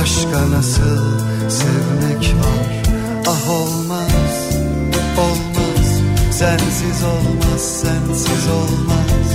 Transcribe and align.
Başka 0.00 0.50
nasıl 0.50 1.18
sevmek 1.48 2.34
var? 2.34 2.82
Ah 3.26 3.50
olmaz, 3.50 4.08
olmaz. 5.18 6.00
Sensiz 6.30 7.02
olmaz, 7.02 7.60
sensiz 7.60 8.48
olmaz. 8.48 9.28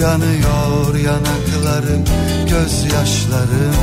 Yanıyor 0.00 0.94
yanaklarım, 0.94 2.04
gözyaşlarım 2.50 3.74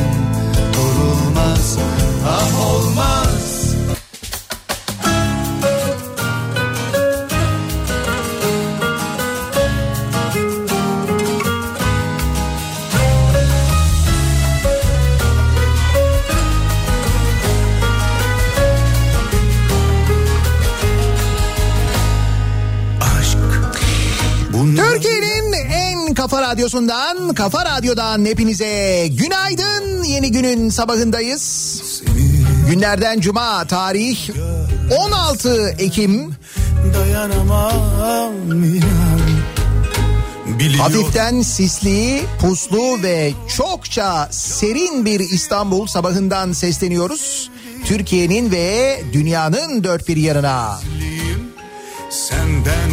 Durulmaz, 0.74 1.78
ah 2.28 2.66
olmaz 2.72 3.21
radyosundan, 26.52 27.34
kafa 27.34 27.66
radyodan 27.66 28.26
hepinize 28.26 29.08
günaydın. 29.08 30.04
Yeni 30.04 30.32
günün 30.32 30.70
sabahındayız. 30.70 31.82
Günlerden 32.70 33.20
cuma 33.20 33.68
tarih 33.68 34.30
16 34.98 35.76
Ekim. 35.80 36.36
Dayanamam 36.94 37.84
Biliyor 40.60 40.80
Hafiften 40.80 41.42
sisli, 41.42 42.22
puslu 42.42 43.04
ve 43.04 43.32
çokça 43.58 44.28
serin 44.32 45.06
bir 45.06 45.20
İstanbul 45.20 45.88
sabahından 45.88 46.52
sesleniyoruz. 46.52 47.50
Türkiye'nin 47.86 48.52
ve 48.52 49.02
dünyanın 49.14 49.84
dört 49.84 50.08
bir 50.08 50.18
yanına. 50.18 50.80
Senden 52.10 52.92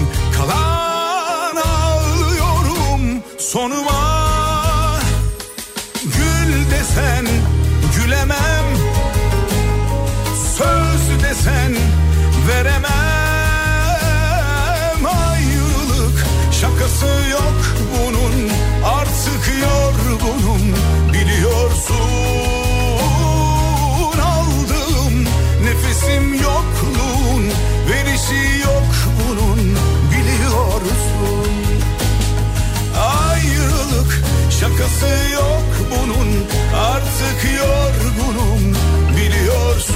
şakası 34.98 35.32
yok 35.32 35.64
bunun 35.90 36.46
Artık 36.76 37.44
yorgunum 37.58 38.76
biliyorsun 39.16 39.94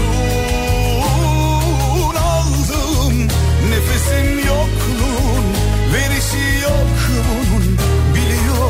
Aldığım 2.17 3.29
nefesim 3.71 4.39
yokluğun 4.39 5.47
Verişi 5.95 6.63
yok 6.63 6.89
bunun 7.09 7.79
biliyorsun 8.15 8.63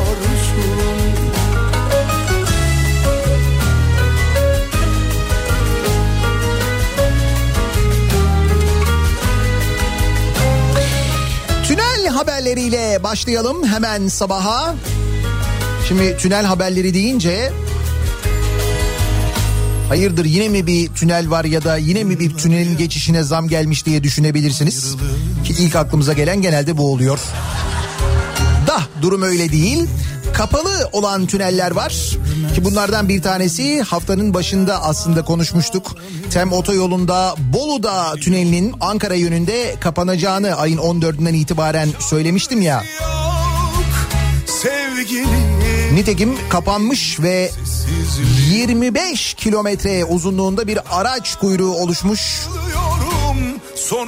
Tünel 11.67 12.07
haberleriyle 12.07 13.03
başlayalım 13.03 13.67
hemen 13.67 14.07
sabaha. 14.07 14.75
Şimdi 15.87 16.17
tünel 16.17 16.45
haberleri 16.45 16.93
deyince 16.93 17.51
hayırdır 19.89 20.25
yine 20.25 20.49
mi 20.49 20.67
bir 20.67 20.87
tünel 20.87 21.29
var 21.29 21.45
ya 21.45 21.63
da 21.63 21.77
yine 21.77 22.03
mi 22.03 22.19
bir 22.19 22.37
tünelin 22.37 22.77
geçişine 22.77 23.23
zam 23.23 23.47
gelmiş 23.47 23.85
diye 23.85 24.03
düşünebilirsiniz. 24.03 24.95
Ki 25.43 25.53
ilk 25.59 25.75
aklımıza 25.75 26.13
gelen 26.13 26.41
genelde 26.41 26.77
bu 26.77 26.91
oluyor. 26.91 27.19
Da 28.67 28.81
durum 29.01 29.21
öyle 29.21 29.51
değil. 29.51 29.85
Kapalı 30.33 30.89
olan 30.91 31.25
tüneller 31.25 31.71
var 31.71 32.17
ki 32.55 32.65
bunlardan 32.65 33.09
bir 33.09 33.21
tanesi 33.21 33.81
haftanın 33.81 34.33
başında 34.33 34.83
aslında 34.83 35.25
konuşmuştuk. 35.25 35.95
Tem 36.31 36.53
otoyolunda 36.53 37.35
Bolu'da 37.53 38.13
tünelinin 38.13 38.73
Ankara 38.79 39.15
yönünde 39.15 39.75
kapanacağını 39.79 40.55
ayın 40.55 40.77
14'ünden 40.77 41.33
itibaren 41.33 41.89
söylemiştim 41.99 42.61
ya. 42.61 42.83
Sevgilim 44.45 45.62
Nitekim 45.93 46.37
kapanmış 46.49 47.19
ve 47.19 47.51
25 48.51 49.33
kilometre 49.33 50.05
uzunluğunda 50.05 50.67
bir 50.67 50.79
araç 50.91 51.35
kuyruğu 51.35 51.73
oluşmuş. 51.73 52.21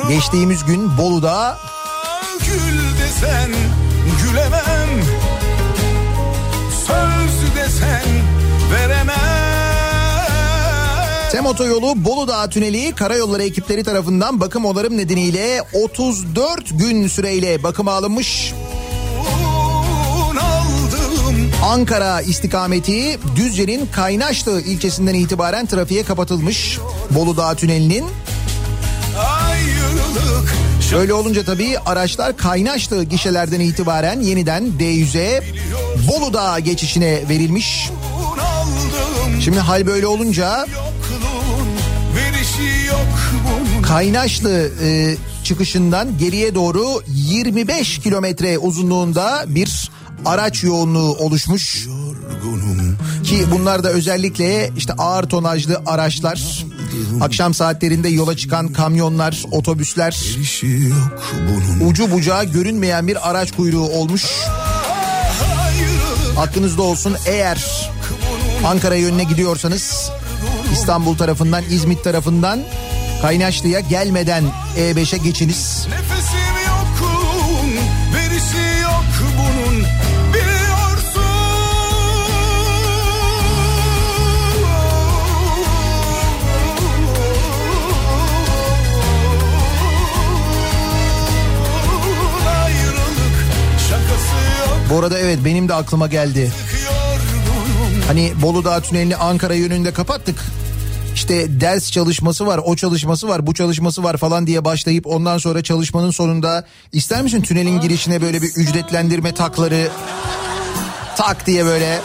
Geçtiğimiz 0.09 0.65
gün 0.65 0.97
Bolu'da 0.97 1.57
Gül 2.39 3.03
desen 3.03 3.51
gülemem 4.23 5.05
Söz 6.87 7.55
desen 7.55 8.03
veremem 8.73 9.15
Tem 11.31 11.45
otoyolu 11.45 12.05
Bolu 12.05 12.27
Dağı 12.27 12.49
Tüneli 12.49 12.95
karayolları 12.95 13.43
ekipleri 13.43 13.83
tarafından 13.83 14.39
bakım 14.39 14.65
onarım 14.65 14.97
nedeniyle 14.97 15.61
34 15.73 16.79
gün 16.79 17.07
süreyle 17.07 17.63
bakıma 17.63 17.91
alınmış. 17.91 18.53
Ankara 21.63 22.21
istikameti 22.21 23.19
Düzce'nin 23.35 23.85
Kaynaşlı 23.85 24.61
ilçesinden 24.61 25.13
itibaren 25.13 25.65
trafiğe 25.65 26.03
kapatılmış. 26.03 26.79
Bolu 27.11 27.37
Dağı 27.37 27.55
Tüneli'nin 27.55 28.05
Böyle 30.93 31.13
olunca 31.13 31.43
tabii 31.45 31.79
araçlar 31.85 32.37
Kaynaşlı 32.37 33.03
gişelerden 33.03 33.59
itibaren 33.59 34.19
yeniden 34.19 34.63
D100'e 34.79 35.43
Bolu 36.11 36.33
Dağı 36.33 36.59
geçişine 36.59 37.29
verilmiş. 37.29 37.89
Şimdi 39.43 39.59
hal 39.59 39.87
böyle 39.87 40.07
olunca 40.07 40.65
Kaynaşlı 43.83 44.69
e, 44.83 45.15
çıkışından 45.43 46.17
geriye 46.17 46.55
doğru 46.55 47.01
25 47.07 47.99
kilometre 47.99 48.57
uzunluğunda 48.57 49.45
bir 49.47 49.89
araç 50.25 50.63
yoğunluğu 50.63 51.15
oluşmuş. 51.15 51.87
Ki 53.23 53.45
bunlar 53.51 53.83
da 53.83 53.89
özellikle 53.89 54.71
işte 54.77 54.93
ağır 54.93 55.23
tonajlı 55.23 55.81
araçlar, 55.85 56.65
akşam 57.21 57.53
saatlerinde 57.53 58.09
yola 58.09 58.37
çıkan 58.37 58.73
kamyonlar, 58.73 59.43
otobüsler, 59.51 60.37
ucu 61.87 62.11
bucağı 62.11 62.43
görünmeyen 62.43 63.07
bir 63.07 63.29
araç 63.29 63.51
kuyruğu 63.51 63.89
olmuş. 63.89 64.25
Aklınızda 66.37 66.81
olsun 66.81 67.15
eğer 67.25 67.89
Ankara 68.65 68.95
yönüne 68.95 69.23
gidiyorsanız 69.23 70.11
İstanbul 70.73 71.17
tarafından, 71.17 71.63
İzmit 71.69 72.03
tarafından 72.03 72.59
Kaynaşlı'ya 73.21 73.79
gelmeden 73.79 74.43
E5'e 74.77 75.17
geçiniz. 75.17 75.87
nefesim 75.89 76.44
Bu 94.95 94.99
arada 94.99 95.19
evet 95.19 95.39
benim 95.45 95.69
de 95.69 95.73
aklıma 95.73 96.07
geldi. 96.07 96.51
Hani 98.07 98.33
Bolu 98.41 98.65
Dağı 98.65 98.81
Tüneli'ni 98.81 99.15
Ankara 99.15 99.53
yönünde 99.53 99.93
kapattık. 99.93 100.35
İşte 101.15 101.61
ders 101.61 101.91
çalışması 101.91 102.45
var, 102.47 102.61
o 102.65 102.75
çalışması 102.75 103.27
var, 103.27 103.47
bu 103.47 103.53
çalışması 103.53 104.03
var 104.03 104.17
falan 104.17 104.47
diye 104.47 104.65
başlayıp 104.65 105.07
ondan 105.07 105.37
sonra 105.37 105.63
çalışmanın 105.63 106.11
sonunda 106.11 106.65
ister 106.91 107.21
misin 107.21 107.41
tünelin 107.41 107.81
girişine 107.81 108.21
böyle 108.21 108.41
bir 108.41 108.47
ücretlendirme 108.47 109.33
takları 109.33 109.87
tak 111.17 111.45
diye 111.45 111.65
böyle. 111.65 111.99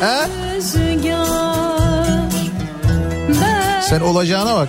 He? 0.00 0.28
Sen 3.88 4.00
olacağına 4.00 4.56
bak. 4.56 4.68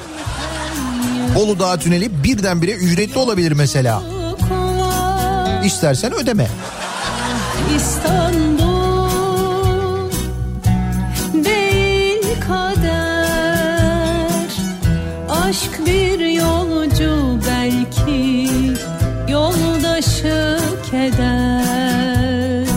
Bolu 1.35 1.59
Dağı 1.59 1.79
Tüneli 1.79 2.23
birdenbire 2.23 2.71
ücretli 2.71 3.17
olabilir 3.17 3.51
mesela. 3.51 4.03
İstersen 5.63 6.13
ödeme. 6.13 6.47
İstanbul 7.75 9.03
değil 11.33 12.41
kader. 12.47 13.73
Aşk 15.29 15.81
bir 15.85 16.19
yolcu 16.19 17.39
belki 17.47 18.49
yoldaşı 19.29 20.59
keder. 20.91 22.67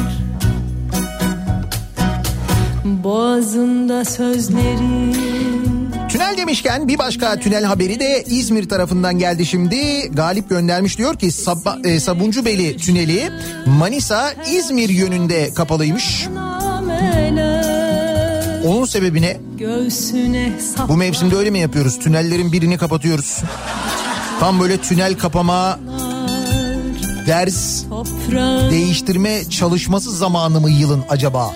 Boğazında 2.85 4.05
sözleri 4.05 5.17
Tünel 6.17 6.37
demişken 6.37 6.89
bir 6.89 6.99
başka 6.99 7.37
tünel 7.37 7.65
haberi 7.65 8.01
de 8.01 8.25
İzmir 8.27 8.69
tarafından 8.69 9.19
geldi 9.19 9.47
şimdi. 9.47 10.09
Galip 10.13 10.49
göndermiş 10.51 10.99
diyor 10.99 11.17
ki 11.19 11.27
Sab- 11.27 11.87
e, 11.89 12.01
Sabuncubeli 12.01 12.77
tüneli 12.77 13.31
Manisa 13.67 14.33
İzmir 14.51 14.89
yönünde 14.89 15.55
kapalıymış. 15.55 16.27
Onun 18.67 18.85
sebebi 18.85 19.23
ne? 19.23 19.37
Bu 20.89 20.97
mevsimde 20.97 21.37
öyle 21.37 21.51
mi 21.51 21.59
yapıyoruz? 21.59 21.99
Tünellerin 21.99 22.53
birini 22.53 22.79
kapatıyoruz. 22.79 23.39
Tam 24.41 24.61
böyle 24.61 24.77
tünel 24.79 25.15
kapama, 25.19 25.79
ders, 27.27 27.85
değiştirme 28.71 29.45
çalışması 29.51 30.11
zamanı 30.11 30.61
mı 30.61 30.71
yılın 30.71 31.05
acaba? 31.09 31.55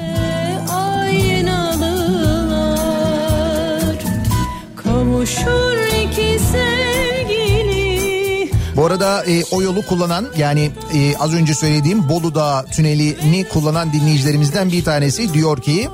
Bu 8.76 8.86
arada 8.86 9.24
e, 9.24 9.44
o 9.50 9.62
yolu 9.62 9.86
kullanan 9.86 10.26
yani 10.36 10.70
e, 10.94 11.16
az 11.16 11.34
önce 11.34 11.54
söylediğim 11.54 12.08
Bolu 12.08 12.34
Dağı 12.34 12.66
tünelini 12.66 13.48
kullanan 13.48 13.92
dinleyicilerimizden 13.92 14.72
bir 14.72 14.84
tanesi 14.84 15.34
diyor 15.34 15.62
ki 15.62 15.88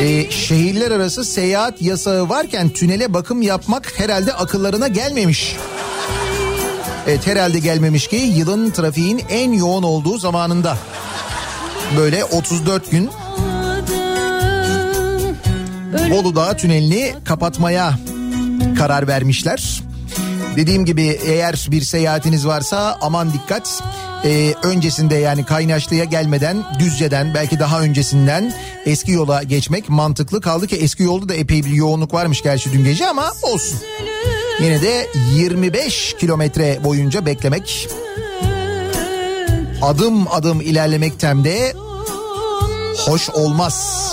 e, 0.00 0.30
şehirler 0.30 0.90
arası 0.90 1.24
seyahat 1.24 1.82
yasağı 1.82 2.28
varken 2.28 2.68
tünele 2.68 3.14
bakım 3.14 3.42
yapmak 3.42 4.00
herhalde 4.00 4.32
akıllarına 4.32 4.88
gelmemiş. 4.88 5.56
Evet 7.06 7.26
herhalde 7.26 7.58
gelmemiş 7.58 8.08
ki 8.08 8.16
yılın 8.16 8.70
trafiğin 8.70 9.22
en 9.30 9.52
yoğun 9.52 9.82
olduğu 9.82 10.18
zamanında. 10.18 10.76
Böyle 11.96 12.24
34 12.24 12.90
gün 12.90 13.10
ölüm 15.92 16.10
Bolu 16.10 16.36
Dağı 16.36 16.56
tünelini 16.56 17.14
kapatmaya 17.24 17.98
karar 18.78 19.08
vermişler. 19.08 19.82
Dediğim 20.56 20.84
gibi 20.84 21.18
eğer 21.26 21.66
bir 21.70 21.82
seyahatiniz 21.82 22.46
varsa 22.46 22.98
aman 23.00 23.32
dikkat. 23.32 23.82
Ee, 24.24 24.54
öncesinde 24.62 25.14
yani 25.14 25.44
Kaynaşlı'ya 25.44 26.04
gelmeden 26.04 26.64
Düzce'den 26.78 27.34
belki 27.34 27.58
daha 27.58 27.80
öncesinden 27.80 28.54
eski 28.86 29.12
yola 29.12 29.42
geçmek 29.42 29.88
mantıklı. 29.88 30.40
Kaldı 30.40 30.66
ki 30.66 30.76
eski 30.76 31.02
yolda 31.02 31.28
da 31.28 31.34
epey 31.34 31.64
bir 31.64 31.70
yoğunluk 31.70 32.14
varmış 32.14 32.42
gerçi 32.42 32.72
dün 32.72 32.84
gece 32.84 33.08
ama 33.08 33.32
olsun. 33.42 33.78
Yine 34.60 34.82
de 34.82 35.06
25 35.34 36.16
kilometre 36.18 36.84
boyunca 36.84 37.26
beklemek 37.26 37.88
adım 39.82 40.28
adım 40.32 40.60
ilerlemekten 40.60 41.44
de 41.44 41.72
hoş 43.06 43.30
olmaz. 43.30 44.06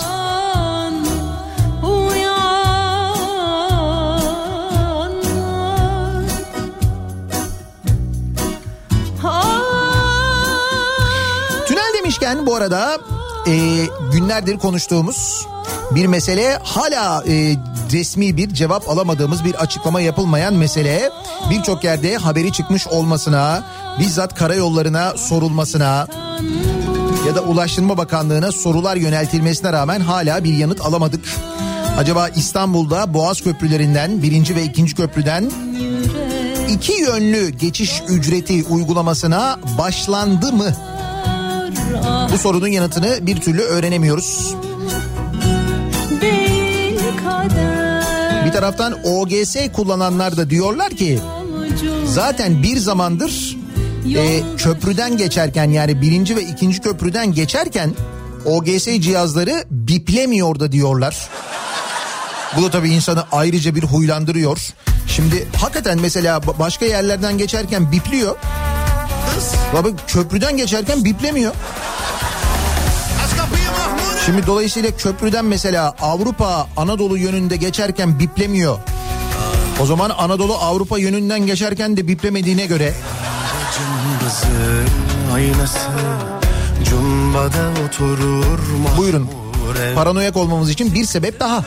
Demişken 12.20 12.46
bu 12.46 12.54
arada 12.54 12.98
e, 13.46 13.86
günlerdir 14.12 14.58
konuştuğumuz 14.58 15.46
bir 15.90 16.06
mesele 16.06 16.58
hala 16.62 17.24
e, 17.28 17.56
resmi 17.92 18.36
bir 18.36 18.54
cevap 18.54 18.88
alamadığımız 18.88 19.44
bir 19.44 19.54
açıklama 19.54 20.00
yapılmayan 20.00 20.54
mesele 20.54 21.10
birçok 21.50 21.84
yerde 21.84 22.16
haberi 22.16 22.52
çıkmış 22.52 22.86
olmasına 22.86 23.64
bizzat 24.00 24.34
karayollarına 24.34 25.16
sorulmasına 25.16 26.06
ya 27.26 27.34
da 27.34 27.40
Ulaştırma 27.40 27.96
Bakanlığı'na 27.96 28.52
sorular 28.52 28.96
yöneltilmesine 28.96 29.72
rağmen 29.72 30.00
hala 30.00 30.44
bir 30.44 30.54
yanıt 30.54 30.80
alamadık. 30.80 31.24
Acaba 31.98 32.28
İstanbul'da 32.28 33.14
Boğaz 33.14 33.40
köprülerinden 33.40 34.22
birinci 34.22 34.56
ve 34.56 34.64
ikinci 34.64 34.94
köprüden 34.94 35.50
iki 36.68 36.92
yönlü 36.92 37.48
geçiş 37.48 38.02
ücreti 38.08 38.64
uygulamasına 38.64 39.58
başlandı 39.78 40.52
mı? 40.52 40.74
Bu 42.38 42.42
sorunun 42.42 42.68
yanıtını 42.68 43.26
bir 43.26 43.40
türlü 43.40 43.62
öğrenemiyoruz. 43.62 44.54
Bir 48.46 48.52
taraftan 48.52 48.98
OGS 49.04 49.56
kullananlar 49.72 50.36
da 50.36 50.50
diyorlar 50.50 50.90
ki 50.90 51.20
zaten 52.06 52.62
bir 52.62 52.76
zamandır 52.76 53.56
e, 54.16 54.40
köprüden 54.56 55.16
geçerken 55.16 55.70
yani 55.70 56.00
birinci 56.00 56.36
ve 56.36 56.42
ikinci 56.42 56.80
köprüden 56.80 57.32
geçerken 57.32 57.94
OGS 58.44 58.84
cihazları 58.84 59.64
biplemiyor 59.70 60.60
da 60.60 60.72
diyorlar. 60.72 61.28
Bu 62.56 62.62
da 62.62 62.70
tabii 62.70 62.90
insanı 62.90 63.24
ayrıca 63.32 63.74
bir 63.74 63.82
huylandırıyor. 63.82 64.58
Şimdi 65.08 65.48
hakikaten 65.56 65.98
mesela 66.00 66.36
ba- 66.36 66.58
başka 66.58 66.84
yerlerden 66.84 67.38
geçerken 67.38 67.92
bipliyor. 67.92 68.36
Baba 69.74 69.88
köprüden 70.06 70.56
geçerken 70.56 71.04
biplemiyor. 71.04 71.52
Şimdi 74.28 74.46
dolayısıyla 74.46 74.90
köprüden 74.90 75.44
mesela 75.44 75.94
Avrupa 76.00 76.68
Anadolu 76.76 77.18
yönünde 77.18 77.56
geçerken 77.56 78.18
biplemiyor. 78.18 78.78
O 79.80 79.86
zaman 79.86 80.10
Anadolu 80.10 80.54
Avrupa 80.54 80.98
yönünden 80.98 81.46
geçerken 81.46 81.96
de 81.96 82.08
biplemediğine 82.08 82.66
göre 82.66 82.94
aynası 85.34 85.78
oturur 87.86 88.58
buyurun 88.98 89.30
paranoyak 89.94 90.36
olmamız 90.36 90.70
için 90.70 90.94
bir 90.94 91.04
sebep 91.04 91.40
daha 91.40 91.64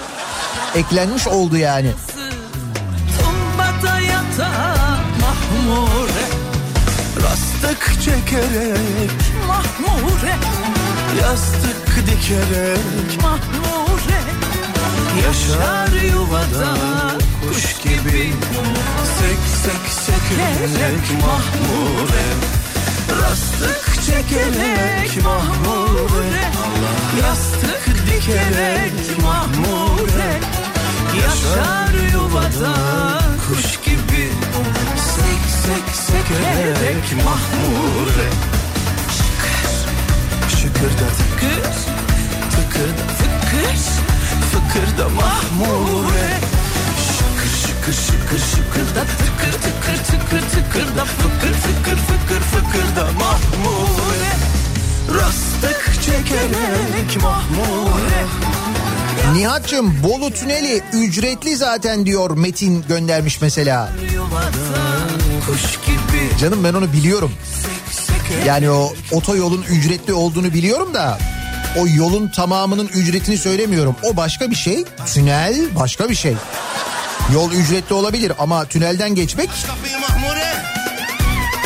eklenmiş 0.76 1.28
oldu 1.28 1.58
yani. 1.58 1.92
Rastık 7.24 8.02
çekerek 8.02 9.12
mahmure 9.48 10.36
Yastık 11.22 11.81
dikerek 12.08 13.22
mahmure 13.22 14.22
Yaşar 15.26 16.02
yuvada 16.14 16.74
kuş 17.42 17.78
gibi 17.84 18.34
Sek 19.20 19.42
sek 19.64 19.86
sekerek 20.06 21.22
mahmure 21.22 22.28
Rastık 23.22 24.04
çekerek 24.06 25.24
mahmure 25.24 26.52
Yastık 27.22 28.08
dikerek 28.08 29.22
mahmure 29.24 30.40
Yaşar 31.24 32.14
yuvada 32.14 32.74
kuş 33.48 33.80
gibi 33.86 34.30
Sek 34.98 35.44
sek 35.66 35.96
sekerek 35.96 37.24
mahmure 37.26 38.61
Şıkırda 40.62 41.08
tıkır 41.18 41.64
Tıkırda 42.52 43.04
fıkır 43.18 43.78
Fıkırda 44.52 45.10
mahmure 45.10 46.40
Şıkır 47.18 47.68
şıkır 47.68 47.94
şıkır 47.94 48.40
şıkırda 48.40 49.04
tıkır 49.04 49.52
tıkır 49.52 50.04
tıkır 50.04 50.42
tıkırda 50.50 51.06
fıkır 51.06 51.54
fıkır 51.54 51.98
fıkır 51.98 52.42
fıkırda 52.42 53.04
mahmure 53.12 54.34
Rastık 55.20 55.94
çekerek 56.06 57.24
mahmure 57.24 58.26
Nihat'cığım 59.34 60.04
Bolu 60.04 60.32
Tüneli 60.32 60.84
ücretli 60.94 61.56
zaten 61.56 62.06
diyor 62.06 62.38
Metin 62.38 62.86
göndermiş 62.88 63.42
mesela. 63.42 63.90
Canım 66.40 66.64
ben 66.64 66.74
onu 66.74 66.94
biliyorum. 66.94 67.32
Yani 68.46 68.70
o 68.70 68.94
otoyolun 69.12 69.62
ücretli 69.70 70.14
olduğunu 70.14 70.54
biliyorum 70.54 70.94
da 70.94 71.18
o 71.80 71.88
yolun 71.88 72.28
tamamının 72.28 72.88
ücretini 72.88 73.38
söylemiyorum. 73.38 73.96
O 74.04 74.18
başka 74.18 74.50
bir 74.52 74.56
şey. 74.56 74.86
Tünel 75.14 75.76
başka 75.76 76.10
bir 76.10 76.16
şey. 76.16 76.36
Yol 77.34 77.52
ücretli 77.52 77.94
olabilir 77.94 78.32
ama 78.40 78.66
tünelden 78.66 79.16
geçmek 79.16 79.50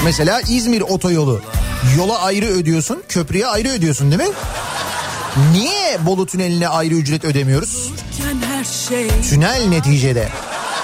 mesela 0.04 0.42
İzmir 0.42 0.82
otoyolu. 0.82 1.42
Yola 1.98 2.20
ayrı 2.20 2.46
ödüyorsun, 2.46 3.04
köprüye 3.10 3.48
ayrı 3.48 3.70
ödüyorsun 3.70 4.12
değil 4.12 4.30
mi? 4.30 4.36
Niye 5.52 6.06
Bolu 6.06 6.26
tüneline 6.26 6.68
ayrı 6.68 6.96
ücret 6.96 7.26
ödemiyoruz? 7.26 7.92
şey 8.90 9.08
Tünel 9.30 9.68
neticede. 9.68 10.30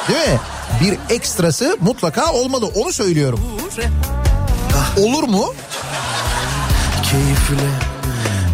Değil 0.07 0.29
mi? 0.29 0.39
Bir 0.81 1.15
ekstrası 1.15 1.77
mutlaka 1.81 2.33
olmalı. 2.33 2.65
Onu 2.65 2.93
söylüyorum. 2.93 3.39
Olur 4.97 5.23
mu? 5.23 5.53
Keyifle 7.11 7.69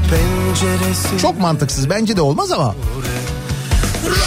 penceresi 0.10 1.22
Çok 1.22 1.40
mantıksız. 1.40 1.90
Bence 1.90 2.18
de 2.18 2.22
olmaz 2.22 2.52
ama. 2.52 2.76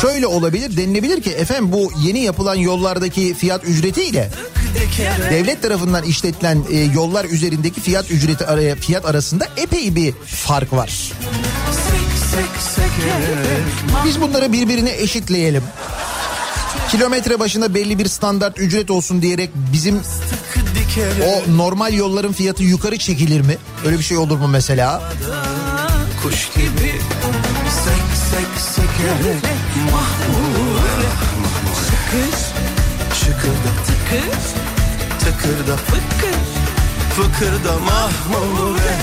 Şöyle 0.01 0.27
olabilir 0.27 0.77
denilebilir 0.77 1.23
ki 1.23 1.31
efendim 1.31 1.73
bu 1.73 1.93
yeni 2.03 2.19
yapılan 2.19 2.55
yollardaki 2.55 3.35
fiyat 3.35 3.65
ücretiyle 3.65 4.31
devlet 5.31 5.63
tarafından 5.63 6.05
işletilen 6.05 6.65
e, 6.71 6.79
yollar 6.79 7.25
üzerindeki 7.25 7.81
fiyat 7.81 8.11
ücreti 8.11 8.47
araya 8.47 8.77
fiyat 8.77 9.05
arasında 9.05 9.49
epey 9.57 9.95
bir 9.97 10.13
fark 10.27 10.73
var. 10.73 11.13
Biz 14.05 14.21
bunları 14.21 14.53
birbirine 14.53 14.91
eşitleyelim. 14.91 15.63
Kilometre 16.91 17.41
başına 17.41 17.75
belli 17.75 17.99
bir 17.99 18.09
standart 18.09 18.59
ücret 18.59 18.91
olsun 18.91 19.23
diyerek 19.23 19.51
bizim 19.73 20.01
o 21.25 21.57
normal 21.57 21.93
yolların 21.95 22.33
fiyatı 22.33 22.63
yukarı 22.63 22.99
çekilir 22.99 23.41
mi? 23.41 23.57
Öyle 23.87 23.99
bir 23.99 24.05
şey 24.05 24.17
olur 24.17 24.39
mu 24.39 24.49
mesela? 24.49 25.03
kuş 26.23 26.49
gibi 26.55 26.93
sek 27.85 28.07
sek 28.31 28.75
sekerek 28.75 29.43
mahmure 29.93 31.11
Şıkır 31.87 32.39
şıkırda 33.15 33.71
tıkır 33.87 34.41
tıkırda 35.19 35.77
fıkır 35.77 36.41
fıkırda 37.17 37.79
mahmure 37.79 38.97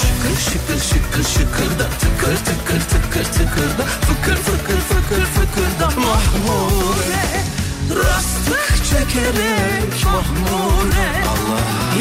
Şıkır 0.00 0.40
şıkır 0.50 0.80
şıkır 0.88 1.24
şıkırda 1.30 1.88
tıkır 2.00 2.36
tıkır 2.36 2.80
tıkır 2.80 3.24
tıkırda 3.24 3.84
fıkır 3.84 4.36
fıkır 4.36 4.80
fıkır 4.80 5.24
fıkırda 5.24 6.00
mahmure 6.00 7.44
Rastık 7.90 8.84
çekerek 8.84 10.04
mahmure. 10.04 11.10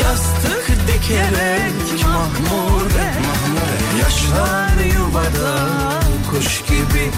Yastık 0.02 0.88
dikerek 0.88 2.04
mahmure. 2.04 3.14
Yaşlar 4.02 4.96
yuvada 4.98 5.70
kuş 6.32 6.62
gibi. 6.62 7.12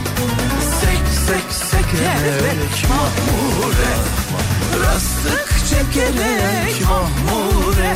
Sek 0.82 1.06
sek 1.28 1.70
sekerek 1.70 2.90
mahmure. 2.90 3.94
Rastık 4.84 5.50
çekerek 5.70 6.82
mahmure. 6.90 7.96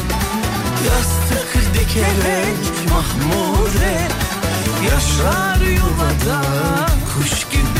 Yastık 0.88 1.74
dikerek 1.74 2.90
mahmure. 2.90 4.08
Yaşar 4.92 5.62
yuvada 5.62 6.42
kuş 7.14 7.46
gibi 7.52 7.78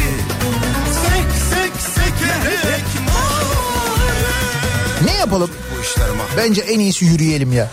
Ne 5.06 5.14
yapalım? 5.14 5.50
Bence 6.38 6.62
en 6.62 6.80
iyisi 6.80 7.06
yürüyelim 7.06 7.54
ya. 7.54 7.72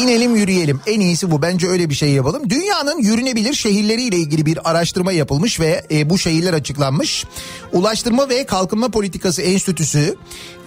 İnelim 0.00 0.36
yürüyelim. 0.36 0.80
En 0.86 1.00
iyisi 1.00 1.30
bu. 1.30 1.42
Bence 1.42 1.68
öyle 1.68 1.90
bir 1.90 1.94
şey 1.94 2.10
yapalım. 2.10 2.50
Dünyanın 2.50 2.98
yürünebilir 2.98 3.54
şehirleriyle 3.54 4.16
ilgili 4.16 4.46
bir 4.46 4.70
araştırma 4.70 5.12
yapılmış 5.12 5.60
ve 5.60 5.82
e, 5.90 6.10
bu 6.10 6.18
şehirler 6.18 6.54
açıklanmış. 6.54 7.24
Ulaştırma 7.72 8.28
ve 8.28 8.46
Kalkınma 8.46 8.88
Politikası 8.88 9.42
Enstitüsü 9.42 10.16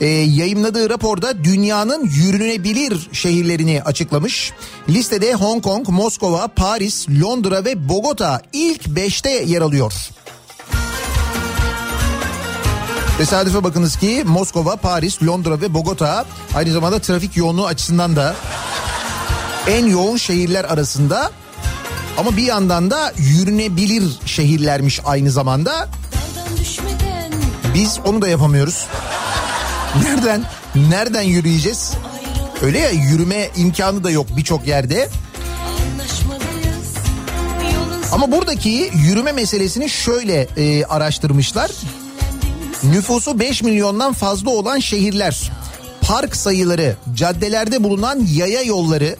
e, 0.01 0.05
yayımladığı 0.07 0.89
raporda 0.89 1.43
dünyanın 1.43 2.05
yürünebilir 2.05 3.09
şehirlerini 3.11 3.81
açıklamış. 3.83 4.51
Listede 4.89 5.33
Hong 5.33 5.63
Kong, 5.63 5.89
Moskova, 5.89 6.47
Paris, 6.47 7.07
Londra 7.21 7.65
ve 7.65 7.89
Bogota 7.89 8.41
ilk 8.53 8.83
5'te 8.83 9.29
yer 9.29 9.61
alıyor. 9.61 9.93
Tesadüfe 13.17 13.63
bakınız 13.63 13.95
ki 13.95 14.23
Moskova, 14.25 14.75
Paris, 14.75 15.23
Londra 15.23 15.61
ve 15.61 15.73
Bogota 15.73 16.25
aynı 16.55 16.71
zamanda 16.71 16.99
trafik 16.99 17.37
yoğunluğu 17.37 17.65
açısından 17.65 18.15
da 18.15 18.35
en 19.67 19.85
yoğun 19.85 20.17
şehirler 20.17 20.63
arasında 20.63 21.31
ama 22.17 22.37
bir 22.37 22.43
yandan 22.43 22.91
da 22.91 23.13
yürünebilir 23.17 24.03
şehirlermiş 24.25 24.99
aynı 25.05 25.31
zamanda. 25.31 25.89
Biz 27.73 27.99
onu 28.05 28.21
da 28.21 28.27
yapamıyoruz. 28.27 28.87
Nereden? 30.03 30.45
Nereden 30.75 31.21
yürüyeceğiz? 31.21 31.93
Öyle 32.61 32.79
ya 32.79 32.89
yürüme 32.89 33.49
imkanı 33.55 34.03
da 34.03 34.11
yok 34.11 34.27
birçok 34.37 34.67
yerde. 34.67 35.09
Ama 38.11 38.31
buradaki 38.31 38.91
yürüme 38.95 39.31
meselesini 39.31 39.89
şöyle 39.89 40.47
e, 40.57 40.85
araştırmışlar. 40.85 41.71
Nüfusu 42.83 43.39
5 43.39 43.63
milyondan 43.63 44.13
fazla 44.13 44.49
olan 44.49 44.79
şehirler, 44.79 45.51
park 46.01 46.35
sayıları, 46.35 46.95
caddelerde 47.13 47.83
bulunan 47.83 48.27
yaya 48.33 48.61
yolları, 48.61 49.15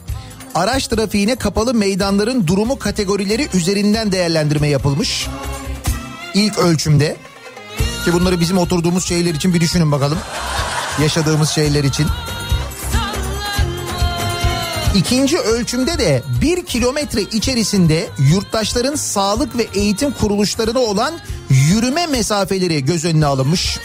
araç 0.54 0.86
trafiğine 0.86 1.36
kapalı 1.36 1.74
meydanların 1.74 2.46
durumu 2.46 2.78
kategorileri 2.78 3.48
üzerinden 3.54 4.12
değerlendirme 4.12 4.68
yapılmış. 4.68 5.26
İlk 6.34 6.58
ölçümde 6.58 7.16
ki 8.04 8.12
bunları 8.12 8.40
bizim 8.40 8.58
oturduğumuz 8.58 9.04
şehirler 9.04 9.34
için 9.34 9.54
bir 9.54 9.60
düşünün 9.60 9.92
bakalım. 9.92 10.18
Yaşadığımız 11.02 11.50
şehirler 11.50 11.84
için. 11.84 12.06
İkinci 14.94 15.38
ölçümde 15.38 15.98
de 15.98 16.22
bir 16.40 16.66
kilometre 16.66 17.20
içerisinde 17.22 18.08
yurttaşların 18.32 18.94
sağlık 18.94 19.58
ve 19.58 19.66
eğitim 19.74 20.10
kuruluşlarına 20.10 20.78
olan 20.78 21.14
yürüme 21.54 22.06
mesafeleri 22.06 22.84
göz 22.84 23.04
önüne 23.04 23.26
alınmış. 23.26 23.78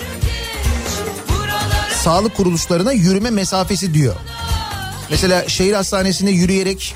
Sağlık 2.03 2.35
kuruluşlarına 2.35 2.91
yürüme 2.91 3.29
mesafesi 3.29 3.93
diyor. 3.93 4.15
Mesela 5.09 5.49
şehir 5.49 5.73
hastanesinde 5.73 6.31
yürüyerek 6.31 6.95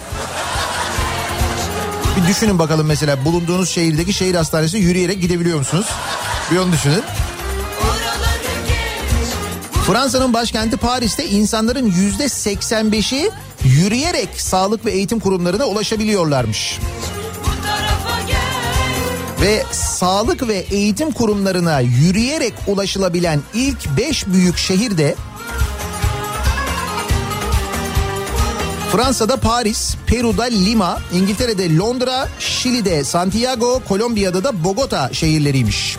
Bir 2.18 2.28
düşünün 2.28 2.60
bakalım 2.60 2.88
mesela 2.88 3.26
bulunduğunuz 3.26 3.70
şehirdeki 3.70 4.14
şehir 4.14 4.36
hastanesine 4.36 4.80
yürüyerek 4.80 5.22
gidebiliyor 5.22 5.58
musunuz? 5.58 5.86
Bir 6.52 6.58
onu 6.58 6.72
düşünün. 6.72 7.04
Fransa'nın 9.88 10.34
başkenti 10.34 10.78
Paris'te 10.78 11.26
insanların 11.26 11.86
yüzde 11.86 12.24
85'i 12.26 13.32
yürüyerek 13.64 14.42
sağlık 14.42 14.86
ve 14.86 14.92
eğitim 14.92 15.20
kurumlarına 15.20 15.66
ulaşabiliyorlarmış. 15.66 16.80
Ve 19.44 19.64
sağlık 19.72 20.48
ve 20.48 20.58
eğitim 20.58 21.12
kurumlarına 21.12 21.80
yürüyerek 21.80 22.54
ulaşılabilen 22.68 23.40
ilk 23.54 23.98
5 23.98 24.28
büyük 24.28 24.58
şehirde 24.58 25.16
Fransa'da 28.92 29.38
Paris, 29.38 29.96
Peru'da 30.08 30.44
Lima, 30.44 31.00
İngiltere'de 31.14 31.78
Londra, 31.78 32.28
Şili'de 32.40 33.04
Santiago, 33.04 33.82
Kolombiya'da 33.88 34.44
da 34.44 34.64
Bogota 34.64 35.14
şehirleriymiş. 35.14 35.98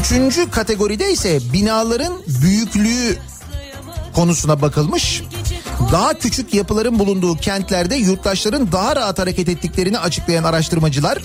Üçüncü 0.00 0.50
kategoride 0.50 1.12
ise 1.12 1.40
binaların 1.52 2.14
büyüklüğü 2.42 3.18
konusuna 4.14 4.62
bakılmış. 4.62 5.22
Daha 5.92 6.14
küçük 6.14 6.54
yapıların 6.54 6.98
bulunduğu 6.98 7.36
kentlerde 7.36 7.96
yurttaşların 7.96 8.72
daha 8.72 8.96
rahat 8.96 9.18
hareket 9.18 9.48
ettiklerini 9.48 9.98
açıklayan 9.98 10.44
araştırmacılar 10.44 11.18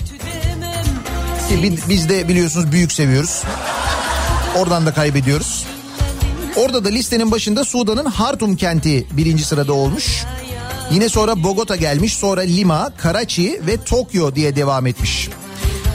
ki 1.50 1.62
bi- 1.62 1.78
biz 1.88 2.08
de 2.08 2.28
biliyorsunuz 2.28 2.72
büyük 2.72 2.92
seviyoruz. 2.92 3.42
Oradan 4.56 4.86
da 4.86 4.94
kaybediyoruz. 4.94 5.64
Orada 6.56 6.84
da 6.84 6.88
listenin 6.88 7.30
başında 7.30 7.64
Sudan'ın 7.64 8.04
Hartum 8.04 8.56
kenti 8.56 9.06
birinci 9.12 9.44
sırada 9.44 9.72
olmuş. 9.72 10.24
Yine 10.92 11.08
sonra 11.08 11.42
Bogota 11.42 11.76
gelmiş, 11.76 12.16
sonra 12.16 12.40
Lima, 12.40 12.90
Karachi 12.98 13.60
ve 13.66 13.76
Tokyo 13.76 14.34
diye 14.34 14.56
devam 14.56 14.86
etmiş. 14.86 15.28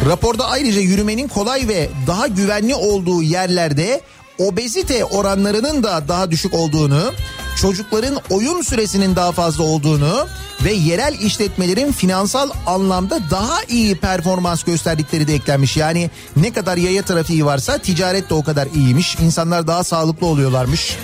Raporda 0.05 0.47
ayrıca 0.47 0.81
yürümenin 0.81 1.27
kolay 1.27 1.67
ve 1.67 1.89
daha 2.07 2.27
güvenli 2.27 2.75
olduğu 2.75 3.21
yerlerde 3.23 4.01
obezite 4.37 5.05
oranlarının 5.05 5.83
da 5.83 6.07
daha 6.07 6.31
düşük 6.31 6.53
olduğunu, 6.53 7.13
çocukların 7.55 8.17
oyun 8.29 8.61
süresinin 8.61 9.15
daha 9.15 9.31
fazla 9.31 9.63
olduğunu 9.63 10.27
ve 10.63 10.73
yerel 10.73 11.19
işletmelerin 11.19 11.91
finansal 11.91 12.49
anlamda 12.65 13.19
daha 13.31 13.63
iyi 13.63 13.95
performans 13.95 14.63
gösterdikleri 14.63 15.27
de 15.27 15.33
eklenmiş. 15.33 15.77
Yani 15.77 16.09
ne 16.35 16.53
kadar 16.53 16.77
yaya 16.77 17.01
trafiği 17.01 17.45
varsa 17.45 17.77
ticaret 17.77 18.29
de 18.29 18.33
o 18.33 18.43
kadar 18.43 18.67
iyiymiş. 18.75 19.15
İnsanlar 19.15 19.67
daha 19.67 19.83
sağlıklı 19.83 20.27
oluyorlarmış. 20.27 20.97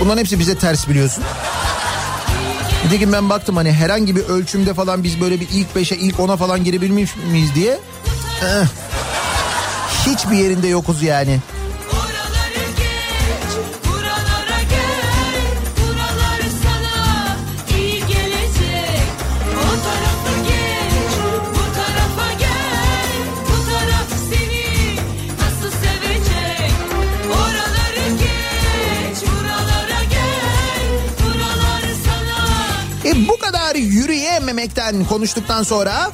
Bunların 0.00 0.18
hepsi 0.18 0.38
bize 0.38 0.58
ters 0.58 0.88
biliyorsun. 0.88 1.24
Nitekim 2.84 3.12
ben 3.12 3.30
baktım 3.30 3.56
hani 3.56 3.72
herhangi 3.72 4.16
bir 4.16 4.24
ölçümde 4.24 4.74
falan 4.74 5.04
biz 5.04 5.20
böyle 5.20 5.40
bir 5.40 5.48
ilk 5.52 5.76
beşe 5.76 5.96
ilk 5.96 6.20
ona 6.20 6.36
falan 6.36 6.64
girebilmiş 6.64 7.10
miyiz 7.32 7.54
diye. 7.54 7.78
Eh, 8.42 8.66
hiçbir 10.06 10.36
yerinde 10.36 10.68
yokuz 10.68 11.02
yani. 11.02 11.38
Yürüyememekten 34.70 35.04
konuştuktan 35.04 35.62
sonra 35.62 36.12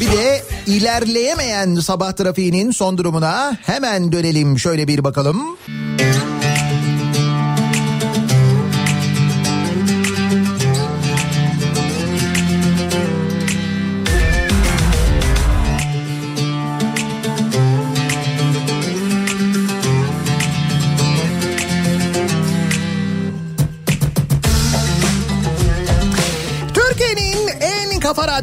bir 0.00 0.12
de 0.12 0.42
ilerleyemeyen 0.66 1.74
sabah 1.74 2.12
trafiğinin 2.12 2.70
son 2.70 2.98
durumuna 2.98 3.56
hemen 3.62 4.12
dönelim 4.12 4.58
şöyle 4.58 4.88
bir 4.88 5.04
bakalım. 5.04 5.56
Türkiye'nin 5.66 6.43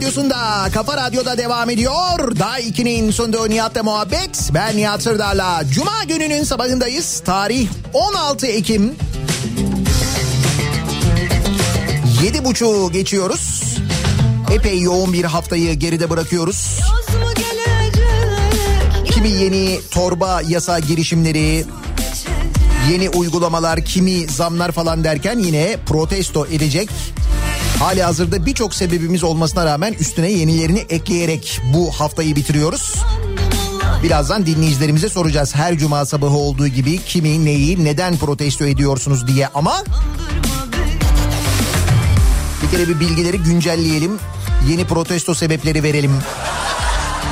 radyosunda, 0.02 0.70
Kafa 0.74 0.98
Radyo'da 0.98 1.38
devam 1.38 1.70
ediyor. 1.70 2.36
Daha 2.40 2.60
2'nin 2.60 3.12
sunduğu 3.12 3.50
Nihat'la 3.50 3.84
muhabbet. 3.84 4.50
Ben 4.54 4.78
Nihat 4.78 5.02
Sırdar'la. 5.02 5.64
Cuma 5.72 6.04
gününün 6.08 6.44
sabahındayız. 6.44 7.20
Tarih 7.26 7.70
16 7.94 8.48
Ekim. 8.48 8.96
Yedi 12.24 12.46
buçuğu 12.46 12.92
geçiyoruz. 12.92 13.76
Epey 14.52 14.80
yoğun 14.80 15.14
bir 15.14 15.24
haftayı 15.24 15.74
geride 15.74 16.10
bırakıyoruz. 16.10 16.80
Kimi 19.06 19.30
yeni 19.30 19.80
torba 19.92 20.42
yasa 20.48 20.80
girişimleri, 20.80 21.66
yeni 22.92 23.10
uygulamalar, 23.10 23.86
kimi 23.86 24.28
zamlar 24.28 24.72
falan 24.72 25.04
derken 25.04 25.40
yine 25.40 25.78
protesto 25.86 26.46
edecek. 26.46 26.90
Hali 27.82 28.04
hazırda 28.04 28.46
birçok 28.46 28.76
sebebimiz 28.76 29.24
olmasına 29.24 29.66
rağmen 29.66 29.94
üstüne 29.94 30.32
yenilerini 30.32 30.80
ekleyerek 30.80 31.62
bu 31.74 31.92
haftayı 31.92 32.36
bitiriyoruz. 32.36 32.96
Birazdan 34.04 34.46
dinleyicilerimize 34.46 35.10
soracağız 35.10 35.56
her 35.56 35.78
cuma 35.78 36.06
sabahı 36.06 36.38
olduğu 36.38 36.68
gibi 36.68 36.98
kimi 36.98 37.46
neyi 37.46 37.86
neden 37.86 38.18
protesto 38.18 38.66
ediyorsunuz 38.66 39.28
diye 39.28 39.48
ama 39.48 39.84
bir 42.64 42.72
kere 42.72 42.88
bir 42.88 43.00
bilgileri 43.00 43.38
güncelleyelim. 43.38 44.20
Yeni 44.70 44.86
protesto 44.86 45.36
sebepleri 45.36 45.84
verelim. 45.84 46.20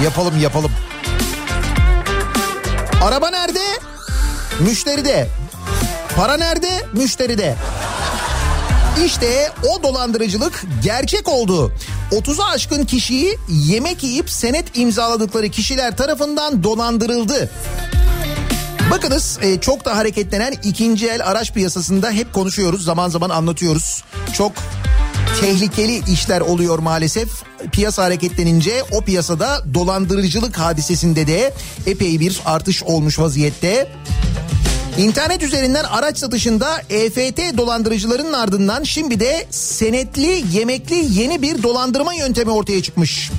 Yapalım 0.04 0.40
yapalım. 0.40 0.72
Araba 3.04 3.30
nerede? 3.30 3.64
Müşteride. 4.60 5.30
Para 6.16 6.38
nerede? 6.38 6.70
Müşteride. 6.94 7.56
İşte 9.06 9.52
o 9.70 9.84
dolandırıcılık 9.84 10.66
gerçek 10.84 11.28
oldu. 11.28 11.74
30'a 12.12 12.46
aşkın 12.46 12.86
kişiyi 12.86 13.38
yemek 13.50 14.04
yiyip 14.04 14.30
senet 14.30 14.78
imzaladıkları 14.78 15.50
kişiler 15.50 15.98
tarafından 15.98 16.64
dolandırıldı. 16.64 17.50
Bakınız 18.92 19.40
e, 19.42 19.60
çok 19.60 19.86
da 19.86 19.98
hareketlenen 19.98 20.54
ikinci 20.64 21.08
el 21.08 21.26
araç 21.26 21.54
piyasasında 21.54 22.12
hep 22.12 22.34
konuşuyoruz 22.34 22.84
zaman 22.84 23.10
zaman 23.10 23.30
anlatıyoruz. 23.30 24.04
Çok 24.34 24.52
tehlikeli 25.42 26.12
işler 26.12 26.42
oluyor 26.42 26.80
maalesef. 26.80 27.30
Piyasa 27.72 28.04
hareketlenince 28.04 28.84
o 28.92 29.02
piyasada 29.02 29.62
dolandırıcılık 29.74 30.60
hadisesinde 30.60 31.28
de 31.28 31.54
epey 31.86 32.20
bir 32.20 32.42
artış 32.46 32.84
olmuş 32.84 33.20
vaziyette. 33.20 33.92
İnternet 35.00 35.44
üzerinden 35.44 35.84
araç 35.84 36.18
satışında 36.18 36.82
EFT 36.90 37.58
dolandırıcılarının 37.58 38.34
ardından 38.34 38.84
şimdi 38.84 39.20
de 39.20 39.48
senetli 39.50 40.44
yemekli 40.52 41.20
yeni 41.20 41.42
bir 41.42 41.64
dolandırma 41.64 42.14
yöntemi 42.14 42.52
ortaya 42.52 42.84
çıkmış. 42.84 43.32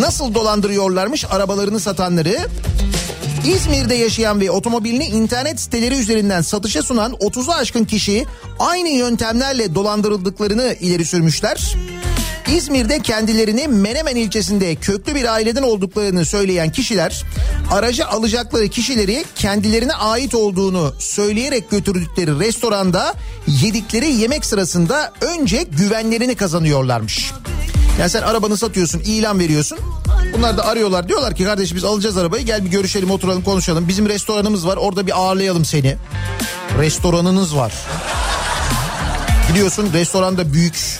Nasıl 0.00 0.34
dolandırıyorlarmış 0.34 1.24
arabalarını 1.30 1.80
satanları? 1.80 2.38
İzmir'de 3.46 3.94
yaşayan 3.94 4.40
ve 4.40 4.50
otomobilini 4.50 5.06
internet 5.06 5.60
siteleri 5.60 5.94
üzerinden 5.94 6.42
satışa 6.42 6.82
sunan 6.82 7.12
30'u 7.12 7.52
aşkın 7.52 7.84
kişi 7.84 8.26
aynı 8.58 8.88
yöntemlerle 8.88 9.74
dolandırıldıklarını 9.74 10.74
ileri 10.80 11.04
sürmüşler. 11.04 11.74
İzmir'de 12.56 13.00
kendilerini 13.00 13.68
Menemen 13.68 14.16
ilçesinde 14.16 14.74
köklü 14.74 15.14
bir 15.14 15.32
aileden 15.32 15.62
olduklarını 15.62 16.24
söyleyen 16.24 16.72
kişiler 16.72 17.24
aracı 17.72 18.06
alacakları 18.06 18.68
kişileri 18.68 19.24
kendilerine 19.34 19.92
ait 19.92 20.34
olduğunu 20.34 20.94
söyleyerek 20.98 21.70
götürdükleri 21.70 22.38
restoranda 22.38 23.14
yedikleri 23.46 24.12
yemek 24.12 24.44
sırasında 24.44 25.12
önce 25.20 25.62
güvenlerini 25.62 26.34
kazanıyorlarmış. 26.34 27.32
Yani 28.00 28.10
sen 28.10 28.22
arabanı 28.22 28.56
satıyorsun, 28.56 29.00
ilan 29.00 29.38
veriyorsun. 29.38 29.78
Bunlar 30.32 30.58
da 30.58 30.66
arıyorlar. 30.66 31.08
Diyorlar 31.08 31.34
ki 31.34 31.44
kardeş 31.44 31.74
biz 31.74 31.84
alacağız 31.84 32.16
arabayı. 32.16 32.46
Gel 32.46 32.64
bir 32.64 32.70
görüşelim, 32.70 33.10
oturalım, 33.10 33.42
konuşalım. 33.42 33.88
Bizim 33.88 34.08
restoranımız 34.08 34.66
var. 34.66 34.76
Orada 34.76 35.06
bir 35.06 35.18
ağırlayalım 35.18 35.64
seni. 35.64 35.96
Restoranınız 36.78 37.56
var. 37.56 37.72
Biliyorsun 39.50 39.90
restoran 39.92 40.38
da 40.38 40.52
büyük. 40.52 40.98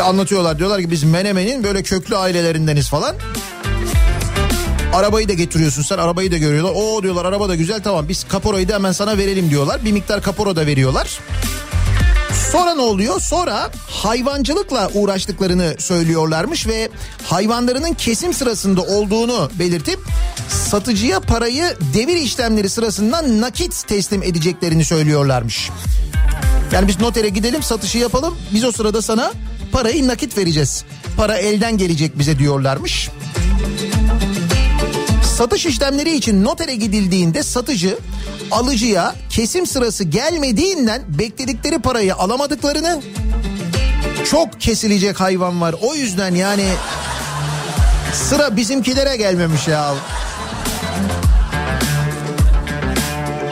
De 0.00 0.04
anlatıyorlar. 0.04 0.58
Diyorlar 0.58 0.80
ki 0.80 0.90
biz 0.90 1.04
Menemen'in 1.04 1.64
böyle 1.64 1.82
köklü 1.82 2.16
ailelerindeniz 2.16 2.88
falan. 2.88 3.16
Arabayı 4.94 5.28
da 5.28 5.32
getiriyorsun 5.32 5.82
sen 5.82 5.98
arabayı 5.98 6.32
da 6.32 6.36
görüyorlar. 6.36 6.72
O 6.76 7.02
diyorlar 7.02 7.24
araba 7.24 7.48
da 7.48 7.54
güzel 7.54 7.82
tamam 7.82 8.08
biz 8.08 8.24
kaporayı 8.24 8.68
da 8.68 8.74
hemen 8.74 8.92
sana 8.92 9.18
verelim 9.18 9.50
diyorlar. 9.50 9.84
Bir 9.84 9.92
miktar 9.92 10.22
kapora 10.22 10.56
da 10.56 10.66
veriyorlar. 10.66 11.20
Sonra 12.52 12.74
ne 12.74 12.80
oluyor? 12.80 13.20
Sonra 13.20 13.70
hayvancılıkla 13.88 14.90
uğraştıklarını 14.94 15.74
söylüyorlarmış 15.78 16.66
ve 16.66 16.88
hayvanlarının 17.24 17.94
kesim 17.94 18.34
sırasında 18.34 18.82
olduğunu 18.82 19.50
belirtip 19.58 20.00
satıcıya 20.48 21.20
parayı 21.20 21.76
devir 21.94 22.16
işlemleri 22.16 22.68
sırasında 22.68 23.40
nakit 23.40 23.88
teslim 23.88 24.22
edeceklerini 24.22 24.84
söylüyorlarmış. 24.84 25.70
Yani 26.72 26.88
biz 26.88 27.00
notere 27.00 27.28
gidelim 27.28 27.62
satışı 27.62 27.98
yapalım 27.98 28.38
biz 28.52 28.64
o 28.64 28.72
sırada 28.72 29.02
sana 29.02 29.32
parayı 29.72 30.08
nakit 30.08 30.38
vereceğiz. 30.38 30.84
Para 31.16 31.36
elden 31.36 31.78
gelecek 31.78 32.18
bize 32.18 32.38
diyorlarmış. 32.38 33.10
Satış 35.36 35.66
işlemleri 35.66 36.16
için 36.16 36.44
notere 36.44 36.74
gidildiğinde 36.74 37.42
satıcı 37.42 37.98
alıcıya 38.50 39.14
kesim 39.30 39.66
sırası 39.66 40.04
gelmediğinden 40.04 41.02
bekledikleri 41.08 41.78
parayı 41.78 42.14
alamadıklarını 42.14 43.00
çok 44.30 44.60
kesilecek 44.60 45.20
hayvan 45.20 45.60
var. 45.60 45.74
O 45.82 45.94
yüzden 45.94 46.34
yani 46.34 46.66
sıra 48.14 48.56
bizimkilere 48.56 49.16
gelmemiş 49.16 49.68
ya. 49.68 49.94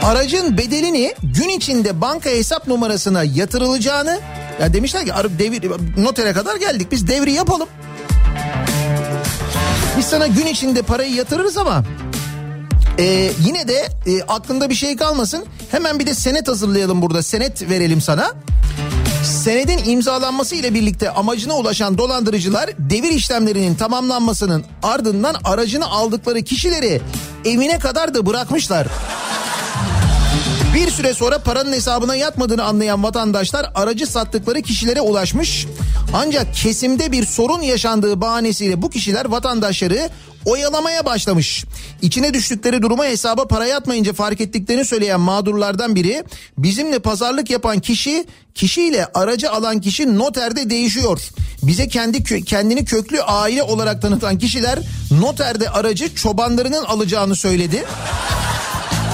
Aracın 0.03 0.59
bedelini 0.59 1.15
gün 1.23 1.49
içinde 1.49 2.01
banka 2.01 2.31
hesap 2.31 2.67
numarasına 2.67 3.25
yatırılacağını 3.25 4.21
ya 4.61 4.73
demişler 4.73 5.05
ki 5.05 5.13
"Arı- 5.15 5.39
devir 5.39 5.71
notere 5.97 6.33
kadar 6.33 6.57
geldik 6.57 6.93
biz 6.93 7.09
devri 7.09 7.33
yapalım. 7.33 7.69
Biz 9.99 10.07
sana 10.07 10.27
gün 10.27 10.47
içinde 10.47 10.83
parayı 10.83 11.15
yatırırız 11.15 11.59
ama 11.59 11.85
ee, 13.01 13.31
yine 13.47 13.69
de 13.69 13.89
e, 14.07 14.23
aklında 14.23 14.71
bir 14.71 14.75
şey 14.75 14.97
kalmasın. 14.97 15.45
Hemen 15.71 15.99
bir 15.99 16.07
de 16.07 16.15
senet 16.15 16.49
hazırlayalım 16.49 17.03
burada. 17.03 17.23
Senet 17.23 17.71
verelim 17.71 18.01
sana. 18.01 18.33
Senedin 19.25 19.81
imzalanması 19.91 20.55
ile 20.55 20.75
birlikte 20.75 21.11
amacına 21.11 21.55
ulaşan 21.55 21.99
dolandırıcılar 21.99 22.71
devir 22.79 23.11
işlemlerinin 23.11 23.75
tamamlanmasının 23.75 24.65
ardından 24.83 25.37
aracını 25.45 25.87
aldıkları 25.87 26.43
kişileri 26.43 27.01
evine 27.45 27.79
kadar 27.79 28.15
da 28.15 28.27
bırakmışlar. 28.27 28.87
Bir 30.75 30.91
süre 30.91 31.15
sonra 31.15 31.39
paranın 31.39 31.73
hesabına 31.73 32.17
yatmadığını 32.17 32.65
anlayan 32.65 33.03
vatandaşlar 33.03 33.71
aracı 33.75 34.07
sattıkları 34.07 34.63
kişilere 34.63 35.01
ulaşmış. 35.01 35.67
Ancak 36.15 36.55
kesimde 36.55 37.13
bir 37.13 37.27
sorun 37.27 37.63
yaşandığı 37.63 38.21
bahanesiyle 38.21 38.83
bu 38.83 38.91
kişiler 38.91 39.25
vatandaşları 39.25 40.11
oyalamaya 40.45 41.07
başlamış. 41.07 41.65
İçine 42.03 42.35
düştükleri 42.35 42.83
duruma 42.83 43.05
hesaba 43.05 43.49
para 43.49 43.67
yatmayınca 43.67 44.13
fark 44.13 44.41
ettiklerini 44.41 44.85
söyleyen 44.85 45.21
mağdurlardan 45.21 45.95
biri 45.95 46.25
bizimle 46.59 46.99
pazarlık 46.99 47.51
yapan 47.51 47.79
kişi 47.81 48.25
kişiyle 48.55 49.07
aracı 49.15 49.51
alan 49.51 49.81
kişi 49.81 50.19
noterde 50.19 50.71
değişiyor. 50.71 51.21
Bize 51.63 51.89
kendi 51.89 52.45
kendini 52.45 52.85
köklü 52.85 53.23
aile 53.23 53.63
olarak 53.63 54.03
tanıtan 54.03 54.39
kişiler 54.39 54.79
noterde 55.21 55.71
aracı 55.71 56.15
çobanlarının 56.15 56.85
alacağını 56.85 57.37
söyledi. 57.37 57.85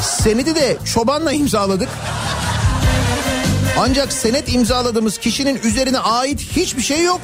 Senedi 0.05 0.55
de 0.55 0.77
çobanla 0.95 1.33
imzaladık. 1.33 1.88
Ancak 3.79 4.12
senet 4.12 4.55
imzaladığımız 4.55 5.19
kişinin 5.19 5.61
üzerine 5.64 5.99
ait 5.99 6.40
hiçbir 6.40 6.83
şey 6.83 7.03
yok. 7.03 7.21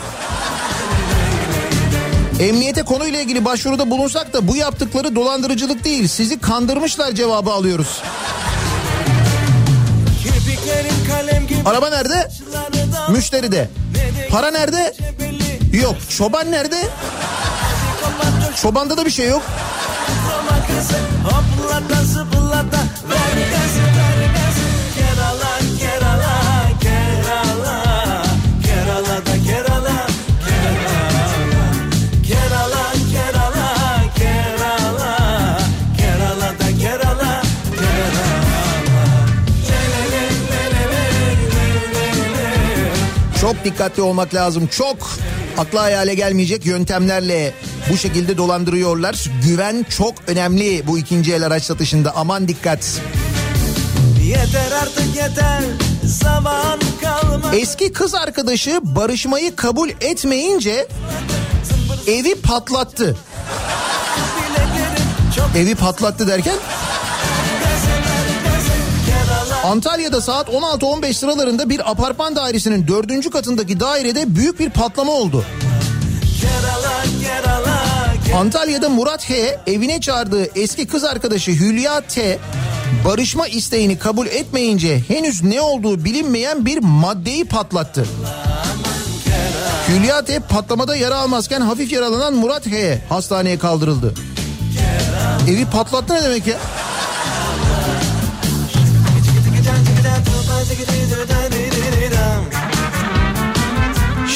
Emniyete 2.40 2.83
konuyla 2.83 3.21
ilgili 3.21 3.45
başvuruda 3.45 3.90
bulunsak 3.90 4.33
da 4.33 4.49
bu 4.49 4.57
yaptıkları 4.57 5.14
dolandırıcılık 5.14 5.85
değil. 5.85 6.09
Sizi 6.09 6.40
kandırmışlar 6.40 7.12
cevabı 7.12 7.51
alıyoruz. 7.51 8.03
Araba 11.66 11.90
nerede? 11.90 12.29
Müşteride. 13.09 13.71
Para 14.31 14.51
nerede? 14.51 14.95
Yok. 15.73 15.97
Çoban 16.19 16.51
nerede? 16.51 16.88
Çobanda 18.62 18.97
da 18.97 19.07
bir 19.07 19.11
şey 19.11 19.29
yok. 19.29 19.43
Kızı 21.90 22.39
hoplata 22.61 22.83
zıplata 22.83 22.87
ver 23.09 23.37
gaz 23.51 23.75
ver 23.96 24.20
gaz. 24.35 24.57
Kerala 24.96 25.53
Kerala 25.79 26.35
Kerala. 26.81 27.77
Kerala 28.64 29.27
da 29.27 29.35
Kerala 29.46 30.07
Kerala. 30.46 30.96
Kerala 32.29 32.85
Kerala 33.12 33.68
Kerala. 34.18 35.59
Kerala 35.99 36.59
da 36.59 36.79
Kerala. 36.81 37.42
Çok 43.40 43.64
dikkatli 43.64 44.03
olmak 44.03 44.35
lazım. 44.35 44.66
Çok 44.66 45.11
akla 45.59 45.83
hayale 45.83 46.14
gelmeyecek 46.14 46.66
yöntemlerle 46.66 47.55
bu 47.90 47.97
şekilde 47.97 48.37
dolandırıyorlar. 48.37 49.25
Güven 49.45 49.87
çok 49.99 50.14
önemli 50.27 50.87
bu 50.87 50.99
ikinci 50.99 51.35
el 51.35 51.47
araç 51.47 51.62
satışında. 51.62 52.16
Aman 52.16 52.49
dikkat. 52.49 53.01
Yeter 54.23 54.73
artık 54.83 55.16
yeter 55.16 55.62
zaman 56.05 56.81
kalmadı. 57.03 57.57
Eski 57.57 57.93
kız 57.93 58.14
arkadaşı 58.14 58.81
barışmayı 58.83 59.57
kabul 59.57 59.88
etmeyince 59.88 60.88
evi 62.07 62.35
patlattı. 62.35 63.16
Evi 65.57 65.75
patlattı 65.75 66.29
derken 66.29 66.57
Antalya'da 69.64 70.21
saat 70.21 70.49
16-15 70.49 71.14
sıralarında 71.14 71.71
bir 71.71 71.90
apartman 71.90 72.37
dairesinin 72.37 72.88
dördüncü 72.88 73.31
katındaki 73.31 73.81
dairede 73.81 74.37
büyük 74.37 74.61
bir 74.61 74.71
patlama 74.71 75.12
oldu. 75.12 75.45
Kerala 76.40 77.05
Kerala 77.23 77.60
Antalya'da 78.35 78.88
Murat 78.88 79.31
H 79.31 79.59
evine 79.66 80.01
çağırdığı 80.01 80.59
eski 80.59 80.87
kız 80.87 81.05
arkadaşı 81.05 81.51
Hülya 81.51 82.01
T 82.01 82.38
barışma 83.05 83.47
isteğini 83.47 83.99
kabul 83.99 84.27
etmeyince 84.27 85.01
henüz 85.09 85.43
ne 85.43 85.61
olduğu 85.61 86.05
bilinmeyen 86.05 86.66
bir 86.66 86.79
maddeyi 86.79 87.45
patlattı. 87.45 88.07
Hülya 89.88 90.25
T 90.25 90.38
patlamada 90.40 90.97
yara 90.97 91.16
almazken 91.16 91.61
hafif 91.61 91.93
yaralanan 91.93 92.35
Murat 92.35 92.66
H 92.66 92.99
hastaneye 93.09 93.59
kaldırıldı. 93.59 94.14
Evi 95.49 95.66
patlattı 95.66 96.14
ne 96.14 96.25
demek 96.25 96.47
ya? 96.47 96.59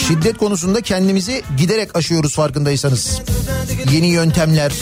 Şiddet 0.09 0.39
konusunda 0.39 0.81
kendimizi 0.81 1.43
giderek 1.57 1.97
aşıyoruz 1.97 2.35
farkındaysanız. 2.35 3.21
Yeni 3.93 4.07
yöntemler. 4.07 4.73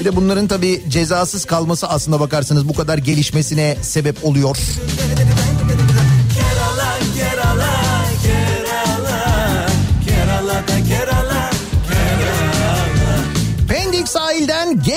Bir 0.00 0.04
de 0.04 0.16
bunların 0.16 0.46
tabii 0.46 0.82
cezasız 0.88 1.44
kalması 1.44 1.88
aslında 1.88 2.20
bakarsanız 2.20 2.68
bu 2.68 2.74
kadar 2.74 2.98
gelişmesine 2.98 3.76
sebep 3.82 4.24
oluyor. 4.24 4.56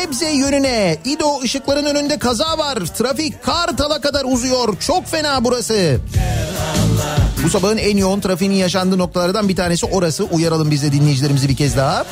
Gebze 0.01 0.29
yönüne 0.29 0.97
İdo 1.05 1.41
ışıkların 1.41 1.85
önünde 1.85 2.19
kaza 2.19 2.57
var. 2.57 2.75
Trafik 2.75 3.43
Kartal'a 3.43 4.01
kadar 4.01 4.25
uzuyor. 4.25 4.79
Çok 4.79 5.07
fena 5.07 5.43
burası. 5.43 5.99
Bu 7.43 7.49
sabahın 7.49 7.77
en 7.77 7.97
yoğun 7.97 8.19
trafiğin 8.19 8.51
yaşandığı 8.51 8.97
noktalardan 8.97 9.49
bir 9.49 9.55
tanesi 9.55 9.85
orası. 9.85 10.23
Uyaralım 10.23 10.71
biz 10.71 10.83
de 10.83 10.91
dinleyicilerimizi 10.91 11.49
bir 11.49 11.55
kez 11.55 11.77
daha. 11.77 11.95
Ha 11.95 12.05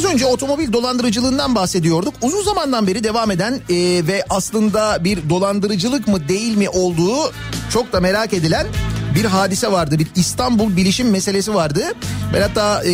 az 0.00 0.12
önce 0.12 0.26
otomobil 0.26 0.72
dolandırıcılığından 0.72 1.54
bahsediyorduk. 1.54 2.14
Uzun 2.22 2.42
zamandan 2.42 2.86
beri 2.86 3.04
devam 3.04 3.30
eden 3.30 3.52
e, 3.52 4.06
ve 4.06 4.24
aslında 4.30 5.04
bir 5.04 5.30
dolandırıcılık 5.30 6.08
mı 6.08 6.28
değil 6.28 6.56
mi 6.56 6.68
olduğu 6.68 7.32
çok 7.70 7.92
da 7.92 8.00
merak 8.00 8.32
edilen 8.32 8.66
bir 9.14 9.24
hadise 9.24 9.72
vardı. 9.72 9.98
Bir 9.98 10.06
İstanbul 10.14 10.76
bilişim 10.76 11.10
meselesi 11.10 11.54
vardı. 11.54 11.82
Ben 12.34 12.40
hatta 12.42 12.84
e, 12.84 12.92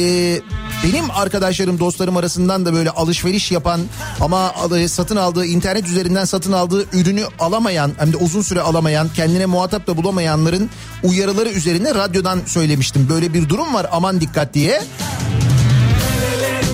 benim 0.85 1.11
arkadaşlarım 1.11 1.81
dostlarım 1.81 2.17
arasından 2.17 2.67
da 2.67 2.73
böyle 2.73 2.91
alışveriş 2.91 3.53
yapan 3.53 3.81
ama 4.21 4.55
satın 4.89 5.17
aldığı 5.17 5.45
internet 5.45 5.89
üzerinden 5.89 6.25
satın 6.25 6.53
aldığı 6.53 6.87
ürünü 6.93 7.25
alamayan 7.39 7.93
hem 7.99 8.13
de 8.13 8.17
uzun 8.17 8.43
süre 8.43 8.61
alamayan 8.61 9.09
kendine 9.17 9.47
muhatap 9.47 9.87
da 9.87 9.97
bulamayanların 9.97 10.71
uyarıları 11.03 11.49
üzerine 11.49 11.95
radyodan 11.95 12.41
söylemiştim. 12.47 13.07
Böyle 13.11 13.35
bir 13.35 13.49
durum 13.49 13.75
var 13.75 13.87
aman 13.93 14.21
dikkat 14.21 14.55
diye. 14.55 14.83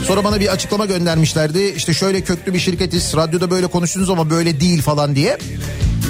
Sonra 0.06 0.24
bana 0.24 0.40
bir 0.40 0.52
açıklama 0.52 0.86
göndermişlerdi. 0.86 1.74
İşte 1.76 1.94
şöyle 1.94 2.20
köklü 2.20 2.54
bir 2.54 2.58
şirketiz. 2.58 3.16
Radyoda 3.16 3.50
böyle 3.50 3.66
konuştunuz 3.66 4.10
ama 4.10 4.30
böyle 4.30 4.60
değil 4.60 4.82
falan 4.82 5.16
diye. 5.16 5.38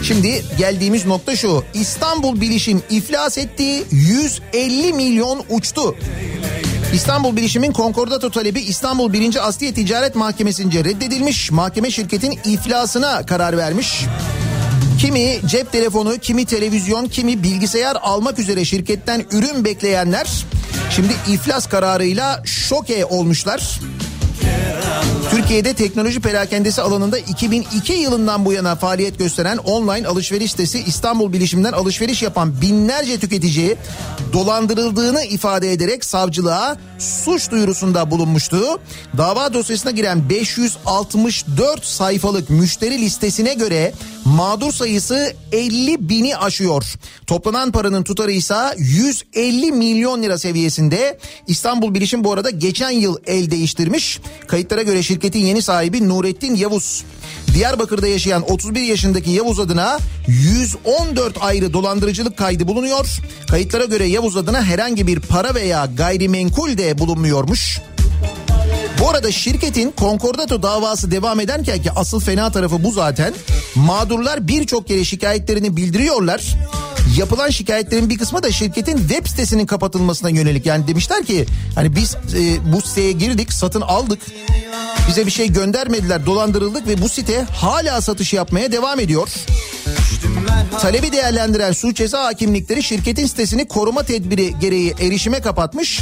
Şimdi 0.02 0.44
geldiğimiz 0.58 1.06
nokta 1.06 1.36
şu. 1.36 1.64
İstanbul 1.74 2.40
Bilişim 2.40 2.82
iflas 2.90 3.38
etti. 3.38 3.84
150 3.90 4.92
milyon 4.92 5.42
uçtu. 5.50 5.96
İstanbul 6.94 7.36
Bilişim'in 7.36 7.72
konkordato 7.72 8.30
talebi 8.30 8.60
İstanbul 8.60 9.12
1. 9.12 9.48
Asliye 9.48 9.74
Ticaret 9.74 10.14
Mahkemesi'nce 10.14 10.84
reddedilmiş. 10.84 11.50
Mahkeme 11.50 11.90
şirketin 11.90 12.38
iflasına 12.44 13.26
karar 13.26 13.56
vermiş. 13.56 14.04
Kimi 14.98 15.40
cep 15.46 15.72
telefonu, 15.72 16.18
kimi 16.18 16.44
televizyon, 16.44 17.06
kimi 17.06 17.42
bilgisayar 17.42 17.96
almak 18.02 18.38
üzere 18.38 18.64
şirketten 18.64 19.24
ürün 19.32 19.64
bekleyenler 19.64 20.44
şimdi 20.90 21.12
iflas 21.28 21.68
kararıyla 21.68 22.42
şoke 22.44 23.04
olmuşlar. 23.04 23.80
Türkiye'de 25.30 25.74
teknoloji 25.74 26.20
perakendesi 26.20 26.82
alanında 26.82 27.18
2002 27.18 27.92
yılından 27.92 28.44
bu 28.44 28.52
yana 28.52 28.76
faaliyet 28.76 29.18
gösteren 29.18 29.56
online 29.56 30.08
alışveriş 30.08 30.50
sitesi 30.50 30.84
İstanbul 30.86 31.32
Bilişim'den 31.32 31.72
alışveriş 31.72 32.22
yapan 32.22 32.60
binlerce 32.60 33.18
tüketici 33.18 33.76
dolandırıldığını 34.32 35.24
ifade 35.24 35.72
ederek 35.72 36.04
savcılığa 36.04 36.76
suç 36.98 37.50
duyurusunda 37.50 38.10
bulunmuştu. 38.10 38.80
Dava 39.16 39.54
dosyasına 39.54 39.90
giren 39.90 40.30
564 40.30 41.84
sayfalık 41.84 42.50
müşteri 42.50 42.98
listesine 42.98 43.54
göre 43.54 43.92
mağdur 44.24 44.72
sayısı 44.72 45.32
50 45.52 46.08
bini 46.08 46.36
aşıyor. 46.36 46.94
Toplanan 47.26 47.72
paranın 47.72 48.02
tutarı 48.02 48.32
ise 48.32 48.54
150 48.76 49.72
milyon 49.72 50.22
lira 50.22 50.38
seviyesinde. 50.38 51.18
İstanbul 51.46 51.94
Bilişim 51.94 52.24
bu 52.24 52.32
arada 52.32 52.50
geçen 52.50 52.90
yıl 52.90 53.16
el 53.26 53.50
değiştirmiş. 53.50 54.20
Kayıtlara 54.46 54.82
göre 54.82 55.02
şirketin 55.22 55.46
yeni 55.46 55.62
sahibi 55.62 56.08
Nurettin 56.08 56.54
Yavuz. 56.54 57.04
Diyarbakır'da 57.54 58.06
yaşayan 58.06 58.52
31 58.52 58.80
yaşındaki 58.80 59.30
Yavuz 59.30 59.60
adına 59.60 59.98
114 60.26 61.36
ayrı 61.40 61.72
dolandırıcılık 61.72 62.36
kaydı 62.36 62.68
bulunuyor. 62.68 63.06
Kayıtlara 63.50 63.84
göre 63.84 64.04
Yavuz 64.04 64.36
adına 64.36 64.64
herhangi 64.64 65.06
bir 65.06 65.20
para 65.20 65.54
veya 65.54 65.88
gayrimenkul 65.96 66.78
de 66.78 66.98
bulunmuyormuş. 66.98 67.80
Bu 69.00 69.10
arada 69.10 69.32
şirketin 69.32 69.90
konkordato 69.90 70.62
davası 70.62 71.10
devam 71.10 71.40
ederken 71.40 71.82
ki 71.82 71.90
asıl 71.96 72.20
fena 72.20 72.52
tarafı 72.52 72.84
bu 72.84 72.92
zaten. 72.92 73.34
Mağdurlar 73.74 74.48
birçok 74.48 74.88
kere 74.88 75.04
şikayetlerini 75.04 75.76
bildiriyorlar. 75.76 76.56
Yapılan 77.18 77.50
şikayetlerin 77.50 78.10
bir 78.10 78.18
kısmı 78.18 78.42
da 78.42 78.52
şirketin 78.52 78.98
web 78.98 79.26
sitesinin 79.26 79.66
kapatılmasına 79.66 80.30
yönelik. 80.30 80.66
Yani 80.66 80.88
demişler 80.88 81.24
ki 81.24 81.46
hani 81.74 81.96
biz 81.96 82.14
e, 82.14 82.72
bu 82.72 82.80
siteye 82.80 83.12
girdik 83.12 83.52
satın 83.52 83.80
aldık. 83.80 84.20
Bize 85.08 85.26
bir 85.26 85.30
şey 85.30 85.52
göndermediler 85.52 86.26
dolandırıldık 86.26 86.86
ve 86.86 87.02
bu 87.02 87.08
site 87.08 87.42
hala 87.42 88.00
satış 88.00 88.32
yapmaya 88.32 88.72
devam 88.72 89.00
ediyor. 89.00 89.28
Talebi 90.80 91.12
değerlendiren 91.12 91.72
suç 91.72 91.96
ceza 91.96 92.24
hakimlikleri 92.24 92.82
şirketin 92.82 93.26
sitesini 93.26 93.68
koruma 93.68 94.02
tedbiri 94.02 94.58
gereği 94.60 94.94
erişime 95.00 95.40
kapatmış. 95.40 96.00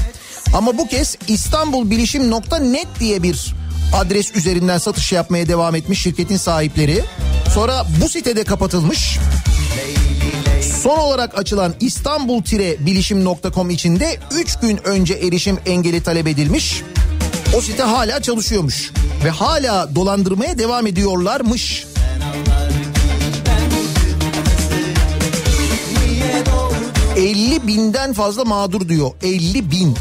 Ama 0.55 0.79
bu 0.79 0.89
kez 0.89 1.17
İstanbulbilişim.net 1.29 2.87
diye 3.01 3.23
bir 3.23 3.55
adres 3.95 4.37
üzerinden 4.37 4.79
satış 4.79 5.13
yapmaya 5.13 5.49
devam 5.49 5.75
etmiş 5.75 6.03
şirketin 6.03 6.37
sahipleri. 6.37 7.05
Sonra 7.55 7.87
bu 8.03 8.09
sitede 8.09 8.45
kapatılmış. 8.45 9.19
Son 10.83 10.99
olarak 10.99 11.39
açılan 11.39 11.75
İstanbul-bilişim.com 11.81 13.71
içinde 13.71 14.19
3 14.35 14.57
gün 14.57 14.81
önce 14.85 15.15
erişim 15.15 15.59
engeli 15.67 16.03
talep 16.03 16.27
edilmiş. 16.27 16.83
O 17.57 17.61
site 17.61 17.83
hala 17.83 18.23
çalışıyormuş 18.23 18.93
ve 19.25 19.31
hala 19.31 19.95
dolandırmaya 19.95 20.59
devam 20.59 20.87
ediyorlarmış. 20.87 21.87
50 27.17 27.67
binden 27.67 28.13
fazla 28.13 28.45
mağdur 28.45 28.89
diyor. 28.89 29.11
50 29.23 29.71
bin. 29.71 29.97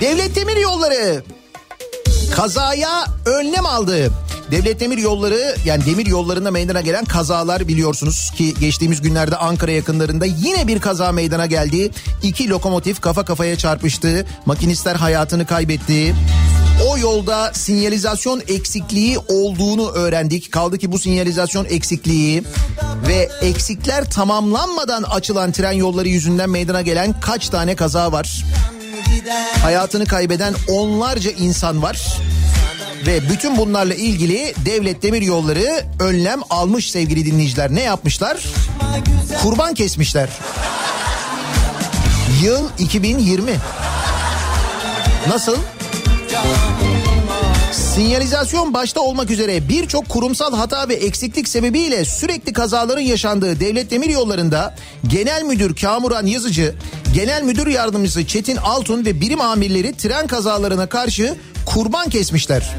Devlet 0.00 0.36
Demir 0.36 0.56
Yolları 0.56 1.22
kazaya 2.36 3.04
önlem 3.26 3.66
aldı. 3.66 4.10
Devlet 4.50 4.80
Demir 4.80 4.98
Yolları 4.98 5.56
yani 5.64 5.86
demir 5.86 6.06
yollarında 6.06 6.50
meydana 6.50 6.80
gelen 6.80 7.04
kazalar 7.04 7.68
biliyorsunuz 7.68 8.30
ki 8.36 8.54
geçtiğimiz 8.60 9.02
günlerde 9.02 9.36
Ankara 9.36 9.70
yakınlarında 9.70 10.26
yine 10.26 10.66
bir 10.66 10.80
kaza 10.80 11.12
meydana 11.12 11.46
geldi. 11.46 11.90
İki 12.22 12.48
lokomotif 12.48 13.00
kafa 13.00 13.24
kafaya 13.24 13.56
çarpıştı. 13.56 14.26
Makinistler 14.46 14.96
hayatını 14.96 15.46
kaybetti. 15.46 16.14
O 16.88 16.98
yolda 16.98 17.52
sinyalizasyon 17.54 18.42
eksikliği 18.48 19.18
olduğunu 19.18 19.90
öğrendik. 19.90 20.52
Kaldı 20.52 20.78
ki 20.78 20.92
bu 20.92 20.98
sinyalizasyon 20.98 21.64
eksikliği 21.64 22.42
ve 23.08 23.28
eksikler 23.42 24.10
tamamlanmadan 24.10 25.02
açılan 25.02 25.52
tren 25.52 25.72
yolları 25.72 26.08
yüzünden 26.08 26.50
meydana 26.50 26.82
gelen 26.82 27.20
kaç 27.20 27.48
tane 27.48 27.76
kaza 27.76 28.12
var? 28.12 28.44
Hayatını 29.62 30.06
kaybeden 30.06 30.54
onlarca 30.68 31.30
insan 31.30 31.82
var. 31.82 32.18
Ve 33.06 33.30
bütün 33.30 33.56
bunlarla 33.56 33.94
ilgili 33.94 34.54
Devlet 34.66 35.02
Demir 35.02 35.22
Yolları 35.22 35.84
önlem 36.00 36.40
almış 36.50 36.90
sevgili 36.90 37.26
dinleyiciler. 37.26 37.74
Ne 37.74 37.82
yapmışlar? 37.82 38.44
Kurban 39.42 39.74
kesmişler. 39.74 40.28
Yıl 42.42 42.68
2020. 42.78 43.52
Nasıl? 45.28 45.56
Sinyalizasyon 48.00 48.74
başta 48.74 49.00
olmak 49.00 49.30
üzere 49.30 49.68
birçok 49.68 50.08
kurumsal 50.08 50.56
hata 50.56 50.88
ve 50.88 50.94
eksiklik 50.94 51.48
sebebiyle 51.48 52.04
sürekli 52.04 52.52
kazaların 52.52 53.00
yaşandığı 53.00 53.60
Devlet 53.60 53.90
Demir 53.90 54.08
Yolları'nda 54.08 54.74
Genel 55.06 55.42
Müdür 55.42 55.76
Kamuran 55.76 56.26
Yazıcı, 56.26 56.74
Genel 57.14 57.42
Müdür 57.42 57.66
Yardımcısı 57.66 58.26
Çetin 58.26 58.56
Altun 58.56 59.04
ve 59.04 59.20
birim 59.20 59.40
amirleri 59.40 59.96
tren 59.96 60.26
kazalarına 60.26 60.88
karşı 60.88 61.34
kurban 61.66 62.08
kesmişler. 62.08 62.76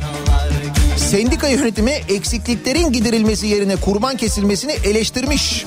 Sendika 0.98 1.48
yönetimi 1.48 1.92
eksikliklerin 1.92 2.92
giderilmesi 2.92 3.48
yerine 3.48 3.76
kurban 3.76 4.18
kesilmesini 4.18 4.72
eleştirmiş. 4.72 5.66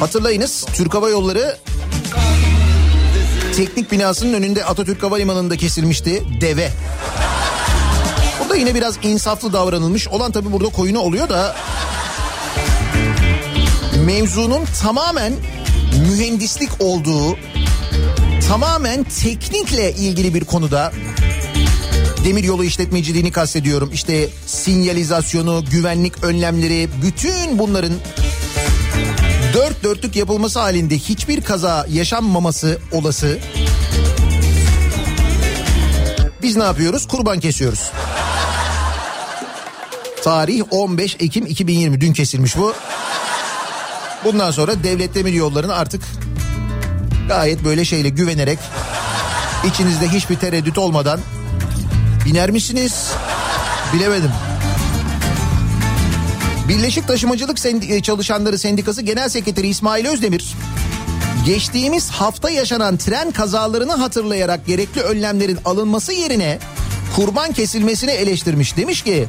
Hatırlayınız 0.00 0.64
Türk 0.74 0.94
Hava 0.94 1.10
Yolları 1.10 1.56
teknik 3.52 3.92
binasının 3.92 4.32
önünde 4.32 4.64
Atatürk 4.64 5.02
Havalimanı'nda 5.02 5.56
kesilmişti 5.56 6.22
deve. 6.40 6.70
Burada 8.40 8.56
yine 8.56 8.74
biraz 8.74 8.94
insaflı 9.02 9.52
davranılmış. 9.52 10.08
Olan 10.08 10.32
tabii 10.32 10.52
burada 10.52 10.68
koyunu 10.68 10.98
oluyor 10.98 11.28
da 11.28 11.56
mevzunun 14.06 14.64
tamamen 14.82 15.32
mühendislik 16.10 16.70
olduğu, 16.78 17.36
tamamen 18.48 19.04
teknikle 19.04 19.92
ilgili 19.92 20.34
bir 20.34 20.44
konuda 20.44 20.92
demiryolu 22.24 22.64
işletmeciliğini 22.64 23.32
kastediyorum. 23.32 23.90
İşte 23.92 24.28
sinyalizasyonu, 24.46 25.64
güvenlik 25.70 26.24
önlemleri, 26.24 26.88
bütün 27.02 27.58
bunların 27.58 27.92
dört 29.54 29.82
dörtlük 29.84 30.16
yapılması 30.16 30.58
halinde 30.60 30.98
hiçbir 30.98 31.40
kaza 31.40 31.86
yaşanmaması 31.90 32.78
olası. 32.92 33.38
Biz 36.42 36.56
ne 36.56 36.64
yapıyoruz? 36.64 37.08
Kurban 37.08 37.40
kesiyoruz. 37.40 37.90
Tarih 40.24 40.62
15 40.70 41.16
Ekim 41.20 41.46
2020 41.46 42.00
dün 42.00 42.12
kesilmiş 42.12 42.56
bu. 42.56 42.74
Bundan 44.24 44.50
sonra 44.50 44.84
devlet 44.84 45.14
demir 45.14 45.32
yollarını 45.32 45.74
artık 45.74 46.02
gayet 47.28 47.64
böyle 47.64 47.84
şeyle 47.84 48.08
güvenerek 48.08 48.58
içinizde 49.64 50.08
hiçbir 50.08 50.36
tereddüt 50.36 50.78
olmadan 50.78 51.20
biner 52.24 52.50
misiniz? 52.50 53.10
Bilemedim. 53.94 54.30
Birleşik 56.72 57.08
Taşımacılık 57.08 57.58
Sendi- 57.58 58.02
Çalışanları 58.02 58.58
Sendikası 58.58 59.02
Genel 59.02 59.28
Sekreteri 59.28 59.68
İsmail 59.68 60.06
Özdemir 60.06 60.54
geçtiğimiz 61.46 62.10
hafta 62.10 62.50
yaşanan 62.50 62.96
tren 62.96 63.30
kazalarını 63.30 63.92
hatırlayarak 63.92 64.66
gerekli 64.66 65.00
önlemlerin 65.00 65.58
alınması 65.64 66.12
yerine 66.12 66.58
kurban 67.16 67.52
kesilmesini 67.52 68.10
eleştirmiş. 68.10 68.76
Demiş 68.76 69.02
ki 69.02 69.26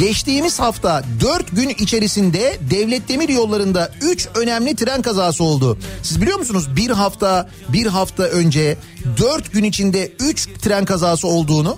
geçtiğimiz 0.00 0.60
hafta 0.60 1.02
4 1.20 1.56
gün 1.56 1.68
içerisinde 1.68 2.56
devlet 2.70 3.08
demir 3.08 3.28
yollarında 3.28 3.92
3 4.00 4.28
önemli 4.34 4.76
tren 4.76 5.02
kazası 5.02 5.44
oldu. 5.44 5.78
Siz 6.02 6.22
biliyor 6.22 6.38
musunuz 6.38 6.76
bir 6.76 6.90
hafta 6.90 7.48
bir 7.68 7.86
hafta 7.86 8.22
önce 8.22 8.76
4 9.18 9.52
gün 9.52 9.64
içinde 9.64 10.12
3 10.20 10.48
tren 10.62 10.84
kazası 10.84 11.28
olduğunu 11.28 11.76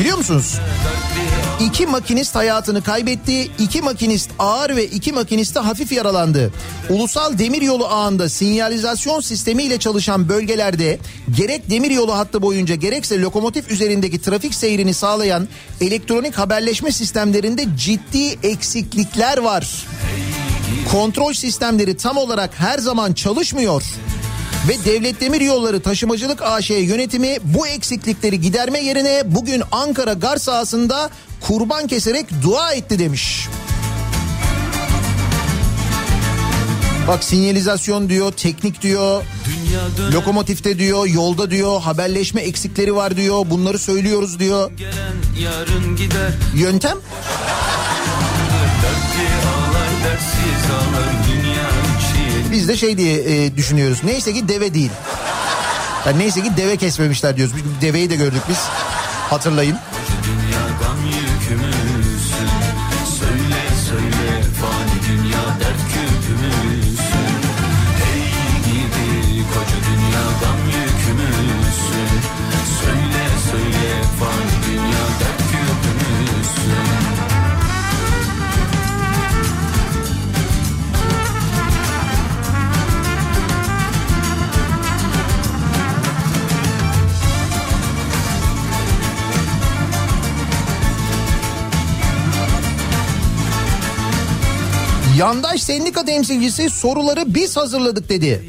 biliyor 0.00 0.18
musunuz? 0.18 0.54
İki 1.60 1.86
makinist 1.86 2.34
hayatını 2.34 2.82
kaybetti. 2.82 3.50
iki 3.58 3.82
makinist 3.82 4.30
ağır 4.38 4.76
ve 4.76 4.84
iki 4.86 5.12
makinist 5.12 5.54
de 5.54 5.60
hafif 5.60 5.92
yaralandı. 5.92 6.52
Ulusal 6.90 7.38
demiryolu 7.38 7.86
ağında 7.86 8.28
sinyalizasyon 8.28 9.20
sistemiyle 9.20 9.78
çalışan 9.78 10.28
bölgelerde 10.28 10.98
gerek 11.36 11.70
demiryolu 11.70 12.14
hattı 12.14 12.42
boyunca 12.42 12.74
gerekse 12.74 13.20
lokomotif 13.20 13.70
üzerindeki 13.70 14.22
trafik 14.22 14.54
seyrini 14.54 14.94
sağlayan 14.94 15.48
elektronik 15.80 16.34
haberleşme 16.34 16.92
sistemlerinde 16.92 17.66
ciddi 17.76 18.38
eksiklikler 18.42 19.38
var. 19.38 19.86
Kontrol 20.92 21.32
sistemleri 21.32 21.96
tam 21.96 22.16
olarak 22.16 22.50
her 22.54 22.78
zaman 22.78 23.12
çalışmıyor. 23.12 23.82
Ve 24.68 24.84
Devlet 24.84 25.20
Demir 25.20 25.40
Yolları 25.40 25.80
Taşımacılık 25.80 26.42
AŞ 26.42 26.70
yönetimi 26.70 27.36
bu 27.42 27.66
eksiklikleri 27.66 28.40
giderme 28.40 28.80
yerine 28.80 29.22
bugün 29.24 29.62
Ankara 29.72 30.12
gar 30.12 30.36
sahasında 30.36 31.10
kurban 31.48 31.86
keserek 31.86 32.26
dua 32.42 32.72
etti 32.72 32.98
demiş. 32.98 33.48
Bak 37.08 37.24
sinyalizasyon 37.24 38.08
diyor, 38.08 38.32
teknik 38.32 38.82
diyor, 38.82 39.24
lokomotifte 40.12 40.78
diyor, 40.78 41.06
yolda 41.06 41.50
diyor, 41.50 41.80
haberleşme 41.80 42.40
eksikleri 42.40 42.94
var 42.94 43.16
diyor, 43.16 43.46
bunları 43.50 43.78
söylüyoruz 43.78 44.38
diyor. 44.38 44.70
gelen 44.76 45.96
gider 45.96 46.32
Yöntem 46.54 46.98
biz 52.52 52.68
de 52.68 52.76
şey 52.76 52.98
diye 52.98 53.44
e, 53.44 53.56
düşünüyoruz. 53.56 53.98
Neyse 54.04 54.32
ki 54.32 54.48
deve 54.48 54.74
değil. 54.74 54.90
Yani 56.06 56.18
neyse 56.18 56.42
ki 56.42 56.50
deve 56.56 56.76
kesmemişler 56.76 57.36
diyoruz. 57.36 57.54
Deveyi 57.80 58.10
de 58.10 58.16
gördük 58.16 58.42
biz. 58.48 58.58
Hatırlayın. 59.30 59.76
Yandaş 95.24 95.62
sendika 95.62 96.04
temsilcisi 96.04 96.70
soruları 96.70 97.34
biz 97.34 97.56
hazırladık 97.56 98.08
dedi. 98.08 98.48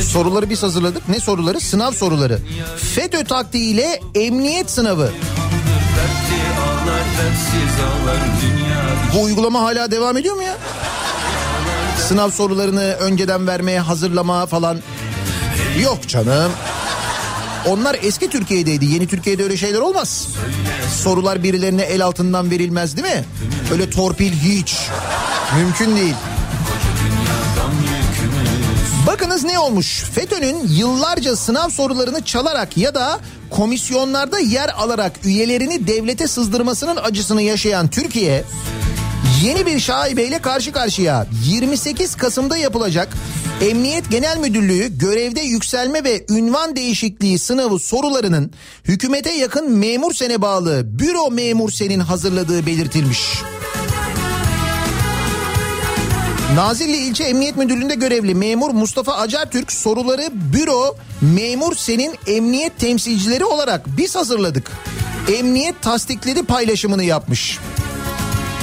Soruları 0.00 0.50
biz 0.50 0.62
hazırladık. 0.62 1.08
Ne 1.08 1.20
soruları? 1.20 1.60
Sınav 1.60 1.92
soruları. 1.92 2.38
FETÖ 2.94 3.24
taktiğiyle 3.24 4.00
emniyet 4.14 4.70
sınavı. 4.70 5.10
Bu 9.14 9.22
uygulama 9.22 9.60
hala 9.60 9.90
devam 9.90 10.16
ediyor 10.16 10.34
mu 10.34 10.42
ya? 10.42 10.56
Sınav 12.08 12.30
sorularını 12.30 12.82
önceden 12.82 13.46
vermeye 13.46 13.80
hazırlama 13.80 14.46
falan. 14.46 14.78
Yok 15.82 16.08
canım. 16.08 16.52
Onlar 17.66 17.96
eski 18.02 18.30
Türkiye'deydi. 18.30 18.84
Yeni 18.84 19.06
Türkiye'de 19.06 19.42
öyle 19.42 19.56
şeyler 19.56 19.78
olmaz. 19.80 20.28
Sorular 20.88 21.42
birilerine 21.42 21.82
el 21.82 22.04
altından 22.04 22.50
verilmez 22.50 22.96
değil 22.96 23.16
mi? 23.16 23.24
Öyle 23.72 23.90
torpil 23.90 24.32
hiç. 24.32 24.76
Mümkün 25.56 25.96
değil. 25.96 26.14
Bakınız 29.06 29.44
ne 29.44 29.58
olmuş? 29.58 30.02
FETÖ'nün 30.14 30.68
yıllarca 30.68 31.36
sınav 31.36 31.68
sorularını 31.68 32.24
çalarak 32.24 32.76
ya 32.76 32.94
da 32.94 33.20
komisyonlarda 33.50 34.38
yer 34.38 34.68
alarak 34.68 35.12
üyelerini 35.24 35.86
devlete 35.86 36.28
sızdırmasının 36.28 36.96
acısını 36.96 37.42
yaşayan 37.42 37.88
Türkiye 37.88 38.44
yeni 39.44 39.66
bir 39.66 39.80
şaibeyle 39.80 40.38
karşı 40.38 40.72
karşıya 40.72 41.26
28 41.44 42.14
Kasım'da 42.14 42.56
yapılacak 42.56 43.08
Emniyet 43.60 44.10
Genel 44.10 44.38
Müdürlüğü 44.38 44.98
görevde 44.98 45.40
yükselme 45.40 46.04
ve 46.04 46.24
ünvan 46.30 46.76
değişikliği 46.76 47.38
sınavı 47.38 47.78
sorularının 47.78 48.50
hükümete 48.84 49.32
yakın 49.32 49.70
memur 49.70 50.14
sene 50.14 50.42
bağlı 50.42 50.98
büro 50.98 51.30
memur 51.30 51.70
senin 51.70 52.00
hazırladığı 52.00 52.66
belirtilmiş. 52.66 53.42
Nazilli 56.54 56.96
İlçe 56.96 57.24
Emniyet 57.24 57.56
Müdürlüğü'nde 57.56 57.94
görevli 57.94 58.34
memur 58.34 58.70
Mustafa 58.70 59.12
Acartürk 59.16 59.72
soruları 59.72 60.28
büro 60.32 60.96
memur 61.20 61.74
senin 61.76 62.14
emniyet 62.26 62.78
temsilcileri 62.78 63.44
olarak 63.44 63.86
biz 63.96 64.16
hazırladık. 64.16 64.72
Emniyet 65.38 65.82
tasdikledi 65.82 66.42
paylaşımını 66.42 67.04
yapmış. 67.04 67.58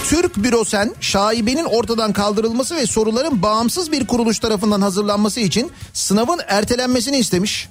Türk 0.10 0.38
Bürosen 0.38 0.96
şaibenin 1.02 1.66
ortadan 1.66 2.14
kaldırılması 2.14 2.76
ve 2.76 2.88
soruların 2.88 3.42
bağımsız 3.42 3.92
bir 3.92 4.08
kuruluş 4.08 4.40
tarafından 4.40 4.82
hazırlanması 4.82 5.40
için 5.40 5.72
sınavın 5.94 6.40
ertelenmesini 6.48 7.18
istemiş. 7.18 7.70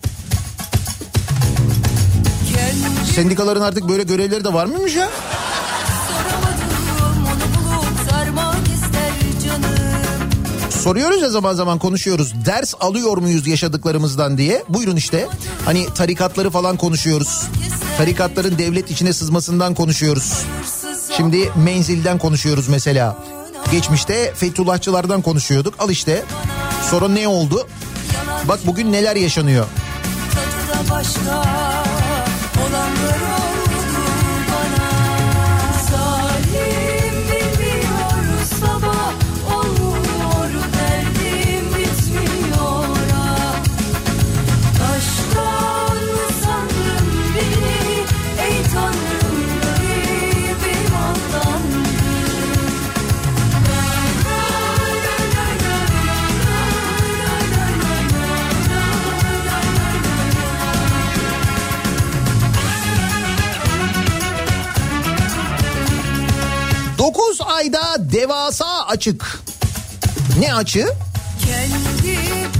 Sendikaların 3.14 3.60
artık 3.60 3.88
böyle 3.88 4.02
görevleri 4.02 4.44
de 4.44 4.52
var 4.52 4.66
mıymış 4.66 4.96
ya? 4.96 5.10
Soruyoruz 10.70 11.22
ya 11.22 11.28
zaman 11.28 11.54
zaman 11.54 11.78
konuşuyoruz. 11.78 12.34
Ders 12.46 12.74
alıyor 12.80 13.16
muyuz 13.18 13.46
yaşadıklarımızdan 13.46 14.38
diye. 14.38 14.64
Buyurun 14.68 14.96
işte. 14.96 15.28
Hani 15.64 15.86
tarikatları 15.94 16.50
falan 16.50 16.76
konuşuyoruz. 16.76 17.42
Tarikatların 17.98 18.58
devlet 18.58 18.90
içine 18.90 19.12
sızmasından 19.12 19.74
konuşuyoruz. 19.74 20.32
Şimdi 21.16 21.52
menzilden 21.64 22.18
konuşuyoruz 22.18 22.68
mesela. 22.68 23.16
Geçmişte 23.72 24.34
Fethullahçılardan 24.34 25.22
konuşuyorduk. 25.22 25.74
Al 25.78 25.90
işte. 25.90 26.24
Sonra 26.90 27.08
ne 27.08 27.28
oldu? 27.28 27.68
Bak 28.44 28.60
bugün 28.66 28.92
neler 28.92 29.16
yaşanıyor. 29.16 29.66
Başka 30.90 31.44
9 67.04 67.40
ayda 67.40 67.96
devasa 67.98 68.86
açık. 68.86 69.42
Ne 70.38 70.54
açığı? 70.54 70.88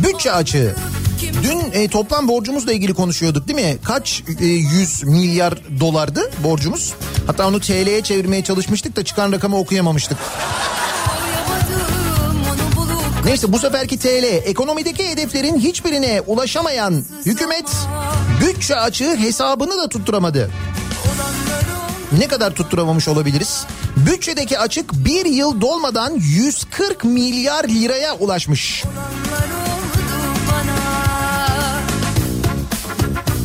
Bütçe 0.03 0.32
açığı. 0.32 0.76
Dün 1.42 1.61
e, 1.72 1.88
toplam 1.88 2.28
borcumuzla 2.28 2.72
ilgili 2.72 2.95
konuşuyorduk 2.95 3.49
değil 3.49 3.68
mi? 3.68 3.78
Kaç 3.84 4.22
e, 4.40 4.45
100 4.45 5.05
milyar 5.05 5.80
dolardı 5.80 6.30
borcumuz? 6.45 6.95
Hatta 7.26 7.49
onu 7.49 7.61
TL'ye 7.61 8.03
çevirmeye 8.03 8.45
çalışmıştık 8.45 8.97
da 8.97 9.05
çıkan 9.05 9.32
rakamı 9.32 9.59
okuyamamıştık. 9.59 10.18
Neyse 13.24 13.53
bu 13.53 13.59
seferki 13.59 13.99
TL 13.99 14.24
ekonomideki 14.24 15.09
hedeflerin 15.09 15.59
hiçbirine 15.59 16.20
ulaşamayan 16.26 17.05
hükümet 17.26 17.70
bütçe 18.40 18.76
açığı 18.76 19.16
hesabını 19.16 19.78
da 19.78 19.88
tutturamadı. 19.88 20.51
Ne 22.18 22.28
kadar 22.28 22.55
tutturamamış 22.55 23.09
olabiliriz? 23.09 23.66
Bütçedeki 24.07 24.59
açık 24.59 24.92
bir 24.92 25.24
yıl 25.26 25.61
dolmadan 25.61 26.12
140 26.14 27.05
milyar 27.05 27.64
liraya 27.68 28.14
ulaşmış. 28.14 28.84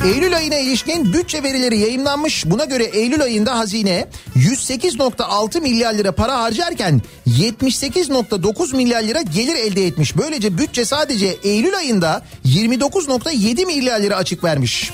Eylül 0.05 0.37
ayına 0.37 0.55
ilişkin 0.55 1.13
bütçe 1.13 1.43
verileri 1.43 1.77
yayınlanmış. 1.79 2.45
Buna 2.45 2.65
göre 2.65 2.83
Eylül 2.83 3.23
ayında 3.23 3.57
hazine 3.57 4.07
108.6 4.35 5.61
milyar 5.61 5.93
lira 5.93 6.11
para 6.11 6.39
harcarken 6.39 7.01
78.9 7.27 8.75
milyar 8.75 9.03
lira 9.03 9.21
gelir 9.21 9.55
elde 9.55 9.87
etmiş. 9.87 10.17
Böylece 10.17 10.57
bütçe 10.57 10.85
sadece 10.85 11.37
Eylül 11.43 11.77
ayında 11.77 12.25
29.7 12.45 13.65
milyar 13.65 13.99
lira 13.99 14.15
açık 14.15 14.43
vermiş. 14.43 14.91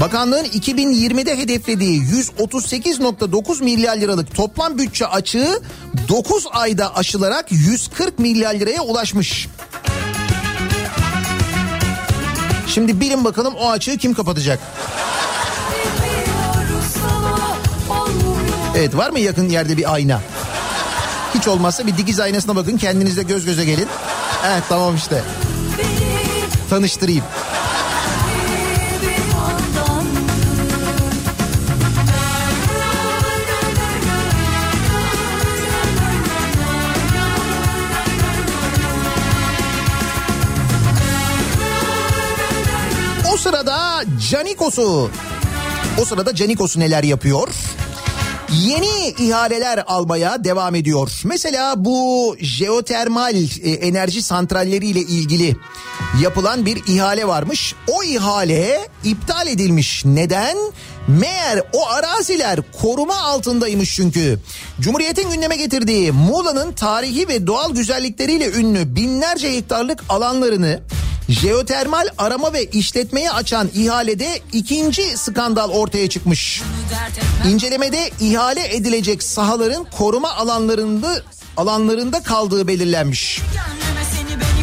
Bakanlığın 0.00 0.44
2020'de 0.44 1.38
hedeflediği 1.38 2.02
138.9 2.02 3.64
milyar 3.64 3.96
liralık 3.96 4.34
toplam 4.34 4.78
bütçe 4.78 5.06
açığı 5.06 5.60
9 6.08 6.44
ayda 6.52 6.96
aşılarak 6.96 7.52
140 7.52 8.18
milyar 8.18 8.54
liraya 8.54 8.82
ulaşmış. 8.82 9.48
Şimdi 12.66 13.00
bilin 13.00 13.24
bakalım 13.24 13.54
o 13.54 13.70
açığı 13.70 13.96
kim 13.96 14.14
kapatacak? 14.14 14.58
Evet 18.76 18.96
var 18.96 19.10
mı 19.10 19.18
yakın 19.18 19.48
yerde 19.48 19.76
bir 19.76 19.94
ayna? 19.94 20.20
Hiç 21.34 21.48
olmazsa 21.48 21.86
bir 21.86 21.96
dikiz 21.96 22.20
aynasına 22.20 22.56
bakın 22.56 22.76
kendinizle 22.76 23.22
göz 23.22 23.44
göze 23.44 23.64
gelin. 23.64 23.88
Evet 24.46 24.62
tamam 24.68 24.96
işte 24.96 25.22
tanıştırayım. 26.70 27.24
Canikos'u 44.18 45.10
o 46.00 46.04
sırada 46.04 46.34
Canikos'u 46.34 46.80
neler 46.80 47.02
yapıyor? 47.04 47.48
Yeni 48.52 49.08
ihaleler 49.08 49.84
almaya 49.86 50.44
devam 50.44 50.74
ediyor. 50.74 51.10
Mesela 51.24 51.84
bu 51.84 52.36
jeotermal 52.40 53.34
e, 53.34 53.70
enerji 53.70 54.22
santralleriyle 54.22 55.00
ilgili 55.00 55.56
yapılan 56.22 56.66
bir 56.66 56.82
ihale 56.86 57.28
varmış. 57.28 57.74
O 57.86 58.02
ihale 58.02 58.88
iptal 59.04 59.46
edilmiş. 59.46 60.04
Neden? 60.04 60.56
Meğer 61.08 61.62
o 61.72 61.88
araziler 61.88 62.60
koruma 62.82 63.16
altındaymış 63.16 63.94
çünkü. 63.94 64.38
Cumhuriyet'in 64.80 65.30
gündeme 65.30 65.56
getirdiği 65.56 66.12
Muğla'nın 66.12 66.72
tarihi 66.72 67.28
ve 67.28 67.46
doğal 67.46 67.74
güzellikleriyle 67.74 68.52
ünlü 68.52 68.96
binlerce 68.96 69.52
hektarlık 69.52 70.04
alanlarını 70.08 70.80
jeotermal 71.28 72.08
arama 72.18 72.52
ve 72.52 72.64
işletmeye 72.64 73.30
açan 73.30 73.70
ihalede 73.74 74.40
ikinci 74.52 75.18
skandal 75.18 75.70
ortaya 75.70 76.08
çıkmış. 76.08 76.62
İncelemede 77.48 78.10
ihale 78.20 78.76
edilecek 78.76 79.22
sahaların 79.22 79.86
koruma 79.98 80.30
alanlarında 80.30 81.22
alanlarında 81.56 82.22
kaldığı 82.22 82.68
belirlenmiş. 82.68 83.40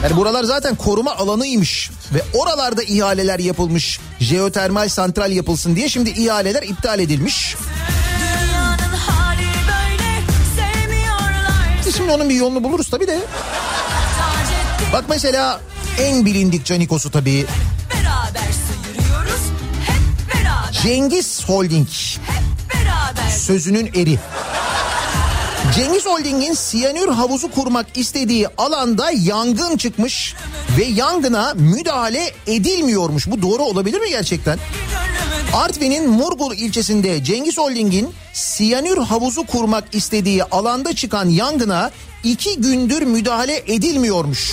Yani 0.03 0.16
buralar 0.16 0.43
zaten 0.43 0.76
koruma 0.76 1.16
alanıymış 1.16 1.91
ve 2.13 2.22
oralarda 2.34 2.84
ihaleler 2.84 3.39
yapılmış. 3.39 3.99
Jeotermal 4.20 4.89
santral 4.89 5.32
yapılsın 5.32 5.76
diye 5.76 5.89
şimdi 5.89 6.09
ihaleler 6.09 6.63
iptal 6.63 6.99
edilmiş. 6.99 7.55
Böyle 11.86 11.91
Şimdi 11.91 12.11
onun 12.11 12.30
bir 12.30 12.36
yolunu 12.36 12.63
buluruz 12.63 12.89
tabii 12.89 13.07
de. 13.07 13.20
Bak 14.93 15.05
mesela 15.09 15.61
en 16.00 16.26
bilindik 16.26 16.66
Canikos'u 16.66 17.12
tabii 17.12 17.46
beraber 17.93 18.52
sıyırıyoruz 18.52 19.41
Hep 19.86 20.36
beraber 20.36 20.72
Cengiz 20.72 21.43
Holding 21.50 21.88
hep 22.28 22.74
beraber 22.74 23.30
sözünün 23.30 23.89
eri. 23.96 24.20
Cengiz 25.76 26.06
Holding'in 26.06 26.54
siyanür 26.54 27.08
havuzu 27.08 27.52
kurmak 27.52 27.86
istediği 27.96 28.48
alanda 28.58 29.12
yangın 29.12 29.78
çıkmış 29.78 30.36
ve 30.78 30.84
yangına 30.84 31.54
müdahale 31.54 32.32
edilmiyormuş. 32.48 33.28
Bu 33.28 33.41
doğru 33.41 33.64
olabilir 33.64 34.00
mi 34.00 34.10
gerçekten? 34.10 34.60
Artvin'in 35.54 36.10
Murgul 36.10 36.54
ilçesinde 36.54 37.24
Cengiz 37.24 37.58
Holding'in 37.58 38.14
siyanür 38.34 38.98
havuzu 38.98 39.46
kurmak 39.46 39.84
istediği 39.96 40.43
alanda 40.43 40.96
çıkan 40.96 41.30
yangına 41.30 41.91
iki 42.24 42.62
gündür 42.62 43.02
müdahale 43.02 43.64
edilmiyormuş. 43.68 44.52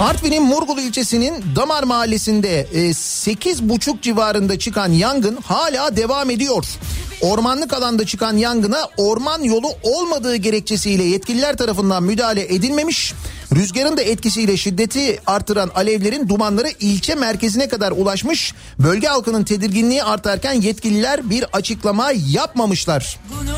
Artvin'in 0.00 0.42
Murgul 0.42 0.78
ilçesinin 0.78 1.44
Damar 1.56 1.82
mahallesinde 1.82 2.60
e, 2.60 2.90
8.5 2.90 4.02
civarında 4.02 4.58
çıkan 4.58 4.92
yangın 4.92 5.36
hala 5.36 5.96
devam 5.96 6.30
ediyor. 6.30 6.64
Ormanlık 7.20 7.72
alanda 7.72 8.06
çıkan 8.06 8.36
yangına 8.36 8.78
orman 8.96 9.42
yolu 9.42 9.68
olmadığı 9.82 10.36
gerekçesiyle 10.36 11.04
yetkililer 11.04 11.56
tarafından 11.56 12.02
müdahale 12.02 12.54
edilmemiş. 12.54 13.14
Rüzgarın 13.54 13.96
da 13.96 14.02
etkisiyle 14.02 14.56
şiddeti 14.56 15.20
artıran 15.26 15.70
alevlerin 15.74 16.28
dumanları 16.28 16.68
ilçe 16.80 17.14
merkezine 17.14 17.68
kadar 17.68 17.92
ulaşmış. 17.92 18.54
Bölge 18.78 19.06
halkının 19.06 19.44
tedirginliği 19.44 20.02
artarken 20.02 20.52
yetkililer 20.52 21.30
bir 21.30 21.44
açıklama 21.52 22.12
yapmamışlar. 22.30 23.18
Bunu 23.30 23.56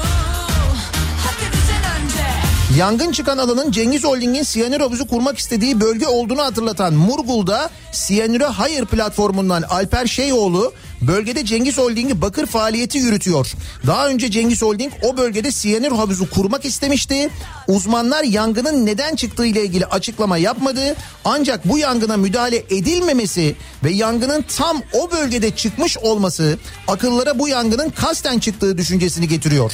Yangın 2.79 3.13
çıkan 3.13 3.39
alanın 3.39 3.71
Cengiz 3.71 4.05
Holding'in 4.05 4.43
siyanür 4.43 4.81
havuzu 4.81 5.07
kurmak 5.07 5.39
istediği 5.39 5.81
bölge 5.81 6.07
olduğunu 6.07 6.43
hatırlatan 6.43 6.95
Murgul'da 6.95 7.71
Siyanüre 7.93 8.45
Hayır 8.45 8.85
platformundan 8.85 9.63
Alper 9.63 10.07
Şeyoğlu 10.07 10.73
bölgede 11.01 11.45
Cengiz 11.45 11.79
Holding'i 11.79 12.23
bakır 12.23 12.47
faaliyeti 12.47 12.99
yürütüyor. 12.99 13.53
Daha 13.87 14.09
önce 14.09 14.31
Cengiz 14.31 14.63
Holding 14.63 14.93
o 15.03 15.17
bölgede 15.17 15.53
siyanür 15.53 15.93
havuzu 15.93 16.31
kurmak 16.31 16.65
istemişti. 16.65 17.31
Uzmanlar 17.69 18.25
yangının 18.25 18.87
neden 18.87 19.17
çıktığı 19.17 19.47
ile 19.47 19.65
ilgili 19.65 19.87
açıklama 19.87 20.39
yapmadı. 20.39 20.97
Ancak 21.25 21.69
bu 21.69 21.79
yangına 21.79 22.17
müdahale 22.17 22.57
edilmemesi 22.57 23.57
ve 23.85 23.91
yangının 23.91 24.45
tam 24.57 24.83
o 24.93 25.11
bölgede 25.11 25.51
çıkmış 25.57 25.99
olması 25.99 26.59
akıllara 26.89 27.39
bu 27.39 27.49
yangının 27.49 27.91
kasten 27.91 28.39
çıktığı 28.39 28.79
düşüncesini 28.79 29.29
getiriyor. 29.29 29.73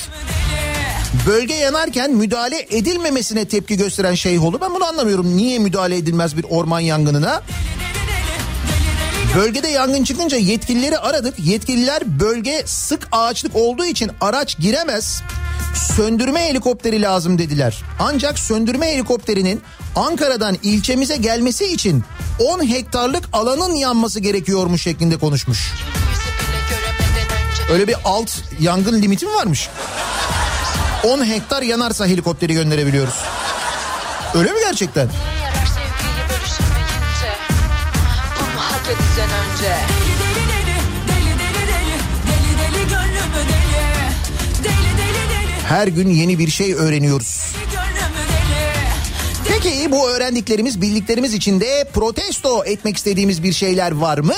Bölge 1.27 1.55
yanarken 1.55 2.15
müdahale 2.15 2.67
edilmemesine 2.71 3.49
tepki 3.49 3.77
gösteren 3.77 4.15
Şeyhoğlu 4.15 4.61
ben 4.61 4.75
bunu 4.75 4.85
anlamıyorum. 4.85 5.37
Niye 5.37 5.59
müdahale 5.59 5.97
edilmez 5.97 6.37
bir 6.37 6.45
orman 6.51 6.81
yangınına? 6.81 7.43
Bölgede 9.37 9.69
yangın 9.69 10.05
çıkınca 10.05 10.37
yetkilileri 10.37 10.99
aradık. 10.99 11.35
Yetkililer 11.39 12.21
bölge 12.21 12.63
sık 12.67 13.09
ağaçlık 13.13 13.57
olduğu 13.57 13.85
için 13.85 14.11
araç 14.21 14.59
giremez. 14.59 15.23
Söndürme 15.97 16.41
helikopteri 16.41 17.03
lazım 17.03 17.39
dediler. 17.39 17.83
Ancak 18.01 18.39
söndürme 18.39 18.87
helikopterinin 18.87 19.61
Ankara'dan 19.97 20.59
ilçemize 20.63 21.17
gelmesi 21.17 21.65
için 21.65 22.05
10 22.39 22.69
hektarlık 22.69 23.25
alanın 23.33 23.75
yanması 23.75 24.21
gerekiyormuş 24.21 24.83
şeklinde 24.83 25.17
konuşmuş. 25.17 25.73
Öyle 27.73 27.89
bir 27.89 27.97
alt 28.05 28.31
yangın 28.61 29.03
limiti 29.03 29.27
mi 29.27 29.35
varmış? 29.35 29.69
10 31.05 31.25
hektar 31.25 31.63
yanarsa 31.63 32.07
helikopteri 32.07 32.55
gönderebiliyoruz. 32.55 33.15
Öyle 34.35 34.53
mi 34.53 34.59
gerçekten? 34.61 35.09
Her 45.69 45.87
gün 45.89 46.09
yeni 46.09 46.39
bir 46.39 46.51
şey 46.51 46.75
öğreniyoruz. 46.75 47.47
Peki 49.49 49.93
bu 49.93 50.09
öğrendiklerimiz, 50.11 50.81
bildiklerimiz 50.81 51.35
içinde 51.35 51.89
protesto 51.95 52.65
etmek 52.65 52.97
istediğimiz 52.97 53.43
bir 53.43 53.53
şeyler 53.53 53.93
var 53.93 54.19
mı? 54.19 54.35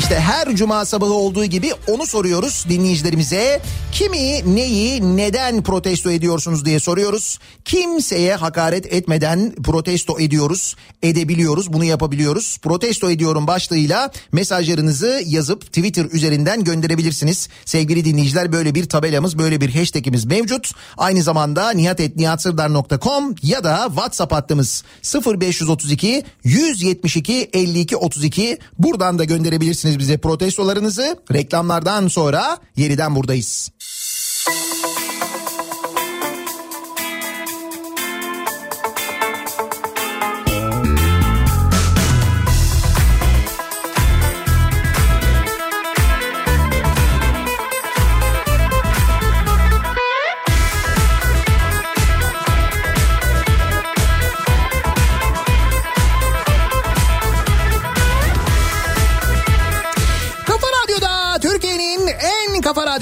İşte 0.00 0.20
her 0.20 0.56
cuma 0.56 0.84
sabahı 0.84 1.12
olduğu 1.12 1.44
gibi 1.44 1.70
onu 1.88 2.06
soruyoruz 2.06 2.64
dinleyicilerimize. 2.68 3.60
Kimi, 3.92 4.56
neyi, 4.56 5.16
neden 5.16 5.62
protesto 5.62 6.10
ediyorsunuz 6.10 6.64
diye 6.64 6.80
soruyoruz. 6.80 7.38
Kimseye 7.64 8.34
hakaret 8.34 8.92
etmeden 8.92 9.54
protesto 9.54 10.20
ediyoruz, 10.20 10.76
edebiliyoruz, 11.02 11.72
bunu 11.72 11.84
yapabiliyoruz. 11.84 12.58
Protesto 12.62 13.10
ediyorum 13.10 13.46
başlığıyla 13.46 14.10
mesajlarınızı 14.32 15.22
yazıp 15.26 15.66
Twitter 15.66 16.04
üzerinden 16.12 16.64
gönderebilirsiniz. 16.64 17.48
Sevgili 17.64 18.04
dinleyiciler 18.04 18.52
böyle 18.52 18.74
bir 18.74 18.88
tabelamız, 18.88 19.38
böyle 19.38 19.60
bir 19.60 19.74
hashtagimiz 19.74 20.24
mevcut. 20.24 20.72
Aynı 20.96 21.22
zamanda 21.22 21.70
nihatetnihatsırdar.com 21.70 23.34
ya 23.42 23.64
da 23.64 23.84
WhatsApp 23.86 24.32
hattımız 24.32 24.84
0532 25.26 26.24
172 26.44 27.50
52 27.52 27.96
32 27.96 28.58
buradan 28.78 29.18
da 29.18 29.24
gönderebilirsiniz 29.24 29.89
bize 29.98 30.18
protestolarınızı. 30.18 31.16
Reklamlardan 31.32 32.08
sonra 32.08 32.58
yeniden 32.76 33.16
buradayız. 33.16 33.70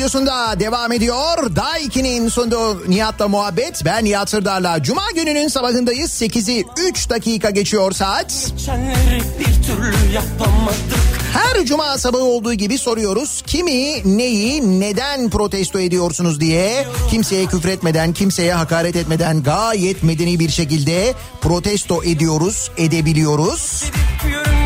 Radyosu'nda 0.08 0.60
devam 0.60 0.92
ediyor. 0.92 1.56
Daiki'nin 1.56 2.28
sunduğu 2.28 2.90
Nihat'la 2.90 3.28
muhabbet. 3.28 3.82
Ben 3.84 4.04
Nihat 4.04 4.30
Sırdar'la. 4.30 4.82
Cuma 4.82 5.02
gününün 5.14 5.48
sabahındayız. 5.48 6.22
8'i 6.22 6.64
3 6.88 7.10
dakika 7.10 7.50
geçiyor 7.50 7.92
saat. 7.92 8.52
Geçenleri 8.56 9.22
bir 9.38 9.66
türlü 9.66 10.12
yapamadık 10.14 10.98
Her 11.32 11.64
cuma 11.64 11.98
sabahı 11.98 12.22
olduğu 12.22 12.54
gibi 12.54 12.78
soruyoruz. 12.78 13.42
Kimi, 13.46 14.16
neyi, 14.18 14.80
neden 14.80 15.30
protesto 15.30 15.80
ediyorsunuz 15.80 16.40
diye. 16.40 16.86
Kimseye 17.10 17.46
küfretmeden, 17.46 18.12
kimseye 18.12 18.54
hakaret 18.54 18.96
etmeden 18.96 19.42
gayet 19.42 20.02
medeni 20.02 20.38
bir 20.38 20.50
şekilde 20.50 21.14
protesto 21.40 22.04
ediyoruz, 22.04 22.70
edebiliyoruz. 22.76 23.84
Gidip 24.22 24.57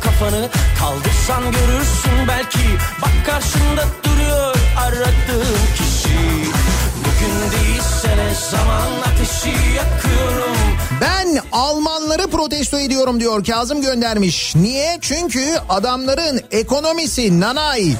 kafanı 0.00 0.48
kaldırsan 0.78 1.42
görürsün 1.44 2.28
belki 2.28 2.58
Bak 3.02 3.26
karşında 3.26 3.84
duruyor 4.04 4.54
aradığım 4.76 5.60
kişi 5.76 6.18
Bugün 6.98 7.50
değilse 7.52 8.16
ne 8.16 8.34
zaman 8.50 8.88
ateşi 9.12 9.48
yakıyorum 9.76 10.56
Ben 11.00 11.40
Almanları 11.52 12.26
protesto 12.30 12.78
ediyorum 12.78 13.20
diyor 13.20 13.44
Kazım 13.44 13.82
göndermiş. 13.82 14.54
Niye? 14.56 14.98
Çünkü 15.00 15.54
adamların 15.68 16.40
ekonomisi 16.50 17.40
nanay. 17.40 17.92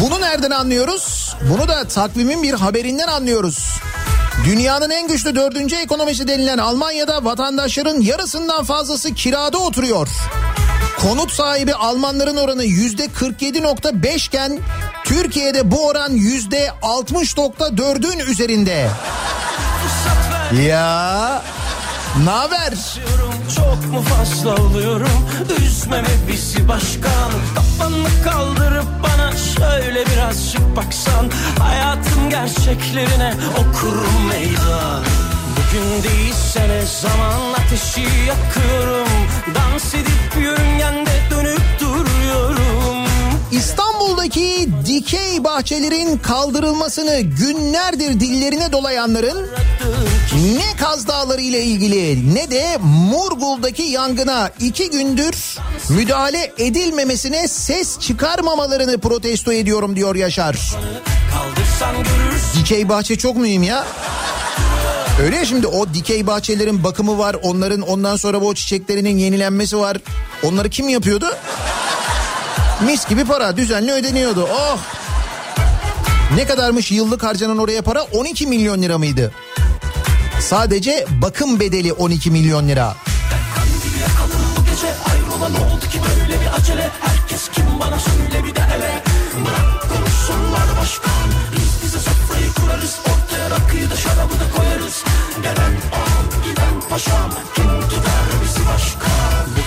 Bunu 0.00 0.20
nereden 0.20 0.50
anlıyoruz? 0.50 1.34
Bunu 1.50 1.68
da 1.68 1.84
takvimin 1.84 2.42
bir 2.42 2.54
haberinden 2.54 3.08
anlıyoruz. 3.08 3.80
Dünyanın 4.44 4.90
en 4.90 5.08
güçlü 5.08 5.34
dördüncü 5.34 5.76
ekonomisi 5.76 6.28
denilen 6.28 6.58
Almanya'da 6.58 7.24
vatandaşların 7.24 8.00
yarısından 8.00 8.64
fazlası 8.64 9.14
kirada 9.14 9.58
oturuyor. 9.58 10.08
Konut 10.98 11.32
sahibi 11.32 11.74
Almanların 11.74 12.36
oranı 12.36 12.64
yüzde 12.64 13.04
47.5 13.04 14.26
iken 14.26 14.58
Türkiye'de 15.04 15.70
bu 15.70 15.86
oran 15.86 16.12
yüzde 16.12 16.70
60.4'ün 16.82 18.18
üzerinde. 18.18 18.88
Ya 20.66 21.42
diyorum 22.96 23.29
çok 23.56 23.92
mu 23.92 24.02
fazla 24.02 24.54
oluyorum? 24.62 25.28
Üzmeme 25.58 26.08
bizi 26.28 26.68
başkan. 26.68 27.30
Kafanı 27.54 28.08
kaldırıp 28.24 28.86
bana 29.02 29.32
şöyle 29.36 30.06
birazcık 30.06 30.76
baksan. 30.76 31.30
Hayatın 31.58 32.30
gerçeklerine 32.30 33.34
okurum 33.52 34.26
meydan. 34.28 35.02
Bugün 35.50 36.02
değilse 36.02 36.68
ne 36.68 36.82
zaman 36.86 37.52
ateşi 37.52 38.00
yakıyorum 38.00 38.59
dikey 45.10 45.44
bahçelerin 45.44 46.18
kaldırılmasını 46.18 47.20
günlerdir 47.20 48.20
dillerine 48.20 48.72
dolayanların 48.72 49.48
ne 50.56 50.76
Kaz 50.80 51.08
Dağları 51.08 51.40
ile 51.40 51.62
ilgili 51.62 52.34
ne 52.34 52.50
de 52.50 52.78
Murgul'daki 52.82 53.82
yangına 53.82 54.50
iki 54.60 54.90
gündür 54.90 55.58
müdahale 55.88 56.52
edilmemesine 56.58 57.48
ses 57.48 57.98
çıkarmamalarını 57.98 58.98
protesto 58.98 59.52
ediyorum 59.52 59.96
diyor 59.96 60.14
Yaşar. 60.14 60.56
Dikey 62.58 62.88
bahçe 62.88 63.18
çok 63.18 63.36
mühim 63.36 63.62
ya. 63.62 63.86
Öyle 65.22 65.36
ya 65.36 65.44
şimdi 65.44 65.66
o 65.66 65.94
dikey 65.94 66.26
bahçelerin 66.26 66.84
bakımı 66.84 67.18
var. 67.18 67.36
Onların 67.42 67.80
ondan 67.80 68.16
sonra 68.16 68.42
bu 68.42 68.54
çiçeklerinin 68.54 69.18
yenilenmesi 69.18 69.78
var. 69.78 69.96
Onları 70.42 70.70
kim 70.70 70.88
yapıyordu? 70.88 71.26
Mis 72.80 73.08
gibi 73.08 73.24
para 73.24 73.56
düzenli 73.56 73.92
ödeniyordu. 73.92 74.48
Oh! 74.52 74.99
Ne 76.36 76.46
kadarmış 76.46 76.92
yıllık 76.92 77.22
harcanan 77.22 77.58
oraya 77.58 77.82
para? 77.82 78.02
12 78.02 78.46
milyon 78.46 78.82
lira 78.82 78.98
mıydı? 78.98 79.32
Sadece 80.40 81.06
bakım 81.10 81.60
bedeli 81.60 81.92
12 81.92 82.30
milyon 82.30 82.68
lira. 82.68 82.96
Kurarız 92.56 92.98
Ortaya 93.00 93.50
ağam 95.92 96.44
giden 96.44 96.88
paşam 96.90 97.30
Kim 97.54 97.89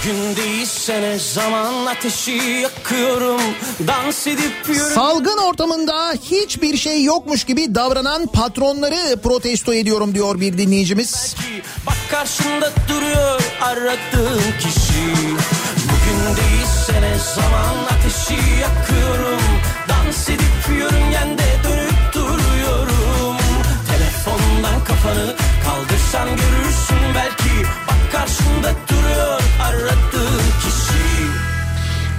Bugün 0.04 0.36
değilse 0.36 1.02
ne 1.02 1.20
zaman 1.20 1.86
ateşi 1.86 2.32
yakıyorum? 2.32 3.42
Dans 3.88 4.28
edip 4.28 4.54
yürü 4.68 4.80
Salgın 4.80 5.38
ortamında 5.38 6.12
hiçbir 6.32 6.78
şey 6.78 7.04
yokmuş 7.04 7.44
gibi 7.44 7.76
davranan 7.76 8.28
patronları 8.28 9.22
protesto 9.22 9.74
ediyorum 9.74 10.16
diyor 10.16 10.40
bir 10.40 10.58
dinleyicimiz. 10.58 11.36
Bak 11.88 11.96
karşında 12.12 12.72
duruyor 12.90 13.42
aradığım 13.62 14.44
kişi. 14.60 15.04
Bugün 15.84 16.36
değilse 16.36 17.02
ne 17.02 17.18
zaman 17.36 17.76
ateşi 17.92 18.42
yakıyorum? 18.62 19.42
Dans 19.90 20.30
edip 20.30 20.80
yörüngende 20.80 21.46
dönüp 21.64 22.14
duruyorum. 22.14 23.38
Telefondan 23.92 24.84
kafanı 24.86 25.36
kaldırsan 25.66 26.30
görürsün 26.30 27.16
belki 27.16 27.83
karşında 28.24 28.74
duruyor 28.90 29.42
aradığım 29.62 30.46
kişi 30.62 31.04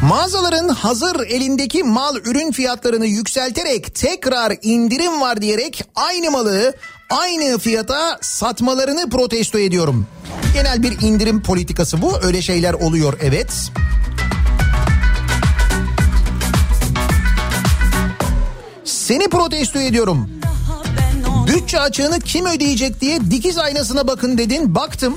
Mağazaların 0.02 0.68
hazır 0.68 1.20
elindeki 1.26 1.84
mal 1.84 2.16
ürün 2.16 2.52
fiyatlarını 2.52 3.06
yükselterek 3.06 3.94
tekrar 3.94 4.56
indirim 4.62 5.20
var 5.20 5.42
diyerek 5.42 5.84
aynı 5.94 6.30
malı 6.30 6.74
aynı 7.10 7.58
fiyata 7.58 8.18
satmalarını 8.20 9.10
protesto 9.10 9.58
ediyorum. 9.58 10.06
Genel 10.54 10.82
bir 10.82 11.00
indirim 11.00 11.42
politikası 11.42 12.02
bu. 12.02 12.12
Öyle 12.22 12.42
şeyler 12.42 12.74
oluyor 12.74 13.18
evet. 13.22 13.52
Seni 18.84 19.28
protesto 19.28 19.78
ediyorum. 19.78 20.30
Bütçe 21.46 21.80
açığını 21.80 22.20
kim 22.20 22.46
ödeyecek 22.46 23.00
diye 23.00 23.20
dikiz 23.30 23.58
aynasına 23.58 24.06
bakın 24.06 24.38
dedin. 24.38 24.74
Baktım. 24.74 25.16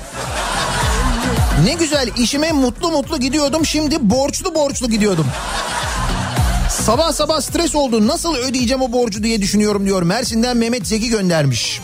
Ne 1.65 1.73
güzel 1.73 2.09
işime 2.17 2.51
mutlu 2.51 2.91
mutlu 2.91 3.19
gidiyordum. 3.19 3.65
Şimdi 3.65 4.09
borçlu 4.09 4.55
borçlu 4.55 4.89
gidiyordum. 4.89 5.25
Sabah 6.69 7.11
sabah 7.11 7.41
stres 7.41 7.75
oldu. 7.75 8.07
Nasıl 8.07 8.35
ödeyeceğim 8.35 8.81
o 8.81 8.91
borcu 8.91 9.23
diye 9.23 9.41
düşünüyorum 9.41 9.85
diyor. 9.85 10.01
Mersin'den 10.01 10.57
Mehmet 10.57 10.87
Zeki 10.87 11.09
göndermiş. 11.09 11.81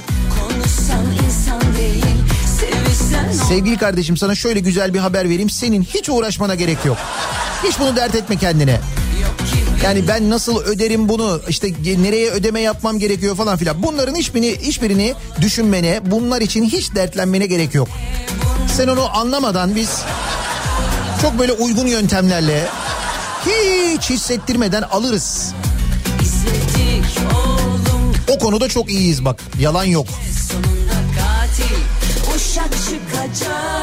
Değil 1.77 3.43
Sevgili 3.47 3.77
kardeşim 3.77 4.17
sana 4.17 4.35
şöyle 4.35 4.59
güzel 4.59 4.93
bir 4.93 4.99
haber 4.99 5.29
vereyim. 5.29 5.49
Senin 5.49 5.83
hiç 5.83 6.09
uğraşmana 6.09 6.55
gerek 6.55 6.85
yok. 6.85 6.97
Hiç 7.63 7.79
bunu 7.79 7.95
dert 7.95 8.15
etme 8.15 8.37
kendine. 8.37 8.79
Yani 9.83 10.07
ben 10.07 10.29
nasıl 10.29 10.57
öderim 10.57 11.09
bunu 11.09 11.41
işte 11.47 11.71
nereye 11.97 12.31
ödeme 12.31 12.61
yapmam 12.61 12.99
gerekiyor 12.99 13.35
falan 13.35 13.57
filan. 13.57 13.83
Bunların 13.83 14.15
hiçbirini, 14.15 14.57
hiçbirini 14.61 15.13
düşünmene 15.41 16.01
bunlar 16.05 16.41
için 16.41 16.63
hiç 16.63 16.95
dertlenmene 16.95 17.45
gerek 17.45 17.75
yok. 17.75 17.87
Sen 18.77 18.87
onu 18.87 19.17
anlamadan 19.17 19.75
biz 19.75 20.01
çok 21.21 21.39
böyle 21.39 21.51
uygun 21.53 21.87
yöntemlerle 21.87 22.67
hiç 23.45 24.09
hissettirmeden 24.09 24.81
alırız. 24.81 25.53
O 28.27 28.39
konuda 28.39 28.69
çok 28.69 28.89
iyiyiz 28.89 29.25
bak 29.25 29.39
yalan 29.59 29.83
yok. 29.83 30.07
sonunda 30.51 30.93
katil 31.15 31.75
Uşak 32.35 32.71
çıkacak 32.71 33.82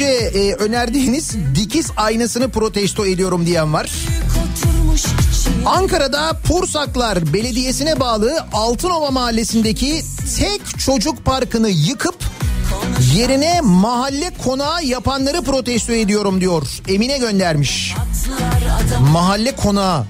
önce 0.00 0.38
e, 0.38 0.54
önerdiğiniz 0.54 1.36
dikiz 1.54 1.90
aynasını 1.96 2.50
protesto 2.50 3.06
ediyorum 3.06 3.46
diyen 3.46 3.72
var. 3.72 3.90
Ankara'da 5.66 6.32
Pursaklar 6.44 7.32
Belediyesi'ne 7.32 8.00
bağlı 8.00 8.44
Altınova 8.52 9.10
Mahallesi'ndeki 9.10 10.02
tek 10.38 10.78
çocuk 10.78 11.24
parkını 11.24 11.68
yıkıp 11.70 12.14
Yerine 13.16 13.60
mahalle 13.60 14.30
konağı 14.44 14.84
yapanları 14.84 15.42
protesto 15.42 15.92
ediyorum 15.92 16.40
diyor. 16.40 16.66
Emine 16.88 17.18
göndermiş. 17.18 17.94
Mahalle 19.12 19.56
konağı. 19.56 20.06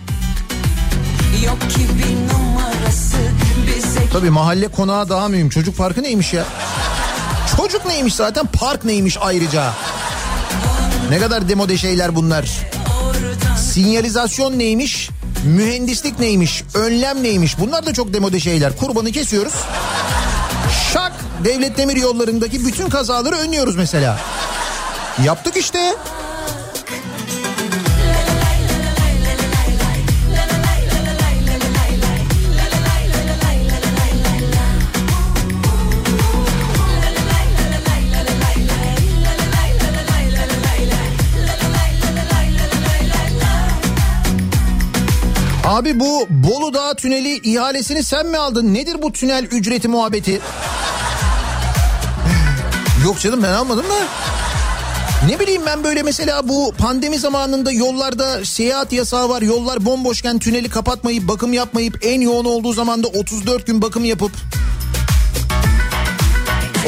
Tabii 4.12 4.30
mahalle 4.30 4.68
konağı 4.68 5.08
daha 5.08 5.28
mühim. 5.28 5.48
Çocuk 5.48 5.76
parkı 5.76 6.02
neymiş 6.02 6.32
ya? 6.32 6.44
Çocuk 7.56 7.86
neymiş 7.86 8.14
zaten 8.14 8.46
park 8.46 8.84
neymiş 8.84 9.18
ayrıca. 9.20 9.72
Ne 11.10 11.18
kadar 11.18 11.48
demode 11.48 11.76
şeyler 11.76 12.16
bunlar. 12.16 12.48
Sinyalizasyon 13.58 14.58
neymiş? 14.58 15.10
Mühendislik 15.44 16.18
neymiş? 16.18 16.64
Önlem 16.74 17.22
neymiş? 17.22 17.58
Bunlar 17.58 17.86
da 17.86 17.92
çok 17.92 18.14
demode 18.14 18.40
şeyler. 18.40 18.76
Kurbanı 18.76 19.12
kesiyoruz. 19.12 19.54
Şak 20.92 21.12
devlet 21.44 21.78
demir 21.78 21.96
yollarındaki 21.96 22.66
bütün 22.66 22.88
kazaları 22.88 23.34
önlüyoruz 23.34 23.76
mesela. 23.76 24.18
Yaptık 25.24 25.56
işte. 25.56 25.94
Abi 45.70 46.00
bu 46.00 46.26
Bolu 46.30 46.74
Dağı 46.74 46.94
tüneli 46.94 47.36
ihalesini 47.36 48.02
sen 48.02 48.26
mi 48.26 48.38
aldın? 48.38 48.74
Nedir 48.74 49.02
bu 49.02 49.12
tünel 49.12 49.44
ücreti 49.44 49.88
muhabbeti? 49.88 50.40
Yok 53.04 53.20
canım 53.20 53.42
ben 53.42 53.52
almadım 53.52 53.84
da. 53.84 53.94
Ne 55.28 55.40
bileyim 55.40 55.62
ben 55.66 55.84
böyle 55.84 56.02
mesela 56.02 56.48
bu 56.48 56.74
pandemi 56.78 57.18
zamanında 57.18 57.72
yollarda 57.72 58.44
seyahat 58.44 58.92
yasağı 58.92 59.28
var. 59.28 59.42
Yollar 59.42 59.86
bomboşken 59.86 60.38
tüneli 60.38 60.68
kapatmayıp 60.68 61.28
bakım 61.28 61.52
yapmayıp 61.52 61.98
en 62.02 62.20
yoğun 62.20 62.44
olduğu 62.44 62.72
zamanda 62.72 63.08
34 63.08 63.66
gün 63.66 63.82
bakım 63.82 64.04
yapıp 64.04 64.32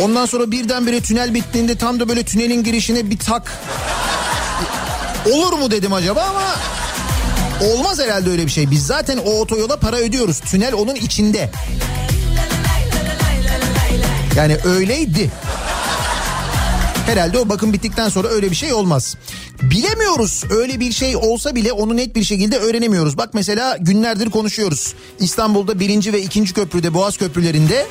Ondan 0.03 0.27
sonra 0.27 0.51
birdenbire 0.51 1.01
tünel 1.01 1.35
bittiğinde 1.35 1.79
tam 1.79 2.01
da 2.01 2.09
böyle 2.09 2.23
tünelin 2.23 2.65
girişine 2.65 3.11
bir 3.11 3.19
tak. 3.19 3.53
Olur 5.33 5.53
mu 5.53 5.71
dedim 5.71 5.93
acaba 5.93 6.23
ama 6.23 6.43
olmaz 7.63 7.99
herhalde 7.99 8.31
öyle 8.31 8.47
bir 8.47 8.51
şey. 8.51 8.71
Biz 8.71 8.87
zaten 8.87 9.19
o 9.19 9.31
otoyola 9.31 9.77
para 9.77 9.97
ödüyoruz. 9.97 10.41
Tünel 10.41 10.75
onun 10.75 10.95
içinde. 10.95 11.51
Yani 14.37 14.57
öyleydi. 14.65 15.31
Herhalde 17.07 17.39
o 17.39 17.49
bakım 17.49 17.73
bittikten 17.73 18.09
sonra 18.09 18.29
öyle 18.29 18.51
bir 18.51 18.57
şey 18.57 18.73
olmaz. 18.73 19.17
Bilemiyoruz 19.63 20.45
öyle 20.51 20.81
bir 20.81 20.93
şey 20.93 21.17
olsa 21.17 21.55
bile 21.55 21.73
onu 21.73 21.97
net 21.97 22.17
bir 22.17 22.25
şekilde 22.25 22.59
öğrenemiyoruz. 22.59 23.19
Bak 23.19 23.35
mesela 23.35 23.77
günlerdir 23.81 24.31
konuşuyoruz. 24.31 24.95
İstanbul'da 25.19 25.81
birinci 25.81 26.13
ve 26.13 26.23
ikinci 26.23 26.55
köprüde 26.55 26.95
Boğaz 26.95 27.17
köprülerinde 27.17 27.87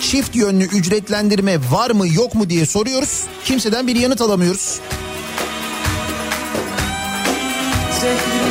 çift 0.00 0.36
yönlü 0.36 0.64
ücretlendirme 0.64 1.58
var 1.70 1.90
mı 1.90 2.08
yok 2.08 2.34
mu 2.34 2.50
diye 2.50 2.66
soruyoruz. 2.66 3.22
Kimseden 3.44 3.86
bir 3.86 3.96
yanıt 3.96 4.20
alamıyoruz. 4.20 4.80
Zehrimiz 8.00 8.43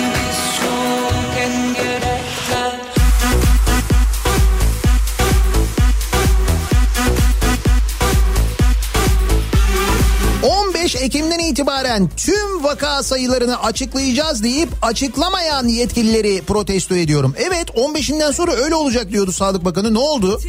Ekim'den 11.04 11.40
itibaren 11.40 12.10
tüm 12.18 12.64
vaka 12.64 13.04
sayılarını 13.04 13.64
açıklayacağız 13.64 14.44
deyip 14.44 14.70
açıklamayan 14.82 15.68
yetkilileri 15.68 16.42
protesto 16.42 16.96
ediyorum. 16.96 17.36
Evet 17.38 17.70
15'inden 17.70 18.34
sonra 18.34 18.52
öyle 18.52 18.76
olacak 18.76 19.12
diyordu 19.12 19.32
Sağlık 19.32 19.66
Bakanı 19.66 19.94
ne 19.94 20.00
oldu? 20.00 20.40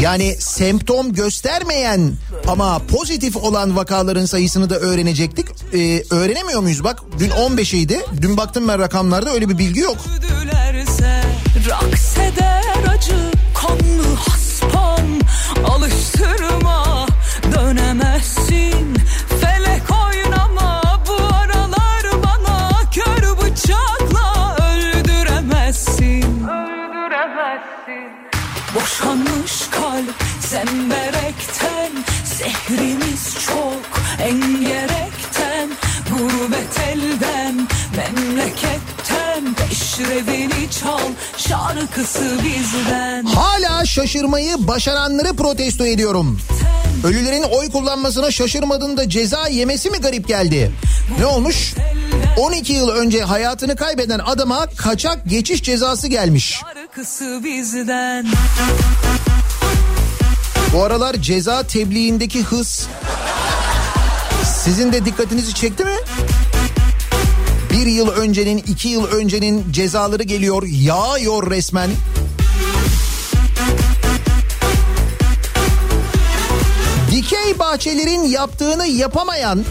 Yani 0.00 0.36
semptom 0.38 1.12
göstermeyen 1.12 2.12
ama 2.48 2.78
pozitif 2.78 3.36
olan 3.36 3.76
vakaların 3.76 4.24
sayısını 4.24 4.70
da 4.70 4.78
öğrenecektik. 4.78 5.46
Ee, 5.74 6.02
öğrenemiyor 6.10 6.60
muyuz 6.60 6.84
bak 6.84 7.02
dün 7.18 7.30
15'iydi. 7.30 7.98
Dün 8.22 8.36
baktım 8.36 8.68
ben 8.68 8.78
rakamlarda 8.78 9.32
öyle 9.32 9.48
bir 9.48 9.58
bilgi 9.58 9.80
yok. 9.80 9.96
Raks 11.70 12.16
eder 12.16 12.62
acı 12.94 13.16
kanlı 13.54 14.14
haspam 14.14 15.06
Alıştırma 15.64 16.61
Peşrevini 39.98 40.70
çal 40.70 40.98
şarkısı 41.36 42.38
bizden 42.44 43.24
Hala 43.24 43.84
şaşırmayı 43.84 44.54
başaranları 44.58 45.36
protesto 45.36 45.86
ediyorum. 45.86 46.40
Ölülerin 47.04 47.42
oy 47.42 47.70
kullanmasına 47.70 48.30
şaşırmadın 48.30 48.96
da 48.96 49.08
ceza 49.08 49.48
yemesi 49.48 49.90
mi 49.90 49.98
garip 49.98 50.28
geldi? 50.28 50.72
Ne 51.18 51.26
olmuş? 51.26 51.74
12 52.36 52.72
yıl 52.72 52.88
önce 52.88 53.22
hayatını 53.22 53.76
kaybeden 53.76 54.18
adama 54.18 54.66
kaçak 54.76 55.18
geçiş 55.26 55.62
cezası 55.62 56.08
gelmiş. 56.08 56.62
Bu 60.72 60.84
aralar 60.84 61.14
ceza 61.14 61.62
tebliğindeki 61.62 62.42
hız 62.42 62.86
sizin 64.64 64.92
de 64.92 65.04
dikkatinizi 65.04 65.54
çekti 65.54 65.84
mi? 65.84 65.96
Bir 67.72 67.86
yıl 67.86 68.08
öncenin, 68.08 68.58
iki 68.58 68.88
yıl 68.88 69.04
öncenin 69.04 69.72
cezaları 69.72 70.22
geliyor, 70.22 70.62
yağıyor 70.66 71.50
resmen. 71.50 71.90
Dikey 77.10 77.58
bahçelerin 77.58 78.22
yaptığını 78.22 78.86
yapamayan 78.86 79.64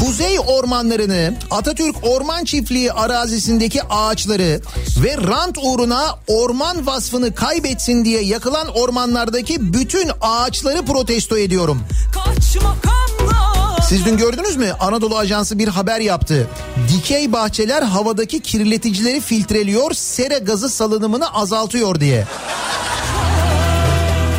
Kuzey 0.00 0.38
ormanlarını, 0.46 1.38
Atatürk 1.50 1.96
Orman 2.02 2.44
Çiftliği 2.44 2.92
arazisindeki 2.92 3.82
ağaçları 3.82 4.60
ve 5.04 5.16
rant 5.16 5.58
uğruna 5.62 6.18
orman 6.26 6.86
vasfını 6.86 7.34
kaybetsin 7.34 8.04
diye 8.04 8.22
yakılan 8.22 8.68
ormanlardaki 8.68 9.72
bütün 9.72 10.10
ağaçları 10.20 10.84
protesto 10.84 11.38
ediyorum. 11.38 11.80
Kaç 12.14 12.56
makamla 12.56 13.03
Siz 13.88 14.04
dün 14.04 14.16
gördünüz 14.16 14.56
mü? 14.56 14.72
Anadolu 14.80 15.18
Ajansı 15.18 15.58
bir 15.58 15.68
haber 15.68 16.00
yaptı. 16.00 16.48
Dikey 16.88 17.32
bahçeler 17.32 17.82
havadaki 17.82 18.40
kirleticileri 18.40 19.20
filtreliyor, 19.20 19.92
sera 19.92 20.38
gazı 20.38 20.68
salınımını 20.68 21.34
azaltıyor 21.34 22.00
diye. 22.00 22.26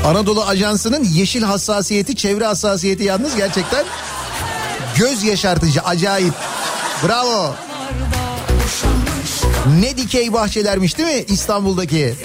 Anadolu 0.05 0.43
Ajansı'nın 0.43 1.03
yeşil 1.03 1.43
hassasiyeti, 1.43 2.15
çevre 2.15 2.45
hassasiyeti 2.45 3.03
yalnız 3.03 3.35
gerçekten 3.35 3.85
göz 4.95 5.23
yaşartıcı, 5.23 5.81
acayip. 5.81 6.33
Bravo. 7.07 7.55
Ne 9.79 9.97
dikey 9.97 10.33
bahçelermiş 10.33 10.97
değil 10.97 11.17
mi 11.17 11.25
İstanbul'daki? 11.27 12.15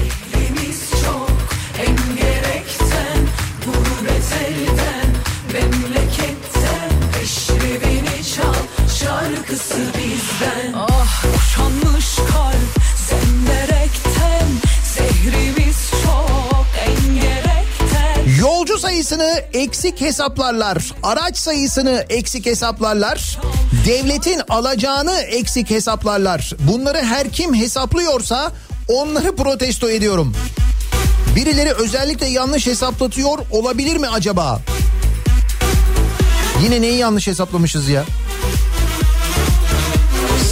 Sayısını 19.00 19.42
eksik 19.52 20.00
hesaplarlar, 20.00 20.92
araç 21.02 21.36
sayısını 21.36 22.04
eksik 22.08 22.46
hesaplarlar, 22.46 23.38
devletin 23.86 24.40
alacağını 24.48 25.20
eksik 25.20 25.70
hesaplarlar. 25.70 26.52
Bunları 26.58 26.98
her 26.98 27.30
kim 27.30 27.54
hesaplıyorsa 27.54 28.52
onları 28.88 29.36
protesto 29.36 29.90
ediyorum. 29.90 30.36
Birileri 31.36 31.72
özellikle 31.72 32.26
yanlış 32.26 32.66
hesaplatıyor 32.66 33.38
olabilir 33.50 33.96
mi 33.96 34.08
acaba? 34.08 34.60
Yine 36.62 36.80
neyi 36.80 36.98
yanlış 36.98 37.26
hesaplamışız 37.26 37.88
ya? 37.88 38.04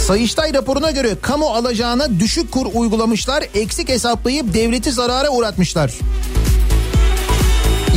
Sayıştay 0.07 0.53
raporuna 0.53 0.91
göre 0.91 1.17
kamu 1.21 1.45
alacağına 1.45 2.19
düşük 2.19 2.51
kur 2.51 2.67
uygulamışlar, 2.73 3.43
eksik 3.55 3.89
hesaplayıp 3.89 4.53
devleti 4.53 4.91
zarara 4.91 5.29
uğratmışlar. 5.29 5.91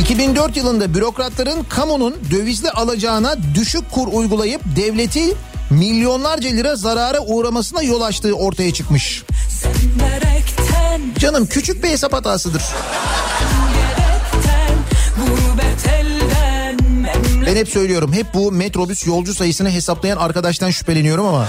2004 0.03 0.57
yılında 0.57 0.93
bürokratların 0.93 1.63
kamunun 1.63 2.15
dövizli 2.31 2.71
alacağına 2.71 3.35
düşük 3.55 3.91
kur 3.91 4.07
uygulayıp 4.13 4.61
devleti 4.75 5.35
milyonlarca 5.69 6.49
lira 6.49 6.75
zarara 6.75 7.19
uğramasına 7.19 7.83
yol 7.83 8.01
açtığı 8.01 8.33
ortaya 8.33 8.73
çıkmış. 8.73 9.23
Canım 11.19 11.45
küçük 11.45 11.83
bir 11.83 11.89
hesap 11.89 12.13
hatasıdır. 12.13 12.63
Ben 17.45 17.55
hep 17.55 17.69
söylüyorum 17.69 18.13
hep 18.13 18.33
bu 18.33 18.51
metrobüs 18.51 19.07
yolcu 19.07 19.33
sayısını 19.33 19.69
hesaplayan 19.69 20.17
arkadaştan 20.17 20.69
şüpheleniyorum 20.69 21.25
ama. 21.25 21.47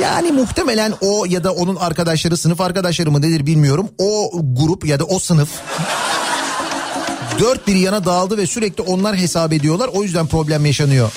Yani 0.00 0.32
muhtemelen 0.32 0.94
o 1.00 1.24
ya 1.28 1.44
da 1.44 1.52
onun 1.52 1.76
arkadaşları 1.76 2.36
sınıf 2.36 2.60
arkadaşları 2.60 3.10
mı 3.10 3.22
nedir 3.22 3.46
bilmiyorum. 3.46 3.88
O 3.98 4.30
grup 4.42 4.86
ya 4.86 4.98
da 4.98 5.04
o 5.04 5.18
sınıf 5.18 5.48
dört 7.40 7.66
bir 7.66 7.76
yana 7.76 8.04
dağıldı 8.04 8.36
ve 8.36 8.46
sürekli 8.46 8.82
onlar 8.82 9.16
hesap 9.16 9.52
ediyorlar. 9.52 9.90
O 9.92 10.02
yüzden 10.02 10.26
problem 10.26 10.66
yaşanıyor. 10.66 11.12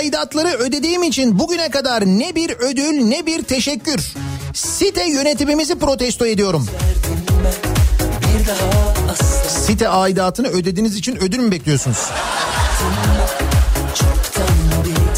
Aidatları 0.00 0.48
ödediğim 0.48 1.02
için 1.02 1.38
bugüne 1.38 1.70
kadar 1.70 2.06
ne 2.06 2.34
bir 2.34 2.50
ödül 2.50 3.04
ne 3.04 3.26
bir 3.26 3.42
teşekkür. 3.42 4.00
Site 4.54 5.10
yönetimimizi 5.10 5.78
protesto 5.78 6.26
ediyorum. 6.26 6.66
Site 9.66 9.88
aidatını 9.88 10.48
ödediğiniz 10.48 10.96
için 10.96 11.16
ödül 11.16 11.38
mü 11.38 11.50
bekliyorsunuz? 11.50 11.98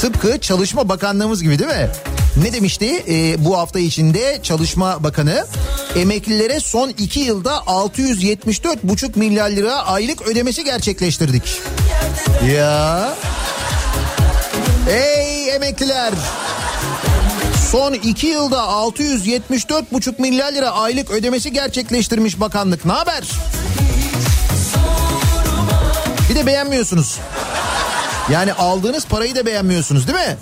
Tıpkı 0.01 0.41
Çalışma 0.41 0.89
Bakanlığımız 0.89 1.43
gibi 1.43 1.59
değil 1.59 1.70
mi? 1.70 1.91
Ne 2.43 2.53
demişti 2.53 3.05
Ee, 3.09 3.45
bu 3.45 3.59
hafta 3.59 3.78
içinde 3.78 4.41
Çalışma 4.43 5.05
Bakanı? 5.05 5.47
Emeklilere 5.97 6.61
son 6.61 6.89
iki 6.89 7.20
yılda 7.20 7.53
674,5 7.53 9.18
milyar 9.18 9.51
lira 9.51 9.74
aylık 9.74 10.22
ödemesi 10.22 10.64
gerçekleştirdik. 10.64 11.61
Ya. 12.55 13.14
Ey 14.89 15.55
emekliler. 15.55 16.12
Son 17.70 17.93
iki 17.93 18.26
yılda 18.26 18.57
674,5 18.57 20.20
milyar 20.20 20.53
lira 20.53 20.70
aylık 20.70 21.11
ödemesi 21.11 21.53
gerçekleştirmiş 21.53 22.41
bakanlık. 22.41 22.85
Ne 22.85 22.93
haber? 22.93 23.22
Bir 26.30 26.35
de 26.35 26.47
beğenmiyorsunuz. 26.47 27.18
Yani 28.33 28.53
aldığınız 28.53 29.07
parayı 29.07 29.35
da 29.35 29.47
beğenmiyorsunuz 29.47 30.09
değil 30.09 30.18
mi? 30.18 30.37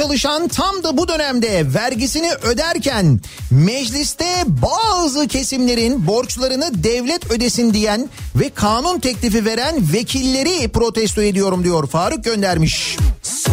Çalışan 0.00 0.48
tam 0.48 0.82
da 0.82 0.96
bu 0.96 1.08
dönemde 1.08 1.74
vergisini 1.74 2.32
öderken 2.42 3.20
mecliste 3.50 4.44
bazı 4.46 5.28
kesimlerin 5.28 6.06
borçlarını 6.06 6.84
devlet 6.84 7.30
ödesin 7.30 7.74
diyen 7.74 8.08
ve 8.36 8.50
kanun 8.50 9.00
teklifi 9.00 9.44
veren 9.44 9.92
vekilleri 9.92 10.68
protesto 10.68 11.22
ediyorum 11.22 11.64
diyor 11.64 11.86
Faruk 11.86 12.24
göndermiş. 12.24 12.96
söz, 13.22 13.52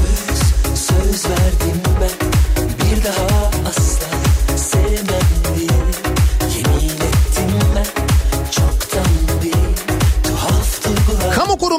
söz 0.75 1.25
verdim 1.25 1.86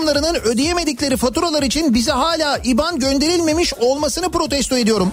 Kamu 0.09 0.21
kurumlarının 0.21 0.41
ödeyemedikleri 0.49 1.17
faturalar 1.17 1.63
için 1.63 1.95
bize 1.95 2.13
hala 2.13 2.59
IBAN 2.65 2.99
gönderilmemiş 2.99 3.75
olmasını 3.75 4.31
protesto 4.31 4.79
ediyorum. 4.79 5.13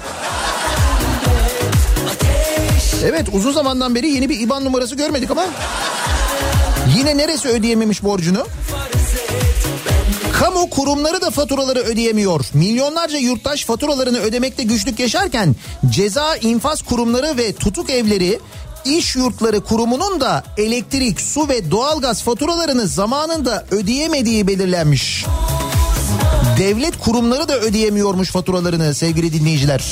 Evet 3.06 3.28
uzun 3.34 3.52
zamandan 3.52 3.96
beri 3.96 4.10
yeni 4.10 4.30
bir 4.30 4.40
IBAN 4.40 4.66
numarası 4.66 4.96
görmedik 4.96 5.32
ama 5.32 5.46
yine 6.98 7.18
neresi 7.18 7.48
ödeyememiş 7.48 8.04
borcunu? 8.04 8.48
Kamu 10.40 10.70
kurumları 10.70 11.22
da 11.22 11.32
faturaları 11.32 11.80
ödeyemiyor. 11.80 12.46
Milyonlarca 12.54 13.18
yurttaş 13.18 13.66
faturalarını 13.66 14.20
ödemekte 14.20 14.64
güçlük 14.64 15.00
yaşarken 15.00 15.56
ceza 15.90 16.36
infaz 16.36 16.82
kurumları 16.82 17.38
ve 17.38 17.54
tutuk 17.54 17.90
evleri 17.90 18.40
iş 18.86 19.16
yurtları 19.16 19.62
kurumunun 19.62 20.22
da 20.22 20.44
elektrik, 20.58 21.22
su 21.22 21.50
ve 21.50 21.72
doğalgaz 21.72 22.24
faturalarını 22.24 22.88
zamanında 22.88 23.66
ödeyemediği 23.72 24.48
belirlenmiş. 24.48 25.26
Devlet 26.60 27.00
kurumları 27.00 27.48
da 27.48 27.60
ödeyemiyormuş 27.60 28.30
faturalarını 28.32 28.96
sevgili 28.96 29.34
dinleyiciler. 29.34 29.84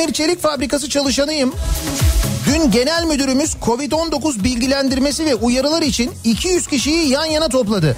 Demir 0.00 0.12
çelik 0.12 0.42
fabrikası 0.42 0.88
çalışanıyım. 0.88 1.54
Dün 2.46 2.70
genel 2.70 3.04
müdürümüz 3.04 3.54
Covid-19 3.62 4.44
bilgilendirmesi 4.44 5.26
ve 5.26 5.34
uyarılar 5.34 5.82
için 5.82 6.12
200 6.24 6.66
kişiyi 6.66 7.08
yan 7.08 7.24
yana 7.24 7.48
topladı. 7.48 7.96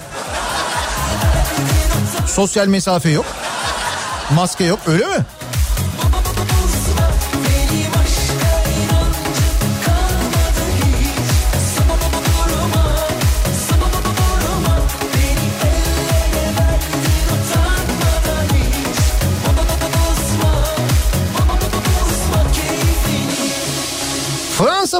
Sosyal 2.27 2.67
mesafe 2.67 3.11
yok. 3.11 3.25
Maske 4.35 4.65
yok 4.65 4.79
öyle 4.87 5.07
mi? 5.07 5.27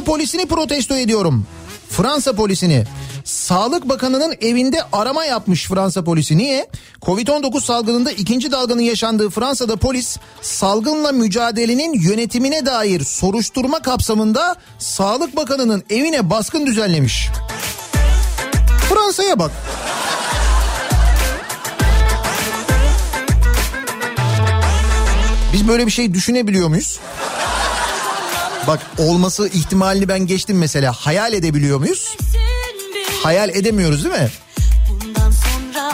Polisini 0.03 0.45
protesto 0.45 0.95
ediyorum. 0.95 1.47
Fransa 1.89 2.33
polisini. 2.33 2.83
Sağlık 3.23 3.89
Bakanı'nın 3.89 4.35
evinde 4.41 4.77
arama 4.91 5.25
yapmış 5.25 5.67
Fransa 5.67 6.03
polisi. 6.03 6.37
Niye? 6.37 6.67
Covid-19 7.01 7.61
salgınında 7.61 8.11
ikinci 8.11 8.51
dalganın 8.51 8.81
yaşandığı 8.81 9.29
Fransa'da 9.29 9.75
polis 9.75 10.17
salgınla 10.41 11.11
mücadelenin 11.11 11.93
yönetimine 11.93 12.65
dair 12.65 13.03
soruşturma 13.03 13.79
kapsamında 13.79 14.55
Sağlık 14.79 15.35
Bakanı'nın 15.35 15.83
evine 15.89 16.29
baskın 16.29 16.65
düzenlemiş. 16.65 17.27
Fransa'ya 18.89 19.39
bak. 19.39 19.51
Biz 25.53 25.67
böyle 25.67 25.85
bir 25.85 25.91
şey 25.91 26.13
düşünebiliyor 26.13 26.67
muyuz? 26.67 26.99
Bak 28.67 28.79
olması 28.97 29.47
ihtimalini 29.47 30.07
ben 30.07 30.19
geçtim 30.27 30.57
mesela. 30.57 30.93
Hayal 30.93 31.33
edebiliyor 31.33 31.79
muyuz? 31.79 32.17
Hayal 33.23 33.49
edemiyoruz 33.49 34.03
değil 34.05 34.15
mi? 34.15 34.29
Bundan 34.89 35.31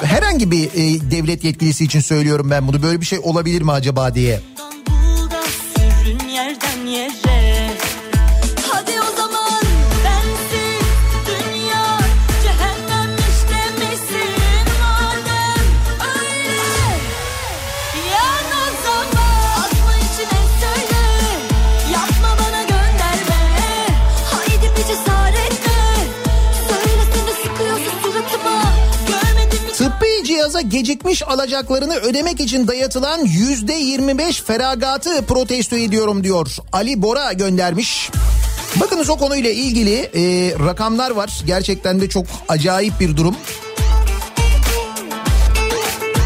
Herhangi 0.04 0.52
bir 0.52 0.66
e, 0.66 1.12
devlet 1.12 1.44
yetkilisi 1.44 1.84
için 1.84 2.00
söylüyorum 2.00 2.52
ben 2.52 2.68
bunu. 2.68 2.84
Böyle 2.84 3.02
bir 3.02 3.06
şey 3.06 3.20
olabilir 3.24 3.62
mi 3.62 3.72
acaba 3.72 4.16
diye. 4.16 4.42
bul 4.88 5.32
da 5.32 5.42
sürün 5.76 6.30
yerden 6.30 6.86
yere 6.86 7.29
doğalgaza 30.60 30.78
gecikmiş 30.78 31.24
alacaklarını 31.28 31.96
ödemek 31.96 32.40
için 32.40 32.68
dayatılan 32.68 33.26
yüzde 33.26 33.74
25 33.74 34.42
feragatı 34.42 35.26
protesto 35.26 35.76
ediyorum 35.76 36.24
diyor. 36.24 36.48
Ali 36.72 37.02
Bora 37.02 37.34
göndermiş. 37.34 38.10
Bakınız 38.76 39.10
o 39.10 39.18
konuyla 39.18 39.50
ilgili 39.50 39.96
e, 39.96 40.54
rakamlar 40.66 41.12
var. 41.12 41.42
Gerçekten 41.46 42.02
de 42.02 42.10
çok 42.10 42.26
acayip 42.48 43.00
bir 43.00 43.18
durum. 43.18 43.36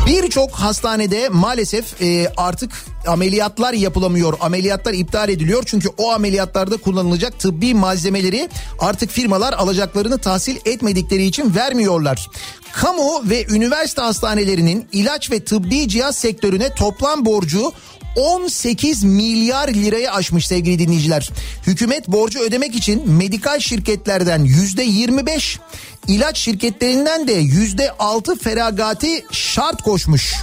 Birçok 0.07 0.51
hastanede 0.51 1.29
maalesef 1.29 2.01
e, 2.01 2.31
artık 2.37 2.71
ameliyatlar 3.07 3.73
yapılamıyor. 3.73 4.33
Ameliyatlar 4.39 4.93
iptal 4.93 5.29
ediliyor. 5.29 5.63
Çünkü 5.65 5.89
o 5.97 6.11
ameliyatlarda 6.11 6.77
kullanılacak 6.77 7.39
tıbbi 7.39 7.73
malzemeleri 7.73 8.49
artık 8.79 9.09
firmalar 9.09 9.53
alacaklarını 9.53 10.17
tahsil 10.17 10.55
etmedikleri 10.65 11.23
için 11.23 11.55
vermiyorlar. 11.55 12.29
Kamu 12.73 13.29
ve 13.29 13.45
üniversite 13.49 14.01
hastanelerinin 14.01 14.87
ilaç 14.91 15.31
ve 15.31 15.43
tıbbi 15.43 15.87
cihaz 15.87 16.15
sektörüne 16.15 16.75
toplam 16.75 17.25
borcu 17.25 17.73
18 18.15 19.03
milyar 19.03 19.67
liraya 19.67 20.13
aşmış 20.13 20.47
sevgili 20.47 20.79
dinleyiciler. 20.79 21.29
Hükümet 21.67 22.07
borcu 22.07 22.39
ödemek 22.39 22.75
için 22.75 23.11
medikal 23.11 23.59
şirketlerden 23.59 24.43
yüzde 24.43 24.83
25, 24.83 25.59
ilaç 26.07 26.37
şirketlerinden 26.37 27.27
de 27.27 27.33
yüzde 27.33 27.91
6 27.99 28.35
feragati 28.35 29.25
şart 29.31 29.81
koşmuş. 29.81 30.33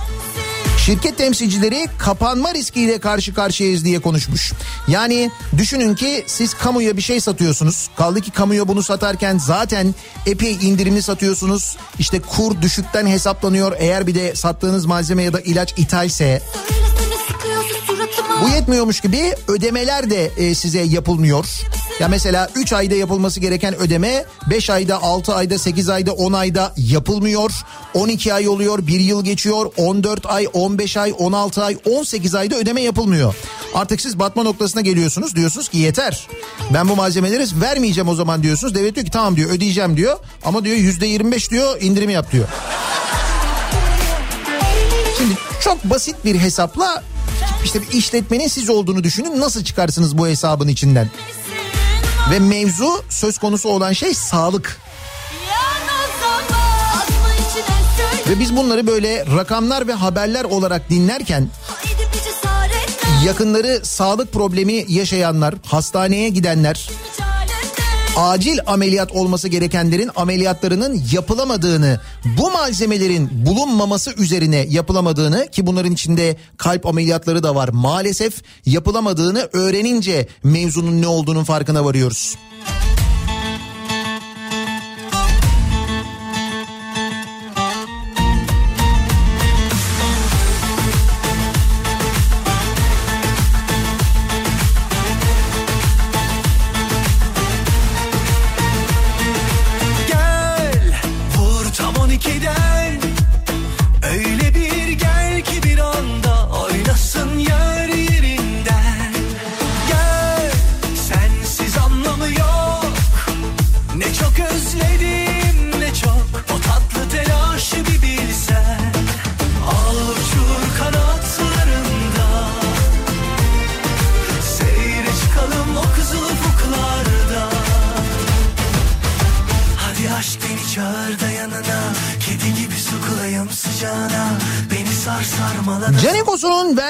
Şirket 0.86 1.18
temsilcileri 1.18 1.86
kapanma 1.98 2.54
riskiyle 2.54 2.98
karşı 2.98 3.34
karşıyayız 3.34 3.84
diye 3.84 3.98
konuşmuş. 3.98 4.52
Yani 4.88 5.30
düşünün 5.58 5.94
ki 5.94 6.24
siz 6.26 6.54
kamuya 6.54 6.96
bir 6.96 7.02
şey 7.02 7.20
satıyorsunuz. 7.20 7.88
Kaldı 7.96 8.20
ki 8.20 8.30
kamuya 8.30 8.68
bunu 8.68 8.82
satarken 8.82 9.38
zaten 9.38 9.94
epey 10.26 10.52
indirimli 10.52 11.02
satıyorsunuz. 11.02 11.76
İşte 11.98 12.20
kur 12.20 12.62
düşükten 12.62 13.06
hesaplanıyor. 13.06 13.72
Eğer 13.78 14.06
bir 14.06 14.14
de 14.14 14.34
sattığınız 14.34 14.86
malzeme 14.86 15.22
ya 15.22 15.32
da 15.32 15.40
ilaç 15.40 15.74
ithalse. 15.76 16.42
Bu 18.42 18.48
yetmiyormuş 18.48 19.00
gibi 19.00 19.34
ödemeler 19.48 20.10
de 20.10 20.30
e, 20.36 20.54
size 20.54 20.80
yapılmıyor. 20.80 21.46
Ya 22.00 22.08
mesela 22.08 22.48
3 22.54 22.72
ayda 22.72 22.94
yapılması 22.94 23.40
gereken 23.40 23.76
ödeme 23.80 24.24
5 24.50 24.70
ayda, 24.70 25.02
6 25.02 25.34
ayda, 25.34 25.58
8 25.58 25.88
ayda, 25.88 26.12
10 26.12 26.32
ayda 26.32 26.72
yapılmıyor. 26.76 27.50
12 27.94 28.34
ay 28.34 28.48
oluyor, 28.48 28.86
1 28.86 29.00
yıl 29.00 29.24
geçiyor, 29.24 29.66
14 29.76 30.26
ay, 30.26 30.46
15 30.52 30.96
ay, 30.96 31.14
16 31.18 31.64
ay, 31.64 31.76
18 31.90 32.34
ayda 32.34 32.56
ödeme 32.56 32.82
yapılmıyor. 32.82 33.34
Artık 33.74 34.00
siz 34.00 34.18
batma 34.18 34.42
noktasına 34.42 34.80
geliyorsunuz 34.82 35.36
diyorsunuz 35.36 35.68
ki 35.68 35.78
yeter. 35.78 36.28
Ben 36.74 36.88
bu 36.88 36.96
malzemeleri 36.96 37.46
vermeyeceğim 37.60 38.08
o 38.08 38.14
zaman 38.14 38.42
diyorsunuz. 38.42 38.74
Devlet 38.74 38.94
diyor 38.94 39.06
ki 39.06 39.12
tamam 39.12 39.36
diyor 39.36 39.50
ödeyeceğim 39.50 39.96
diyor. 39.96 40.18
Ama 40.44 40.64
diyor 40.64 40.76
%25 40.76 41.50
diyor 41.50 41.80
indirim 41.80 42.10
yap 42.10 42.32
diyor. 42.32 42.48
Şimdi 45.18 45.34
çok 45.60 45.84
basit 45.84 46.16
bir 46.24 46.38
hesapla 46.38 47.02
işte 47.64 47.82
bir 47.82 47.92
işletmenin 47.98 48.48
siz 48.48 48.70
olduğunu 48.70 49.04
düşünün 49.04 49.40
nasıl 49.40 49.64
çıkarsınız 49.64 50.18
bu 50.18 50.28
hesabın 50.28 50.68
içinden? 50.68 51.08
Ve 52.30 52.38
mevzu 52.38 53.04
söz 53.08 53.38
konusu 53.38 53.68
olan 53.68 53.92
şey 53.92 54.14
sağlık. 54.14 54.80
Ve 58.28 58.40
biz 58.40 58.56
bunları 58.56 58.86
böyle 58.86 59.26
rakamlar 59.26 59.88
ve 59.88 59.92
haberler 59.92 60.44
olarak 60.44 60.90
dinlerken 60.90 61.48
yakınları 63.24 63.80
sağlık 63.82 64.32
problemi 64.32 64.84
yaşayanlar, 64.88 65.54
hastaneye 65.66 66.28
gidenler. 66.28 66.90
Acil 68.20 68.58
ameliyat 68.66 69.12
olması 69.12 69.48
gerekenlerin 69.48 70.10
ameliyatlarının 70.16 71.02
yapılamadığını, 71.12 72.00
bu 72.38 72.50
malzemelerin 72.50 73.46
bulunmaması 73.46 74.12
üzerine 74.12 74.56
yapılamadığını 74.56 75.48
ki 75.52 75.66
bunların 75.66 75.92
içinde 75.92 76.36
kalp 76.56 76.86
ameliyatları 76.86 77.42
da 77.42 77.54
var 77.54 77.68
maalesef 77.72 78.42
yapılamadığını 78.66 79.48
öğrenince 79.52 80.28
mevzunun 80.44 81.02
ne 81.02 81.06
olduğunun 81.06 81.44
farkına 81.44 81.84
varıyoruz. 81.84 82.36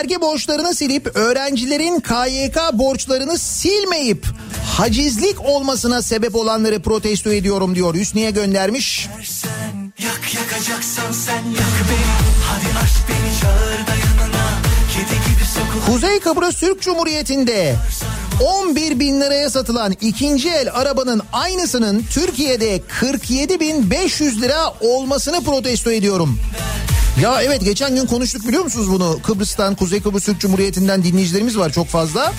Vergi 0.01 0.21
borçlarını 0.21 0.75
silip 0.75 1.17
öğrencilerin 1.17 2.01
KYK 2.01 2.57
borçlarını 2.73 3.39
silmeyip 3.39 4.27
hacizlik 4.77 5.41
olmasına 5.41 6.03
sebep 6.03 6.35
olanları 6.35 6.83
protesto 6.83 7.33
ediyorum 7.33 7.75
diyor. 7.75 7.95
Hüsniye 7.95 8.31
göndermiş. 8.31 9.09
sen 9.25 9.93
Yak 10.05 10.35
yakacaksan 10.35 11.13
sen 11.13 11.35
yak 11.35 11.73
beni 11.91 12.11
Hadi 12.47 12.79
aşk 12.85 12.97
beni 13.09 13.41
çağır 13.41 13.87
da 13.87 13.95
yanına 14.07 14.49
Kedi 14.95 15.35
gibi 15.35 15.45
sokulayım 15.55 15.87
Kuzey 15.87 16.21
Kıbrıs 16.21 16.57
Türk 16.61 16.83
Cumhuriyeti'nde 16.83 17.77
11 18.41 19.01
bin 19.01 19.21
liraya 19.21 19.51
satılan 19.51 19.93
ikinci 20.01 20.51
el 20.51 20.69
arabanın 20.73 21.23
aynısının 21.33 22.05
Türkiye'de 22.11 22.83
47 23.01 23.61
bin 23.61 23.91
500 23.91 24.43
lira 24.43 24.75
olmasını 24.81 25.45
protesto 25.45 25.93
ediyorum. 25.93 26.41
Ya 27.23 27.43
evet 27.43 27.65
geçen 27.65 27.95
gün 27.97 28.07
konuştuk 28.07 28.49
biliyor 28.49 28.63
musunuz 28.65 28.91
bunu? 28.91 29.19
Kıbrıs'tan 29.23 29.75
Kuzey 29.75 30.03
Kıbrıs 30.03 30.25
Türk 30.25 30.41
Cumhuriyeti'nden 30.41 31.05
dinleyicilerimiz 31.05 31.59
var 31.59 31.71
çok 31.73 31.87
fazla. 31.89 32.33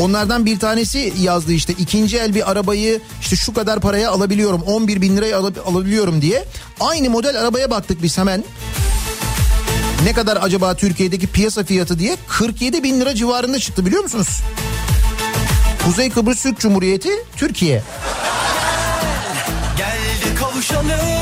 Onlardan 0.00 0.46
bir 0.46 0.58
tanesi 0.58 1.12
yazdı 1.20 1.52
işte 1.52 1.72
ikinci 1.78 2.18
el 2.18 2.34
bir 2.34 2.50
arabayı 2.50 3.00
işte 3.20 3.36
şu 3.36 3.54
kadar 3.54 3.80
paraya 3.80 4.10
alabiliyorum 4.10 4.62
11 4.62 5.00
bin 5.00 5.16
liraya 5.16 5.38
al- 5.38 5.52
alabiliyorum 5.66 6.22
diye. 6.22 6.44
Aynı 6.80 7.10
model 7.10 7.40
arabaya 7.40 7.70
baktık 7.70 8.02
biz 8.02 8.18
hemen. 8.18 8.44
Ne 10.04 10.12
kadar 10.12 10.38
acaba 10.42 10.74
Türkiye'deki 10.74 11.26
piyasa 11.26 11.64
fiyatı 11.64 11.98
diye 11.98 12.16
47 12.28 12.82
bin 12.82 13.00
lira 13.00 13.14
civarında 13.14 13.58
çıktı 13.58 13.86
biliyor 13.86 14.02
musunuz? 14.02 14.28
Kuzey 15.84 16.10
Kıbrıs 16.10 16.42
Türk 16.42 16.58
Cumhuriyeti 16.60 17.10
Türkiye. 17.36 17.82
Gel 19.78 20.30
de 20.30 20.34
kavuşalım 20.34 21.17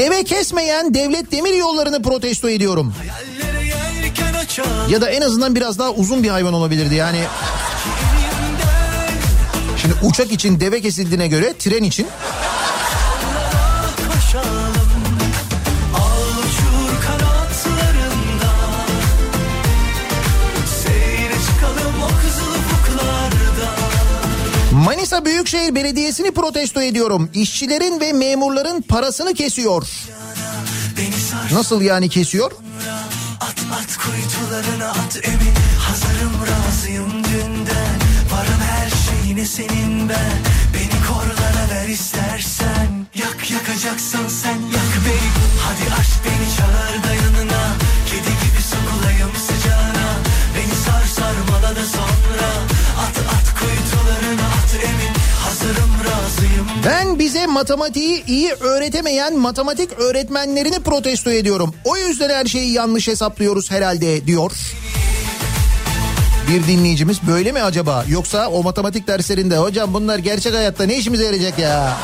Deve 0.00 0.24
kesmeyen 0.24 0.94
devlet 0.94 1.32
demir 1.32 1.54
yollarını 1.54 2.02
protesto 2.02 2.48
ediyorum. 2.48 2.94
Ya 4.90 5.00
da 5.00 5.10
en 5.10 5.20
azından 5.20 5.54
biraz 5.54 5.78
daha 5.78 5.90
uzun 5.90 6.22
bir 6.22 6.28
hayvan 6.28 6.54
olabilirdi 6.54 6.94
yani. 6.94 7.20
Şimdi 9.82 9.94
uçak 10.02 10.32
için 10.32 10.60
deve 10.60 10.80
kesildiğine 10.80 11.28
göre 11.28 11.54
tren 11.58 11.82
için 11.82 12.06
Manisa 24.84 25.24
Büyükşehir 25.24 25.74
Belediyesi'ni 25.74 26.30
protesto 26.30 26.82
ediyorum. 26.82 27.30
İşçilerin 27.34 28.00
ve 28.00 28.12
memurların 28.12 28.82
parasını 28.82 29.34
kesiyor. 29.34 29.88
Nasıl 31.52 31.80
yani 31.80 32.08
kesiyor? 32.08 32.52
At 33.40 33.56
at 33.72 33.96
kuytularına 33.96 34.90
at 34.90 35.20
emin 35.22 35.54
Hazırım 35.78 36.32
razıyım 36.50 37.24
dünden 37.24 37.96
Varım 38.32 38.60
her 38.70 38.90
şeyine 38.90 39.46
senin 39.46 40.08
ben 40.08 40.38
Beni 40.74 41.06
korlara 41.08 41.74
ver 41.74 41.88
istersen 41.88 43.06
Yak 43.14 43.50
yakacaksan 43.50 44.28
sen 44.28 44.58
yak 44.58 44.92
beni 45.06 45.30
Hadi 45.60 45.94
aşk 46.00 46.20
beni 46.24 46.56
çağır 46.56 47.02
da 47.04 47.14
yanına 47.14 47.59
bize 57.20 57.46
matematiği 57.46 58.24
iyi 58.26 58.52
öğretemeyen 58.52 59.38
matematik 59.38 59.92
öğretmenlerini 59.92 60.80
protesto 60.80 61.30
ediyorum. 61.30 61.74
O 61.84 61.96
yüzden 61.96 62.30
her 62.30 62.46
şeyi 62.46 62.72
yanlış 62.72 63.08
hesaplıyoruz 63.08 63.70
herhalde 63.70 64.26
diyor. 64.26 64.52
Bir 66.48 66.66
dinleyicimiz 66.66 67.18
böyle 67.28 67.52
mi 67.52 67.62
acaba? 67.62 68.04
Yoksa 68.08 68.48
o 68.48 68.62
matematik 68.62 69.06
derslerinde 69.06 69.56
hocam 69.56 69.94
bunlar 69.94 70.18
gerçek 70.18 70.54
hayatta 70.54 70.84
ne 70.84 70.96
işimize 70.96 71.24
yarayacak 71.24 71.58
ya? 71.58 71.96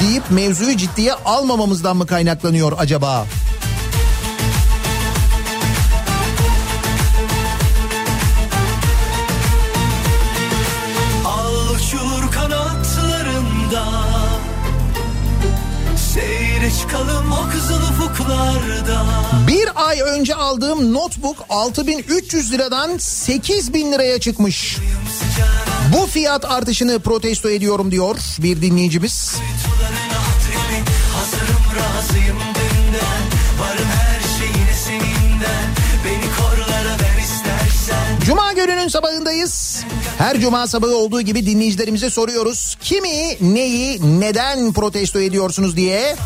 deyip 0.00 0.30
mevzuyu 0.30 0.76
ciddiye 0.76 1.12
almamamızdan 1.12 1.96
mı 1.96 2.06
kaynaklanıyor 2.06 2.72
acaba? 2.78 3.18
Al 3.18 3.43
Bir 19.48 19.88
ay 19.88 20.00
önce 20.00 20.34
aldığım 20.34 20.94
notebook 20.94 21.36
6300 21.48 22.52
liradan 22.52 22.98
8000 22.98 23.92
liraya 23.92 24.20
çıkmış. 24.20 24.78
Bu 25.92 26.06
fiyat 26.06 26.44
artışını 26.44 26.98
protesto 26.98 27.50
ediyorum 27.50 27.90
diyor 27.90 28.16
bir 28.38 28.62
dinleyicimiz. 28.62 29.34
Tularına 29.64 30.18
hatremin 30.20 30.84
Hazırım 31.16 31.64
razıyım 31.76 32.36
dünden 32.38 33.24
Varım 33.60 33.88
her 33.88 34.20
şeyine 34.38 34.74
seninden 34.84 35.66
Beni 36.04 36.30
korlara 36.36 36.90
ver 36.90 37.22
istersen 37.22 38.20
Cuma 38.26 38.52
gününün 38.52 38.88
sabahındayız. 38.88 39.84
Her 40.18 40.40
cuma 40.40 40.66
sabahı 40.66 40.96
olduğu 40.96 41.20
gibi 41.20 41.46
dinleyicilerimize 41.46 42.10
soruyoruz. 42.10 42.76
Kimi, 42.80 43.36
neyi, 43.40 44.20
neden 44.20 44.72
protesto 44.72 45.20
ediyorsunuz 45.20 45.76
diye. 45.76 46.16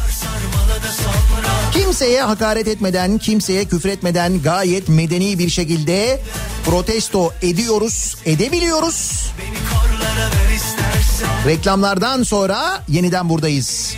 Kimseye 1.72 2.22
hakaret 2.22 2.68
etmeden, 2.68 3.18
kimseye 3.18 3.64
küfretmeden 3.64 4.42
gayet 4.42 4.88
medeni 4.88 5.38
bir 5.38 5.48
şekilde 5.48 6.20
protesto 6.64 7.32
ediyoruz, 7.42 8.16
edebiliyoruz. 8.24 9.30
Reklamlardan 11.46 12.22
sonra 12.22 12.84
yeniden 12.88 13.28
buradayız. 13.28 13.94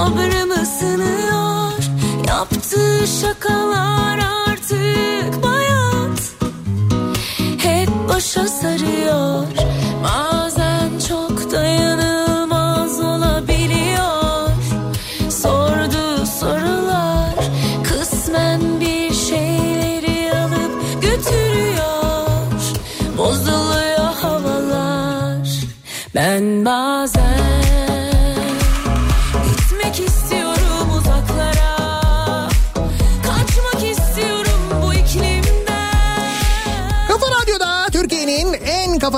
Sabrımı 0.00 0.66
sınıyor 0.66 1.72
Yaptığı 2.28 3.06
şakalar 3.06 4.18
artık 4.48 5.42
bayat. 5.42 6.32
Hep 7.58 7.88
başa 8.08 8.48
sarıyor. 8.48 9.46
Bazen 10.04 10.98
çok 11.08 11.39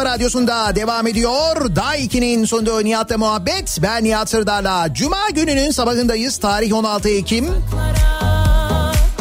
radyosunda 0.04 0.76
devam 0.76 1.06
ediyor. 1.06 1.76
Day 1.76 2.04
2'nin 2.04 2.44
sonunda 2.44 2.80
Nihat'la 2.80 3.18
muhabbet. 3.18 3.78
Ben 3.82 4.04
Nihat 4.04 4.30
Sırdar'la. 4.30 4.94
Cuma 4.94 5.30
gününün 5.30 5.70
sabahındayız. 5.70 6.36
Tarih 6.36 6.74
16 6.74 7.08
Ekim. 7.08 7.48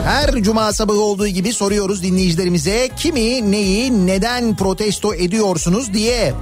Her 0.04 0.44
cuma 0.44 0.74
sabahı 0.74 1.00
olduğu 1.00 1.28
gibi 1.28 1.54
soruyoruz 1.54 2.04
dinleyicilerimize 2.04 2.90
kimi, 2.98 3.52
neyi, 3.52 4.08
neden 4.08 4.56
protesto 4.56 5.14
ediyorsunuz 5.14 5.94
diye. 5.94 6.34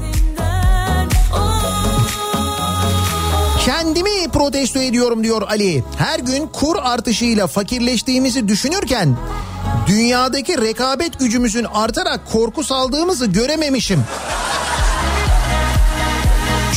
Kendimi 3.65 4.27
protesto 4.33 4.79
ediyorum 4.79 5.23
diyor 5.23 5.41
Ali. 5.41 5.83
Her 5.97 6.19
gün 6.19 6.47
kur 6.47 6.75
artışıyla 6.83 7.47
fakirleştiğimizi 7.47 8.47
düşünürken 8.47 9.17
dünyadaki 9.89 10.61
rekabet 10.61 11.19
gücümüzün 11.19 11.63
artarak 11.63 12.31
korku 12.31 12.63
saldığımızı 12.63 13.25
görememişim. 13.25 14.03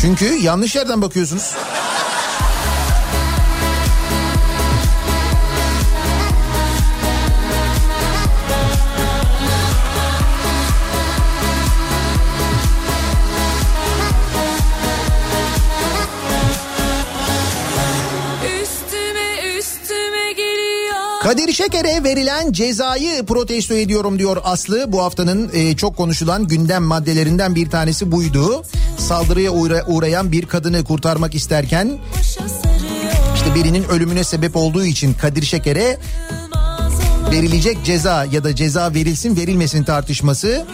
Çünkü 0.01 0.25
yanlış 0.25 0.77
yerden 0.77 1.03
bakıyorsunuz. 1.03 1.55
Kadir 21.33 21.53
Şeker'e 21.53 22.05
verilen 22.05 22.53
cezayı 22.53 23.27
protesto 23.27 23.75
ediyorum 23.75 24.19
diyor 24.19 24.37
Aslı. 24.45 24.93
Bu 24.93 25.03
haftanın 25.03 25.51
e, 25.55 25.77
çok 25.77 25.97
konuşulan 25.97 26.47
gündem 26.47 26.83
maddelerinden 26.83 27.55
bir 27.55 27.71
tanesi 27.71 28.13
buydu. 28.13 28.63
Saldırıya 28.99 29.51
uğra- 29.51 29.85
uğrayan 29.87 30.33
bir 30.33 30.47
kadını 30.47 30.85
kurtarmak 30.85 31.35
isterken 31.35 31.99
işte 33.35 33.55
birinin 33.55 33.85
ölümüne 33.85 34.25
sebep 34.25 34.57
olduğu 34.57 34.85
için 34.85 35.15
Kadir 35.15 35.43
Şeker'e 35.43 35.99
verilecek 37.31 37.79
ceza 37.85 38.25
ya 38.25 38.45
da 38.45 38.55
ceza 38.55 38.95
verilsin 38.95 39.37
verilmesin 39.37 39.85
tartışması. 39.85 40.67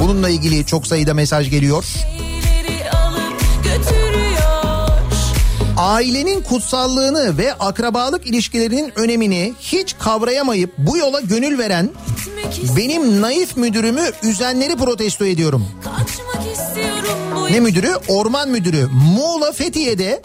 Bununla 0.00 0.28
ilgili 0.28 0.66
çok 0.66 0.86
sayıda 0.86 1.14
mesaj 1.14 1.50
geliyor. 1.50 1.84
Ailenin 5.80 6.42
kutsallığını 6.42 7.38
ve 7.38 7.54
akrabalık 7.54 8.26
ilişkilerinin 8.26 8.92
önemini 8.96 9.54
hiç 9.60 9.96
kavrayamayıp 9.98 10.74
bu 10.78 10.96
yola 10.96 11.20
gönül 11.20 11.58
veren 11.58 11.90
benim 12.76 13.22
naif 13.22 13.56
müdürümü 13.56 14.10
üzenleri 14.22 14.76
protesto 14.76 15.24
ediyorum. 15.24 15.68
Ne 17.50 17.60
müdürü? 17.60 17.92
Orman 18.08 18.48
müdürü. 18.48 18.86
Muğla 18.92 19.52
Fethiye'de 19.52 20.22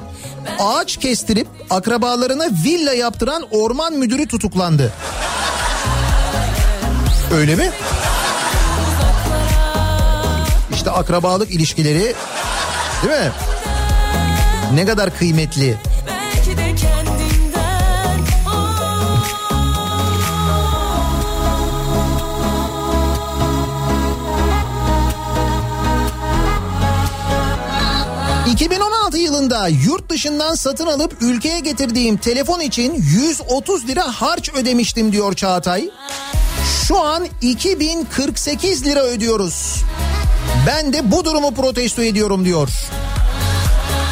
ağaç 0.59 0.97
kestirip 0.97 1.47
akrabalarına 1.69 2.47
villa 2.65 2.93
yaptıran 2.93 3.43
orman 3.51 3.93
müdürü 3.93 4.27
tutuklandı. 4.27 4.93
Öyle 7.33 7.55
mi? 7.55 7.71
İşte 10.73 10.91
akrabalık 10.91 11.51
ilişkileri 11.51 12.15
değil 13.03 13.19
mi? 13.21 13.31
Ne 14.73 14.85
kadar 14.85 15.17
kıymetli. 15.17 15.77
Belki 16.07 16.57
de 16.57 16.75
kendinden 16.75 18.19
oh. 18.47 18.75
2016 28.51 29.17
yılında 29.17 29.67
yurt 29.67 30.09
dışından 30.09 30.55
satın 30.55 30.87
alıp 30.87 31.17
ülkeye 31.21 31.59
getirdiğim 31.59 32.17
telefon 32.17 32.59
için 32.59 32.93
130 32.93 33.87
lira 33.87 34.03
harç 34.03 34.49
ödemiştim 34.49 35.11
diyor 35.11 35.33
Çağatay. 35.33 35.89
Şu 36.87 37.01
an 37.01 37.27
2048 37.41 38.85
lira 38.85 38.99
ödüyoruz. 39.03 39.83
Ben 40.67 40.93
de 40.93 41.11
bu 41.11 41.25
durumu 41.25 41.53
protesto 41.53 42.01
ediyorum 42.01 42.45
diyor. 42.45 42.69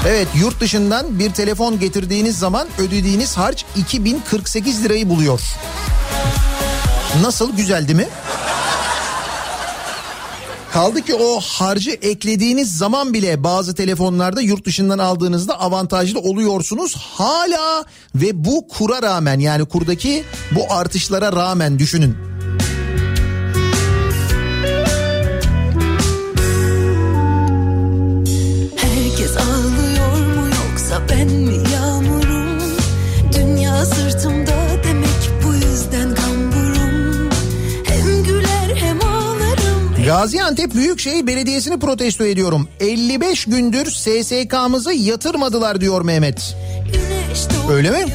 Evet 0.08 0.28
yurt 0.40 0.60
dışından 0.60 1.20
bir 1.20 1.32
telefon 1.32 1.80
getirdiğiniz 1.80 2.40
zaman 2.40 2.68
ödediğiniz 2.78 3.38
harç 3.38 3.66
2048 3.76 4.84
lirayı 4.84 5.10
buluyor. 5.10 5.42
Nasıl 7.22 7.56
güzel 7.56 7.88
değil 7.88 8.00
mi? 8.00 8.08
Kaldı 10.72 11.02
ki 11.02 11.16
o 11.16 11.40
harcı 11.40 11.92
eklediğiniz 11.92 12.78
zaman 12.78 13.14
bile 13.14 13.44
bazı 13.44 13.76
telefonlarda 13.76 14.42
yurt 14.42 14.66
dışından 14.66 15.00
aldığınızda 15.00 15.60
avantajlı 15.60 16.20
oluyorsunuz. 16.20 16.96
Hala 16.96 17.86
ve 18.16 18.46
bu 18.46 18.68
kura 18.68 19.02
rağmen 19.02 19.40
yani 19.40 19.66
kurdaki 19.66 20.24
bu 20.52 20.74
artışlara 20.74 21.34
rağmen 21.34 21.80
düşünün. 21.80 22.33
Ben 31.24 31.32
mi 31.32 31.56
yağmurum 31.74 32.60
Dünya 33.34 33.86
sırtımda 33.86 34.56
demek 34.84 35.44
bu 35.46 35.54
yüzden 35.54 36.16
kamburum 36.16 37.30
Hem 37.84 38.24
güler 38.24 38.76
hem 38.76 39.02
ağlarım 39.02 40.06
Gaziantep 40.06 40.74
Büyükşehir 40.74 41.28
Belediyesi'ni 41.28 41.80
protesto 41.80 42.26
ediyorum. 42.26 42.68
55 42.80 43.46
gündür 43.46 43.86
SSK'mızı 43.86 44.94
yatırmadılar 44.94 45.82
diyor 45.82 46.02
Mehmet. 46.02 46.56
Öyle 47.72 47.92
mi? 47.92 48.06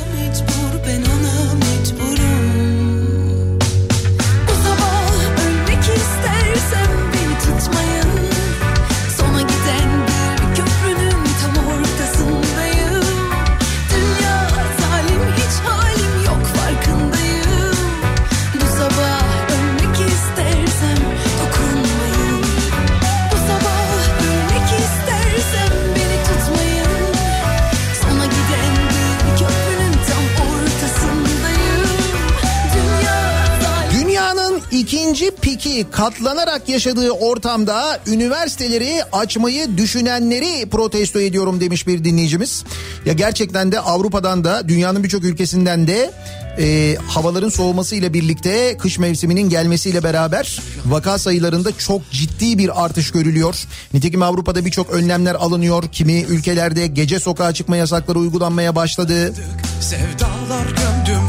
İkinci 35.09 35.31
piki 35.31 35.87
katlanarak 35.91 36.69
yaşadığı 36.69 37.11
ortamda 37.11 38.01
üniversiteleri 38.07 39.03
açmayı 39.13 39.77
düşünenleri 39.77 40.69
protesto 40.69 41.21
ediyorum 41.21 41.61
demiş 41.61 41.87
bir 41.87 42.05
dinleyicimiz. 42.05 42.65
Ya 43.05 43.13
gerçekten 43.13 43.73
de 43.73 43.81
Avrupa'dan 43.81 44.45
da 44.45 44.69
dünyanın 44.69 45.05
birçok 45.05 45.25
ülkesinden 45.25 45.87
de 45.87 46.11
e, 46.59 46.97
havaların 47.09 47.49
soğumasıyla 47.49 48.13
birlikte 48.13 48.77
kış 48.77 48.99
mevsiminin 48.99 49.51
gelmesiyle 49.51 50.03
beraber 50.03 50.63
vaka 50.87 51.19
sayılarında 51.19 51.79
çok 51.79 52.11
ciddi 52.11 52.59
bir 52.59 52.85
artış 52.85 53.11
görülüyor. 53.11 53.55
Nitekim 53.95 54.23
Avrupa'da 54.23 54.65
birçok 54.65 54.91
önlemler 54.91 55.35
alınıyor. 55.35 55.85
Kimi 55.93 56.21
ülkelerde 56.21 56.87
gece 56.87 57.21
sokağa 57.21 57.53
çıkma 57.53 57.77
yasakları 57.77 58.19
uygulanmaya 58.19 58.77
başladı. 58.77 59.35
Sevdalar 59.81 60.67
gömdüm 60.67 61.25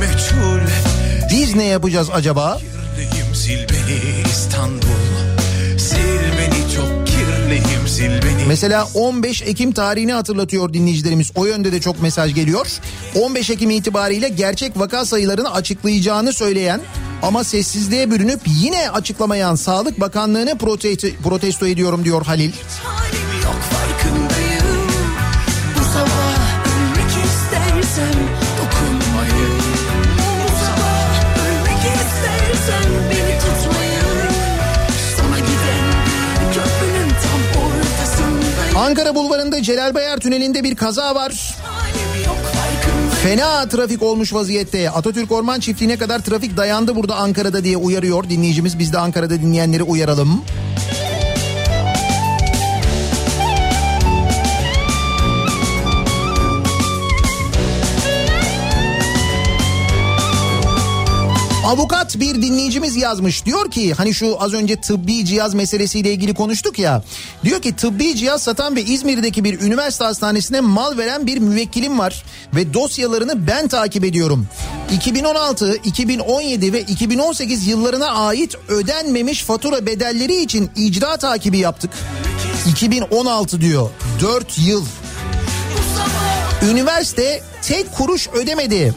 meçhul 0.00 0.60
Biz 1.30 1.54
ne 1.54 1.64
yapacağız 1.64 2.08
acaba? 2.12 2.60
Sil 3.40 3.62
beni 3.72 4.00
İstanbul 4.30 5.04
Sil 5.86 6.22
beni 6.38 6.60
çok 6.76 7.06
kirliyim 7.06 7.84
sil 7.94 8.14
beni 8.22 8.44
Mesela 8.48 8.88
15 8.94 9.42
Ekim 9.42 9.72
tarihini 9.72 10.12
hatırlatıyor 10.12 10.72
dinleyicilerimiz. 10.72 11.32
O 11.34 11.46
yönde 11.46 11.72
de 11.72 11.80
çok 11.80 12.02
mesaj 12.02 12.34
geliyor. 12.34 12.66
15 13.14 13.50
Ekim 13.50 13.70
itibariyle 13.70 14.28
gerçek 14.28 14.78
vaka 14.78 15.04
sayılarını 15.04 15.52
açıklayacağını 15.52 16.32
söyleyen 16.32 16.80
ama 17.22 17.44
sessizliğe 17.44 18.10
bürünüp 18.10 18.40
yine 18.46 18.90
açıklamayan 18.90 19.54
Sağlık 19.54 20.00
Bakanlığı'nı 20.00 20.58
protesto, 20.58 21.08
protesto 21.22 21.66
ediyorum 21.66 22.04
diyor 22.04 22.26
Halil. 22.26 22.52
halim 22.84 23.42
yok 23.42 23.60
farkındayım 23.70 24.88
Bu 25.78 25.84
sabah 25.84 26.64
ölmek 26.66 27.10
istersem 27.24 28.29
Ankara 38.90 39.14
Bulvarı'nda 39.14 39.62
Celal 39.62 39.94
Bayar 39.94 40.16
Tüneli'nde 40.16 40.64
bir 40.64 40.76
kaza 40.76 41.14
var. 41.14 41.54
Fena 43.22 43.68
trafik 43.68 44.02
olmuş 44.02 44.34
vaziyette. 44.34 44.90
Atatürk 44.90 45.32
Orman 45.32 45.60
Çiftliği'ne 45.60 45.98
kadar 45.98 46.18
trafik 46.18 46.56
dayandı 46.56 46.96
burada 46.96 47.16
Ankara'da 47.16 47.64
diye 47.64 47.76
uyarıyor 47.76 48.28
dinleyicimiz. 48.28 48.78
Biz 48.78 48.92
de 48.92 48.98
Ankara'da 48.98 49.40
dinleyenleri 49.40 49.82
uyaralım. 49.82 50.44
Avukat 61.70 62.20
bir 62.20 62.42
dinleyicimiz 62.42 62.96
yazmış. 62.96 63.44
Diyor 63.44 63.70
ki 63.70 63.94
hani 63.94 64.14
şu 64.14 64.36
az 64.42 64.52
önce 64.52 64.80
tıbbi 64.80 65.24
cihaz 65.24 65.54
meselesiyle 65.54 66.12
ilgili 66.12 66.34
konuştuk 66.34 66.78
ya. 66.78 67.02
Diyor 67.44 67.62
ki 67.62 67.76
tıbbi 67.76 68.16
cihaz 68.16 68.42
satan 68.42 68.76
ve 68.76 68.82
İzmir'deki 68.82 69.44
bir 69.44 69.60
üniversite 69.60 70.04
hastanesine 70.04 70.60
mal 70.60 70.98
veren 70.98 71.26
bir 71.26 71.38
müvekkilim 71.38 71.98
var. 71.98 72.24
Ve 72.54 72.74
dosyalarını 72.74 73.46
ben 73.46 73.68
takip 73.68 74.04
ediyorum. 74.04 74.46
2016, 74.92 75.76
2017 75.84 76.72
ve 76.72 76.80
2018 76.80 77.66
yıllarına 77.66 78.06
ait 78.06 78.54
ödenmemiş 78.68 79.44
fatura 79.44 79.86
bedelleri 79.86 80.42
için 80.42 80.70
icra 80.76 81.16
takibi 81.16 81.58
yaptık. 81.58 81.90
2016 82.70 83.60
diyor. 83.60 83.90
4 84.20 84.58
yıl. 84.58 84.84
Üniversite 86.70 87.42
tek 87.62 87.92
kuruş 87.92 88.28
ödemedi. 88.28 88.94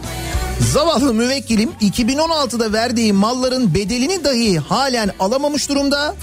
Zavallı 0.71 1.13
müvekkilim 1.13 1.69
2016'da 1.81 2.73
verdiği 2.73 3.13
malların 3.13 3.73
bedelini 3.73 4.23
dahi 4.23 4.59
halen 4.59 5.11
alamamış 5.19 5.69
durumda. 5.69 6.15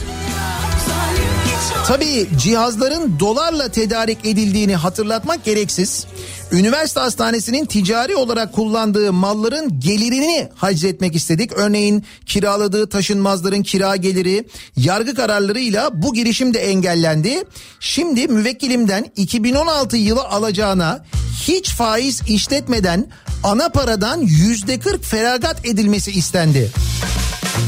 Tabii 1.86 2.28
cihazların 2.38 3.20
dolarla 3.20 3.68
tedarik 3.68 4.18
edildiğini 4.24 4.76
hatırlatmak 4.76 5.44
gereksiz. 5.44 6.06
Üniversite 6.52 7.00
hastanesinin 7.00 7.64
ticari 7.64 8.16
olarak 8.16 8.52
kullandığı 8.52 9.12
malların 9.12 9.80
gelirini 9.80 10.48
haczetmek 10.54 11.16
istedik. 11.16 11.52
Örneğin 11.52 12.04
kiraladığı 12.26 12.88
taşınmazların 12.88 13.62
kira 13.62 13.96
geliri 13.96 14.48
yargı 14.76 15.14
kararlarıyla 15.14 15.90
bu 16.02 16.14
girişim 16.14 16.54
de 16.54 16.58
engellendi. 16.58 17.44
Şimdi 17.80 18.28
müvekkilimden 18.28 19.06
2016 19.16 19.96
yılı 19.96 20.24
alacağına 20.24 21.04
hiç 21.42 21.70
faiz 21.70 22.22
işletmeden 22.28 23.06
ana 23.44 23.68
paradan 23.68 24.20
yüzde 24.20 24.78
40 24.78 25.04
feragat 25.04 25.66
edilmesi 25.66 26.10
istendi. 26.10 26.70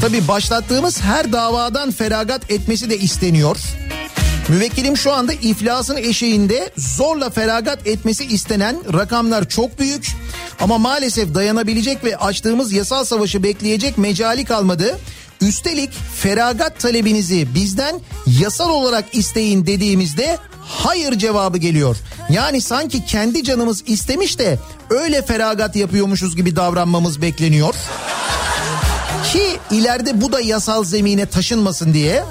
Tabi 0.01 0.27
başlattığımız 0.27 1.01
her 1.01 1.31
davadan 1.33 1.91
feragat 1.91 2.51
etmesi 2.51 2.89
de 2.89 2.97
isteniyor. 2.97 3.57
Müvekkilim 4.49 4.97
şu 4.97 5.13
anda 5.13 5.33
iflasın 5.33 5.97
eşiğinde 5.97 6.71
zorla 6.77 7.29
feragat 7.29 7.87
etmesi 7.87 8.25
istenen 8.25 8.77
rakamlar 8.93 9.49
çok 9.49 9.79
büyük. 9.79 10.07
Ama 10.59 10.77
maalesef 10.77 11.33
dayanabilecek 11.33 12.03
ve 12.03 12.17
açtığımız 12.17 12.73
yasal 12.73 13.05
savaşı 13.05 13.43
bekleyecek 13.43 13.97
mecali 13.97 14.45
kalmadı. 14.45 14.99
Üstelik 15.41 15.89
feragat 16.15 16.79
talebinizi 16.79 17.47
bizden 17.55 18.01
yasal 18.27 18.69
olarak 18.69 19.05
isteyin 19.15 19.65
dediğimizde 19.65 20.37
hayır 20.61 21.17
cevabı 21.17 21.57
geliyor. 21.57 21.97
Yani 22.29 22.61
sanki 22.61 23.05
kendi 23.05 23.43
canımız 23.43 23.83
istemiş 23.87 24.39
de 24.39 24.59
öyle 24.89 25.21
feragat 25.21 25.75
yapıyormuşuz 25.75 26.35
gibi 26.35 26.55
davranmamız 26.55 27.21
bekleniyor. 27.21 27.75
Ki 29.31 29.59
ileride 29.71 30.21
bu 30.21 30.31
da 30.31 30.41
yasal 30.41 30.83
zemine 30.83 31.25
taşınmasın 31.25 31.93
diye. 31.93 32.23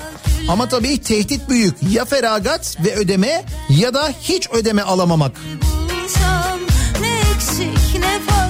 Ama 0.48 0.68
tabii 0.68 0.98
tehdit 1.00 1.48
büyük. 1.48 1.74
Ya 1.90 2.04
feragat 2.04 2.76
ve 2.84 2.94
ödeme 2.94 3.44
ya 3.68 3.94
da 3.94 4.12
hiç 4.22 4.50
ödeme 4.50 4.82
alamamak. 4.82 5.32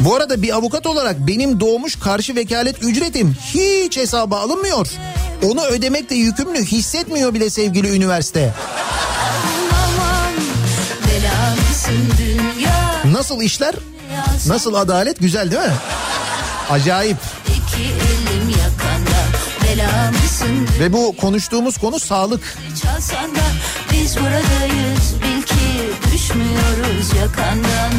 Bu 0.01 0.14
arada 0.14 0.43
bir 0.43 0.56
avukat 0.56 0.86
olarak 0.86 1.19
benim 1.19 1.60
doğmuş 1.60 1.97
karşı 1.97 2.36
vekalet 2.36 2.82
ücretim 2.82 3.36
hiç 3.55 3.97
hesaba 3.97 4.40
alınmıyor. 4.40 4.89
Onu 5.43 5.64
ödemekle 5.64 6.16
yükümlü 6.16 6.64
hissetmiyor 6.64 7.35
bile 7.35 7.51
sevgili 7.51 7.97
üniversite. 7.97 8.55
Nasıl 13.12 13.43
işler? 13.43 13.74
Nasıl 14.47 14.74
adalet? 14.74 15.20
Güzel 15.20 15.51
değil 15.51 15.62
mi? 15.62 15.74
Acayip. 16.70 17.16
İki 17.48 18.12
Ve 20.81 20.93
bu 20.93 21.16
konuştuğumuz 21.16 21.78
konu 21.78 21.99
sağlık. 21.99 22.59
biz 23.93 24.16
buradayız. 24.16 25.15
Bil 25.23 25.43
ki 25.43 25.93
düşmüyoruz 26.12 27.15
yakandan 27.20 27.93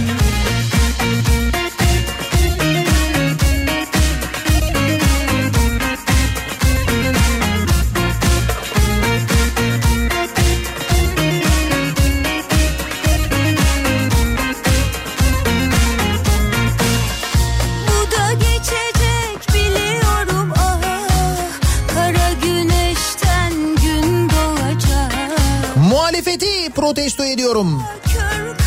protesto 26.83 27.23
ediyorum. 27.23 27.83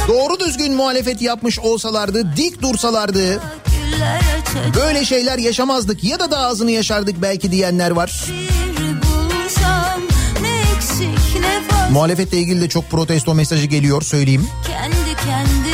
Doğru 0.09 0.41
düzgün 0.41 0.75
muhalefet 0.75 1.23
yapmış 1.23 1.59
olsalardı, 1.59 2.37
dik 2.37 2.63
dursalardı 2.63 3.41
böyle 4.77 5.05
şeyler 5.05 5.39
yaşamazdık 5.39 6.05
ya 6.05 6.21
da 6.21 6.31
daha 6.31 6.47
azını 6.47 6.71
yaşardık 6.71 7.23
belki 7.23 7.53
diyenler 7.53 7.91
var. 7.91 8.25
bulsam 9.03 10.01
Ne 10.43 10.77
eksik 10.77 11.41
ne 11.41 11.91
Muhalefetle 11.93 12.39
ilgili 12.39 12.61
de 12.61 12.69
çok 12.69 12.91
protesto 12.91 13.35
mesajı 13.35 13.67
geliyor 13.67 14.03
söyleyeyim. 14.03 14.49
Kendi 14.67 15.17
kendimle 15.25 15.66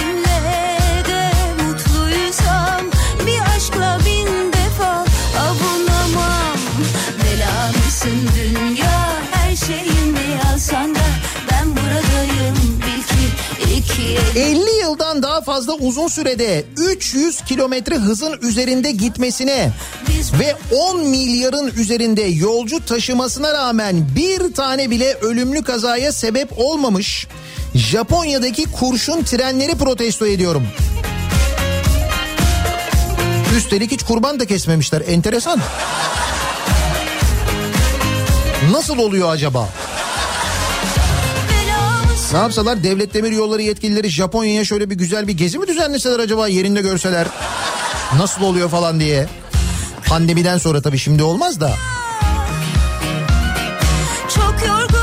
fazla 15.43 15.73
uzun 15.73 16.09
sürede 16.09 16.65
300 16.77 17.41
kilometre 17.41 17.97
hızın 17.97 18.39
üzerinde 18.43 18.91
gitmesine 18.91 19.71
ve 20.41 20.57
10 20.77 21.09
milyarın 21.09 21.73
üzerinde 21.77 22.23
yolcu 22.23 22.85
taşımasına 22.87 23.53
rağmen 23.53 24.09
bir 24.17 24.55
tane 24.55 24.91
bile 24.91 25.15
ölümlü 25.15 25.63
kazaya 25.63 26.13
sebep 26.13 26.59
olmamış 26.59 27.27
Japonya'daki 27.75 28.65
kurşun 28.73 29.23
trenleri 29.23 29.75
protesto 29.75 30.27
ediyorum. 30.27 30.67
Üstelik 33.57 33.93
hiç 33.93 34.03
kurban 34.03 34.41
da 34.41 34.47
kesmemişler. 34.47 35.03
Enteresan. 35.09 35.61
Nasıl 38.71 38.99
oluyor 38.99 39.31
acaba? 39.31 39.69
Ne 42.33 42.39
yapsalar 42.39 42.85
devlet 42.85 43.15
demir 43.15 43.33
yolları 43.33 43.63
yetkilileri 43.63 44.09
Japonya'ya 44.09 44.65
şöyle 44.65 44.91
bir 44.91 44.95
güzel 44.95 45.29
bir 45.29 45.33
gezi 45.33 45.59
mi 45.59 45.67
düzenleseler 45.67 46.19
acaba 46.19 46.49
yerinde 46.49 46.81
görseler? 46.83 47.27
Nasıl 48.17 48.43
oluyor 48.43 48.69
falan 48.69 49.01
diye. 49.01 49.27
Pandemiden 50.09 50.59
sonra 50.59 50.83
tabii 50.83 50.99
şimdi 50.99 51.23
olmaz 51.23 51.61
da. 51.61 51.73
Çok 54.35 54.55
yorgunuz 54.69 55.02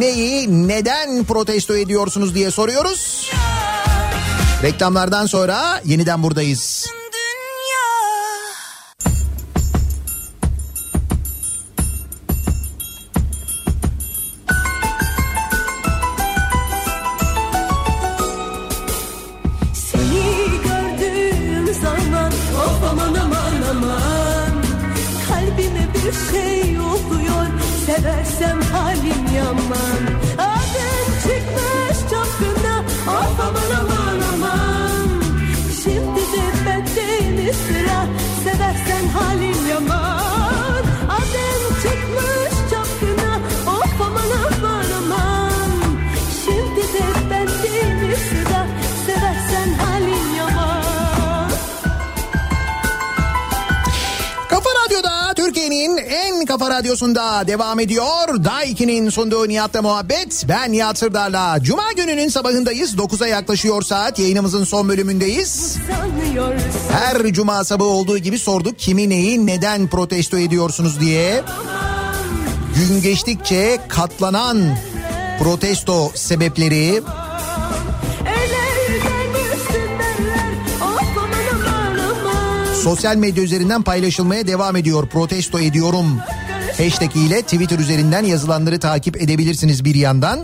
neyi, 0.00 0.68
neden 0.68 1.24
protesto 1.24 1.76
ediyorsunuz 1.76 2.34
diye 2.34 2.50
soruyoruz. 2.50 3.30
Reklamlardan 4.62 5.26
sonra 5.26 5.80
yeniden 5.84 6.22
buradayız. 6.22 6.86
aman 22.90 23.14
aman 23.14 23.62
aman 23.70 24.54
Kalbime 25.28 25.88
bir 25.94 26.12
şey 26.30 26.43
seversem 28.04 28.60
halim 28.60 29.36
yaman. 29.36 30.02
Adın 30.38 31.06
çıkmış 31.22 31.98
çapkına 32.10 32.80
of 33.08 33.40
aman 33.40 33.70
aman 33.80 34.20
aman. 34.34 35.08
Şimdi 35.84 36.20
de 36.20 36.66
bende 36.66 37.52
sıra 37.52 38.06
seversen 38.44 39.08
halim 39.08 39.43
kafa 56.58 56.70
radyosunda 56.70 57.46
devam 57.46 57.80
ediyor. 57.80 58.44
Daiki'nin 58.44 59.10
sunduğu 59.10 59.48
Nihat'la 59.48 59.82
muhabbet. 59.82 60.44
Ben 60.48 60.72
Nihat 60.72 60.98
Sırdar'la. 60.98 61.62
Cuma 61.62 61.92
gününün 61.96 62.28
sabahındayız. 62.28 62.94
9'a 62.94 63.26
yaklaşıyor 63.26 63.82
saat. 63.82 64.18
Yayınımızın 64.18 64.64
son 64.64 64.88
bölümündeyiz. 64.88 65.76
Her 66.92 67.32
cuma 67.32 67.64
sabahı 67.64 67.88
olduğu 67.88 68.18
gibi 68.18 68.38
sorduk 68.38 68.78
kimi 68.78 69.08
neyi 69.08 69.46
neden 69.46 69.88
protesto 69.88 70.38
ediyorsunuz 70.38 71.00
diye. 71.00 71.42
Gün 72.76 73.02
geçtikçe 73.02 73.78
katlanan 73.88 74.76
protesto 75.38 76.10
sebepleri 76.14 77.02
sosyal 82.82 83.16
medya 83.16 83.42
üzerinden 83.42 83.82
paylaşılmaya 83.82 84.46
devam 84.46 84.76
ediyor. 84.76 85.06
Protesto 85.08 85.60
ediyorum 85.60 86.20
hashtag 86.78 87.16
ile 87.16 87.42
Twitter 87.42 87.78
üzerinden 87.78 88.24
yazılanları 88.24 88.80
takip 88.80 89.22
edebilirsiniz 89.22 89.84
bir 89.84 89.94
yandan. 89.94 90.40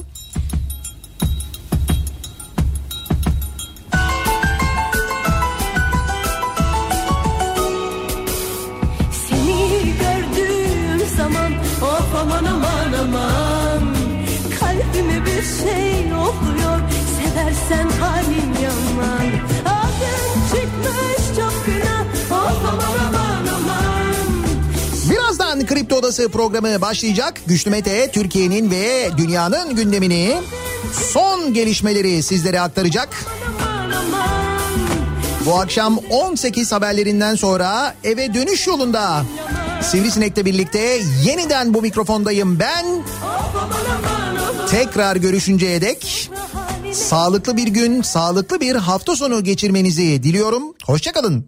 Odası 26.10 26.28
programı 26.28 26.80
başlayacak. 26.80 27.40
Güçlü 27.46 27.70
Mete 27.70 28.10
Türkiye'nin 28.10 28.70
ve 28.70 29.10
dünyanın 29.16 29.76
gündemini 29.76 30.36
son 31.12 31.54
gelişmeleri 31.54 32.22
sizlere 32.22 32.60
aktaracak. 32.60 33.08
Bu 35.46 35.60
akşam 35.60 35.98
18 36.10 36.72
haberlerinden 36.72 37.34
sonra 37.34 37.94
eve 38.04 38.34
dönüş 38.34 38.66
yolunda 38.66 39.24
Sivrisinek'le 39.82 40.44
birlikte 40.44 41.00
yeniden 41.24 41.74
bu 41.74 41.82
mikrofondayım 41.82 42.58
ben. 42.58 42.86
Tekrar 44.70 45.16
görüşünceye 45.16 45.80
dek 45.80 46.30
sağlıklı 46.92 47.56
bir 47.56 47.68
gün, 47.68 48.02
sağlıklı 48.02 48.60
bir 48.60 48.76
hafta 48.76 49.16
sonu 49.16 49.44
geçirmenizi 49.44 50.22
diliyorum. 50.22 50.62
Hoşçakalın. 50.84 51.38